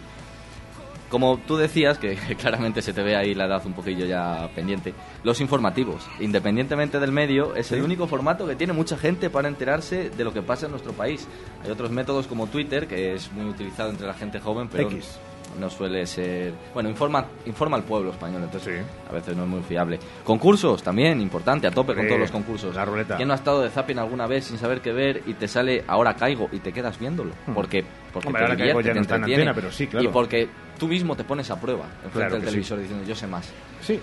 [1.10, 4.95] Como tú decías, que claramente se te ve ahí la edad un poquillo ya pendiente,
[5.24, 10.10] los informativos, independientemente del medio, es el único formato que tiene mucha gente para enterarse
[10.10, 11.28] de lo que pasa en nuestro país.
[11.64, 15.20] Hay otros métodos como Twitter, que es muy utilizado entre la gente joven, pero X.
[15.59, 16.53] no suele ser...
[16.73, 19.99] Bueno, informa, informa al pueblo español, entonces a veces no es muy fiable.
[20.23, 22.75] Concursos, también, importante, a tope con Sí, todos los concursos.
[22.75, 23.15] la ruleta.
[23.15, 25.84] ¿Quién no ha estado de zapping alguna vez sin saber qué ver y te sale
[25.88, 27.31] ahora caigo y te quedas viéndolo?
[27.47, 27.53] Hmm.
[27.53, 30.05] Porque, porque Hombre, te ahora Caigo ya te no está en antena, pero sí, claro.
[30.05, 30.47] Y porque
[30.80, 32.51] tú mismo te pones a prueba enfrente Claro del que sí.
[32.51, 33.51] televisor diciendo yo sé más.
[33.81, 33.99] Sí.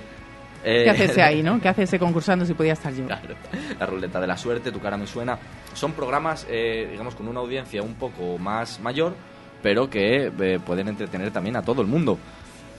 [0.63, 1.59] Eh, ¿Qué hace ese ahí, no?
[1.59, 3.07] ¿Qué hace ese concursando si podía estar yo?
[3.07, 3.35] Claro.
[3.79, 5.39] La ruleta de la suerte, tu cara me suena.
[5.73, 9.15] Son programas, eh, digamos, con una audiencia un poco más mayor,
[9.63, 12.19] pero que eh, pueden entretener también a todo el mundo.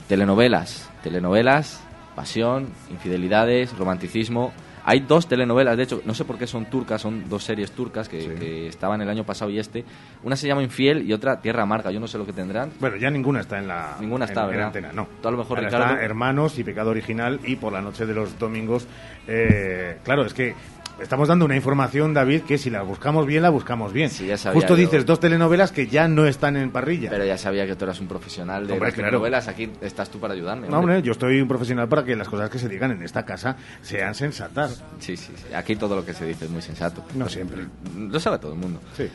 [0.07, 1.81] Telenovelas, telenovelas,
[2.15, 4.51] pasión, infidelidades, romanticismo.
[4.83, 8.09] Hay dos telenovelas, de hecho, no sé por qué son turcas, son dos series turcas
[8.09, 9.85] que, que estaban el año pasado y este.
[10.23, 11.91] Una se llama Infiel y otra Tierra Amarga.
[11.91, 12.71] Yo no sé lo que tendrán.
[12.79, 14.67] Bueno, ya ninguna está en la Ninguna está, en, en ¿verdad?
[14.67, 15.07] antena, no.
[15.21, 18.07] Tú a lo mejor, Ahora Ricardo- está Hermanos y Pecado Original y por la noche
[18.07, 18.87] de los domingos.
[19.27, 20.55] eh, claro, es que
[21.01, 24.09] estamos dando una información, David, que si la buscamos bien, la buscamos bien.
[24.09, 24.81] ya sabía Justo yo.
[24.81, 27.09] dices dos telenovelas que ya no están en parrilla.
[27.09, 29.07] Pero ya sabía que tú eras un profesional de Hombre, las claro.
[29.09, 29.47] telenovelas.
[29.47, 30.67] Aquí estás tú para ayudarme.
[30.69, 33.25] No, hombre, yo estoy un profesional para que las cosas que se digan en esta
[33.25, 34.83] casa sean sensatas.
[34.99, 35.53] Sí, sí, sí.
[35.53, 37.03] Aquí todo lo que se dice es muy sensato.
[37.15, 37.63] No siempre.
[37.97, 38.79] Lo sabe todo el mundo.
[38.95, 39.07] Sí.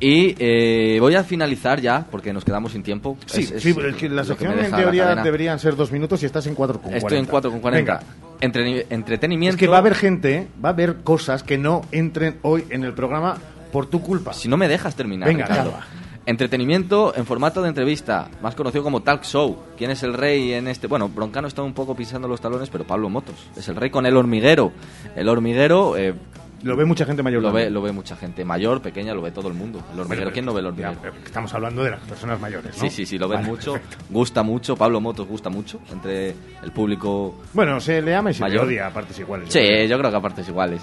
[0.00, 3.16] Y eh, voy a finalizar ya, porque nos quedamos sin tiempo.
[3.26, 6.56] Sí, Es- sí, es la sección en teoría deberían ser dos minutos y estás en
[6.56, 6.96] 4,40.
[6.96, 8.00] Estoy en 4,40.
[8.42, 9.54] Entretenimiento.
[9.54, 12.84] Es que va a haber gente, va a haber cosas que no entren hoy en
[12.84, 13.36] el programa
[13.72, 14.34] por tu culpa.
[14.34, 15.28] Si no me dejas terminar.
[15.28, 15.70] Venga, Ricardo.
[15.70, 15.86] claro.
[16.26, 19.58] Entretenimiento en formato de entrevista, más conocido como talk show.
[19.76, 20.86] ¿Quién es el rey en este?
[20.86, 24.06] Bueno, Broncano está un poco pisando los talones, pero Pablo Motos es el rey con
[24.06, 24.72] el hormiguero.
[25.16, 25.96] El hormiguero.
[25.96, 26.14] eh,
[26.62, 27.42] Lo ve mucha gente mayor.
[27.42, 29.78] Lo ve, lo ve mucha gente mayor, pequeña, lo ve todo el mundo.
[29.92, 30.94] El hormiguero, Bueno, ¿quién no ve el hormiguero?
[31.02, 32.82] ya, Estamos hablando de las personas mayores, ¿no?
[32.82, 33.96] Sí, sí, sí, lo ven Vale, mucho, perfecto.
[34.10, 38.48] gusta mucho, Pablo Motos gusta mucho entre el público Bueno, se le ama y se
[38.48, 39.48] le odia a partes iguales.
[39.48, 39.86] yo Sí, creo.
[39.86, 40.82] yo creo que a partes iguales.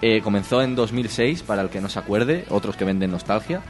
[0.00, 3.60] Eh, comenzó en 2006, para el que no se acuerde, otros que venden nostalgia.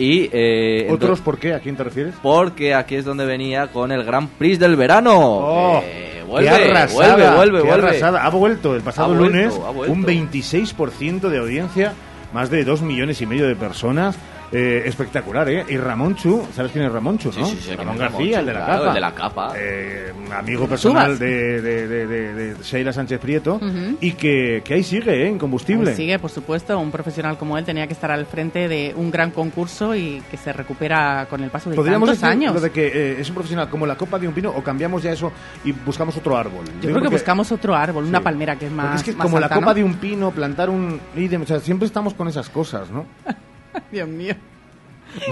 [0.00, 1.54] Y, eh, ¿Otros por qué?
[1.54, 2.14] ¿A quién te refieres?
[2.22, 5.18] Porque aquí es donde venía con el Gran Prix del verano.
[5.18, 7.88] Oh, Eh, vuelve, arrasada, vuelve, vuelve, vuelve.
[7.88, 8.24] arrasada.
[8.24, 9.54] Ha vuelto el pasado vuelto, lunes
[9.88, 11.94] un 26% de audiencia,
[12.32, 14.16] más de 2 millones y medio de personas.
[14.52, 15.64] Eh, espectacular, ¿eh?
[15.68, 17.44] Y Ramón Chu, ¿sabes quién es Ramón Chu, no?
[17.46, 18.88] Sí, sí, sí, Ramón García, Ramón Chu, el de la claro, capa.
[18.88, 19.52] el de la capa.
[19.56, 23.60] Eh, amigo personal de, de, de, de- de Sheila Sánchez Prieto
[24.00, 25.28] y que, que ahí sigue, ¿eh?
[25.30, 25.90] Incombustible.
[25.90, 29.10] Ahí Sigue, por supuesto, un profesional como él tenía que estar al frente de un
[29.10, 32.54] gran concurso y que se recupera con el paso de Podríamos tantos decir años.
[32.54, 35.02] lo de que eh, es un profesional como la copa de un pino o cambiamos
[35.02, 35.32] ya eso
[35.64, 36.64] y buscamos otro árbol.
[36.80, 38.86] Yo creo que buscamos otro árbol, una palmera que es más.
[38.86, 39.74] Porque es que más como la copa ¿no?
[39.74, 43.06] de un pino, plantar un ídem, o sea, siempre estamos con esas cosas, ¿no?
[43.92, 44.34] Dios mío.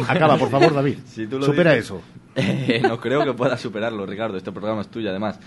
[0.08, 0.98] Acaba, por favor, David.
[1.06, 2.02] Si tú lo Supera dices, eso.
[2.34, 4.36] eh, no creo que puedas superarlo, Ricardo.
[4.38, 5.38] Este programa es tuyo, además.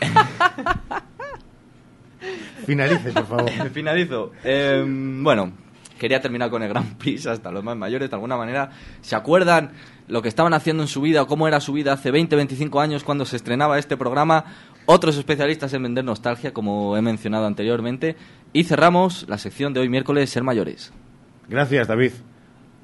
[2.66, 3.50] Finalice, por favor.
[3.72, 4.32] Finalizo.
[4.44, 5.52] Eh, bueno,
[5.98, 8.70] quería terminar con el Gran Prix hasta los más mayores, de alguna manera.
[9.00, 9.72] ¿Se acuerdan
[10.08, 12.80] lo que estaban haciendo en su vida o cómo era su vida hace 20, 25
[12.80, 14.44] años cuando se estrenaba este programa?
[14.86, 18.16] Otros especialistas en vender nostalgia, como he mencionado anteriormente.
[18.52, 20.92] Y cerramos la sección de hoy miércoles, Ser Mayores.
[21.50, 22.12] Gracias, David.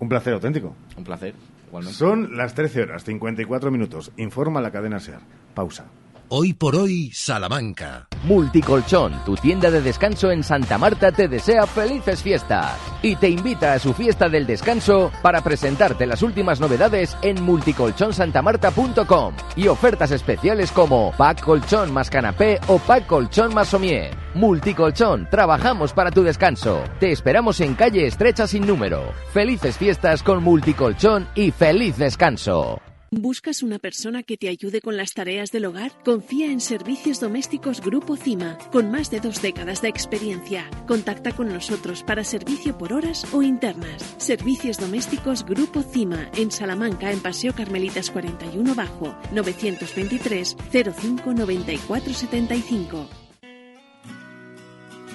[0.01, 0.75] Un placer auténtico.
[0.97, 1.35] Un placer,
[1.69, 1.97] igualmente.
[1.97, 4.11] Son las 13 horas 54 minutos.
[4.17, 5.21] Informa la cadena SER.
[5.55, 5.87] Pausa.
[6.29, 8.09] Hoy por hoy, Salamanca.
[8.25, 13.75] Multicolchón, tu tienda de descanso en Santa Marta, te desea felices fiestas y te invita
[13.75, 20.73] a su fiesta del descanso para presentarte las últimas novedades en multicolchonsantamarta.com y ofertas especiales
[20.73, 24.13] como pack colchón más canapé o pack colchón más somier.
[24.35, 26.83] Multicolchón, trabajamos para tu descanso.
[26.99, 29.13] Te esperamos en calle estrecha sin número.
[29.33, 32.81] Felices fiestas con Multicolchón y feliz descanso.
[33.13, 35.93] ¿Buscas una persona que te ayude con las tareas del hogar?
[36.05, 40.69] Confía en Servicios Domésticos Grupo CIMA, con más de dos décadas de experiencia.
[40.89, 44.17] Contacta con nosotros para servicio por horas o internas.
[44.19, 53.09] Servicios Domésticos Grupo CIMA, en Salamanca, en Paseo Carmelitas 41 Bajo, 923 05 94 75.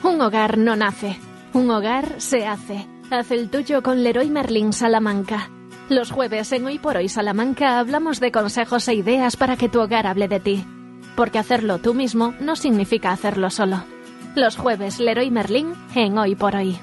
[0.04, 1.18] Un hogar no nace,
[1.54, 2.88] un hogar se hace.
[3.10, 5.52] Haz el tuyo con Leroy Merlin Salamanca.
[5.92, 9.82] Los jueves en Hoy por Hoy Salamanca hablamos de consejos e ideas para que tu
[9.82, 10.66] hogar hable de ti.
[11.18, 13.84] Porque hacerlo tú mismo no significa hacerlo solo.
[14.34, 16.80] Los jueves Leroy Merlin en Hoy por Hoy.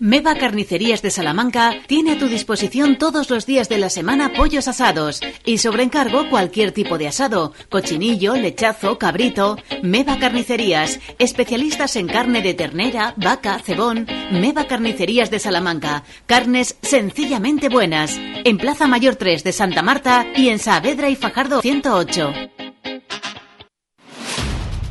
[0.00, 4.68] Meva Carnicerías de Salamanca tiene a tu disposición todos los días de la semana pollos
[4.68, 9.58] asados y sobre encargo cualquier tipo de asado, cochinillo, lechazo, cabrito.
[9.82, 14.06] Meva Carnicerías, especialistas en carne de ternera, vaca, cebón.
[14.30, 18.16] Meva Carnicerías de Salamanca, carnes sencillamente buenas.
[18.44, 22.32] En Plaza Mayor 3 de Santa Marta y en Saavedra y Fajardo 108.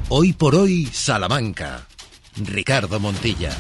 [0.10, 1.88] Hoy por hoy, Salamanca.
[2.38, 3.52] Ricardo Montilla.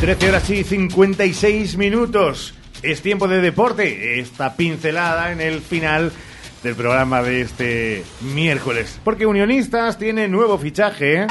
[0.00, 2.52] 13 horas y 56 minutos.
[2.82, 4.20] Es tiempo de deporte.
[4.20, 6.12] Esta pincelada en el final
[6.62, 9.00] del programa de este miércoles.
[9.02, 11.26] Porque Unionistas tiene nuevo fichaje.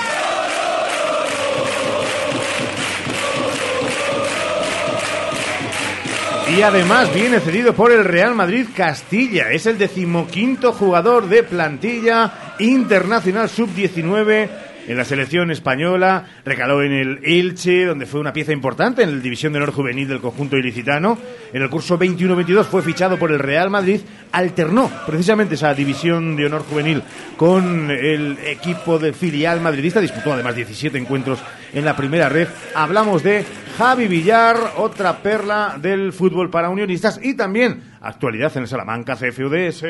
[6.57, 9.51] Y además viene cedido por el Real Madrid Castilla.
[9.51, 16.25] Es el decimoquinto jugador de plantilla internacional sub-19 en la selección española.
[16.43, 20.07] Recaló en el Elche, donde fue una pieza importante en la División de Honor Juvenil
[20.07, 21.17] del conjunto ilicitano.
[21.53, 24.01] En el curso 21-22 fue fichado por el Real Madrid.
[24.31, 27.03] Alternó precisamente esa División de Honor Juvenil
[27.37, 30.01] con el equipo de filial madridista.
[30.01, 31.39] Disputó además 17 encuentros
[31.73, 32.47] en la primera red.
[32.73, 33.45] Hablamos de
[33.77, 39.83] Javi Villar, otra perla del fútbol para unionistas y también actualidad en el Salamanca CFUDS.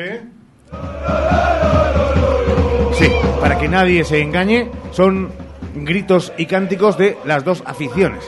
[2.98, 3.10] Sí,
[3.40, 5.30] para que nadie se engañe, son
[5.74, 8.24] gritos y cánticos de las dos aficiones.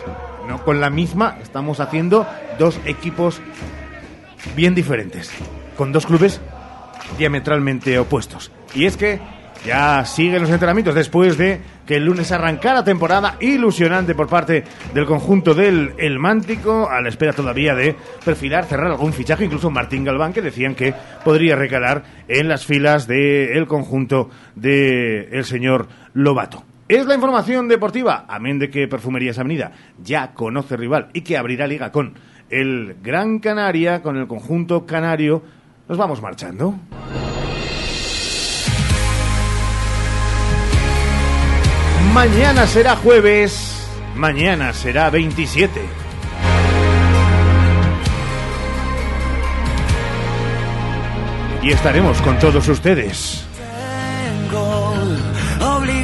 [0.47, 2.27] No con la misma, estamos haciendo
[2.59, 3.41] dos equipos
[4.55, 5.31] bien diferentes,
[5.77, 6.41] con dos clubes
[7.17, 8.51] diametralmente opuestos.
[8.75, 9.21] Y es que
[9.65, 14.63] ya siguen los entrenamientos después de que el lunes arrancara temporada ilusionante por parte
[14.93, 19.71] del conjunto del El Mántico, a la espera todavía de perfilar, cerrar algún fichaje, incluso
[19.71, 20.93] Martín Galván, que decían que
[21.25, 26.63] podría recalar en las filas del conjunto del señor Lobato.
[26.89, 31.67] Es la información deportiva, amén de que Perfumerías Avenida ya conoce rival y que abrirá
[31.67, 32.13] liga con
[32.51, 35.43] el Gran Canaria, con el conjunto canario.
[35.89, 36.75] Nos vamos marchando.
[42.19, 45.81] Mañana será jueves, mañana será 27.
[51.63, 53.45] Y estaremos con todos ustedes.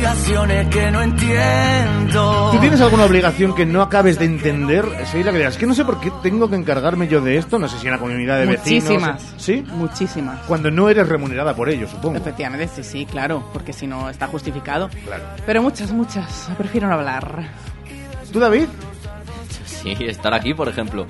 [0.05, 2.51] Obligaciones que no entiendo.
[2.53, 4.85] ¿Tú tienes alguna obligación que no acabes de entender?
[5.11, 7.69] Sheila, que dirás, que no sé por qué tengo que encargarme yo de esto, no
[7.69, 8.85] sé si en la comunidad de vecinos.
[8.85, 9.35] Muchísimas.
[9.39, 9.65] ¿Sí?
[9.67, 10.41] Muchísimas.
[10.41, 12.19] Cuando no eres remunerada por ello, supongo.
[12.19, 14.91] Efectivamente, sí, sí, claro, porque si no está justificado.
[15.07, 15.25] Claro.
[15.47, 16.51] Pero muchas, muchas.
[16.59, 17.49] Prefiero no hablar.
[18.31, 18.67] ¿Tú, David?
[19.65, 21.07] Sí, estar aquí, por ejemplo.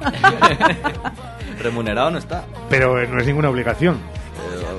[1.62, 2.44] Remunerado no está.
[2.68, 3.98] Pero eh, no es ninguna obligación.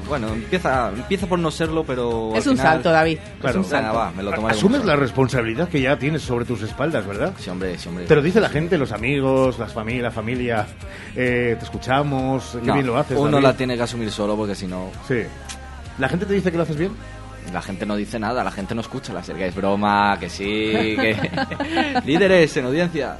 [0.07, 2.31] Bueno, empieza, empieza por no serlo, pero.
[2.35, 3.19] Es al un final- salto, David.
[3.41, 3.59] Claro.
[3.59, 3.93] Es un salto.
[3.97, 7.33] Va, me lo tomaré Asumes la responsabilidad que ya tienes sobre tus espaldas, ¿verdad?
[7.37, 8.05] Sí, hombre, sí, hombre.
[8.05, 10.67] Te lo dice la gente, los amigos, las familias, la familia.
[11.15, 13.17] eh, te escuchamos, qué No, bien lo haces.
[13.17, 13.43] Uno David.
[13.43, 14.89] la tiene que asumir solo porque si no.
[15.07, 15.21] Sí.
[15.97, 16.91] ¿La gente te dice que lo haces bien?
[17.53, 19.47] La gente no dice nada, la gente no escucha la serie.
[19.47, 21.15] Es broma, que sí, que.
[22.05, 23.17] Líderes en audiencia.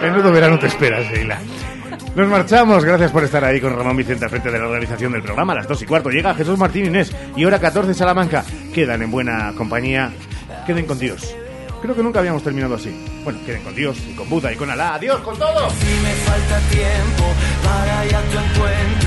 [0.00, 1.38] Menudo verano te esperas, Sheila.
[2.18, 5.22] Nos marchamos, gracias por estar ahí con Ramón Vicente al frente de la organización del
[5.22, 5.52] programa.
[5.52, 8.44] A las 2 y cuarto llega Jesús Martín Inés y hora 14 Salamanca.
[8.74, 10.10] Quedan en buena compañía.
[10.66, 11.32] Queden con Dios.
[11.80, 12.90] Creo que nunca habíamos terminado así.
[13.22, 14.94] Bueno, queden con Dios y con Buda y con Alá.
[14.94, 15.70] ¡Adiós con todo!
[15.70, 17.24] Si me falta tiempo
[17.62, 18.98] para ir a tu encuentro.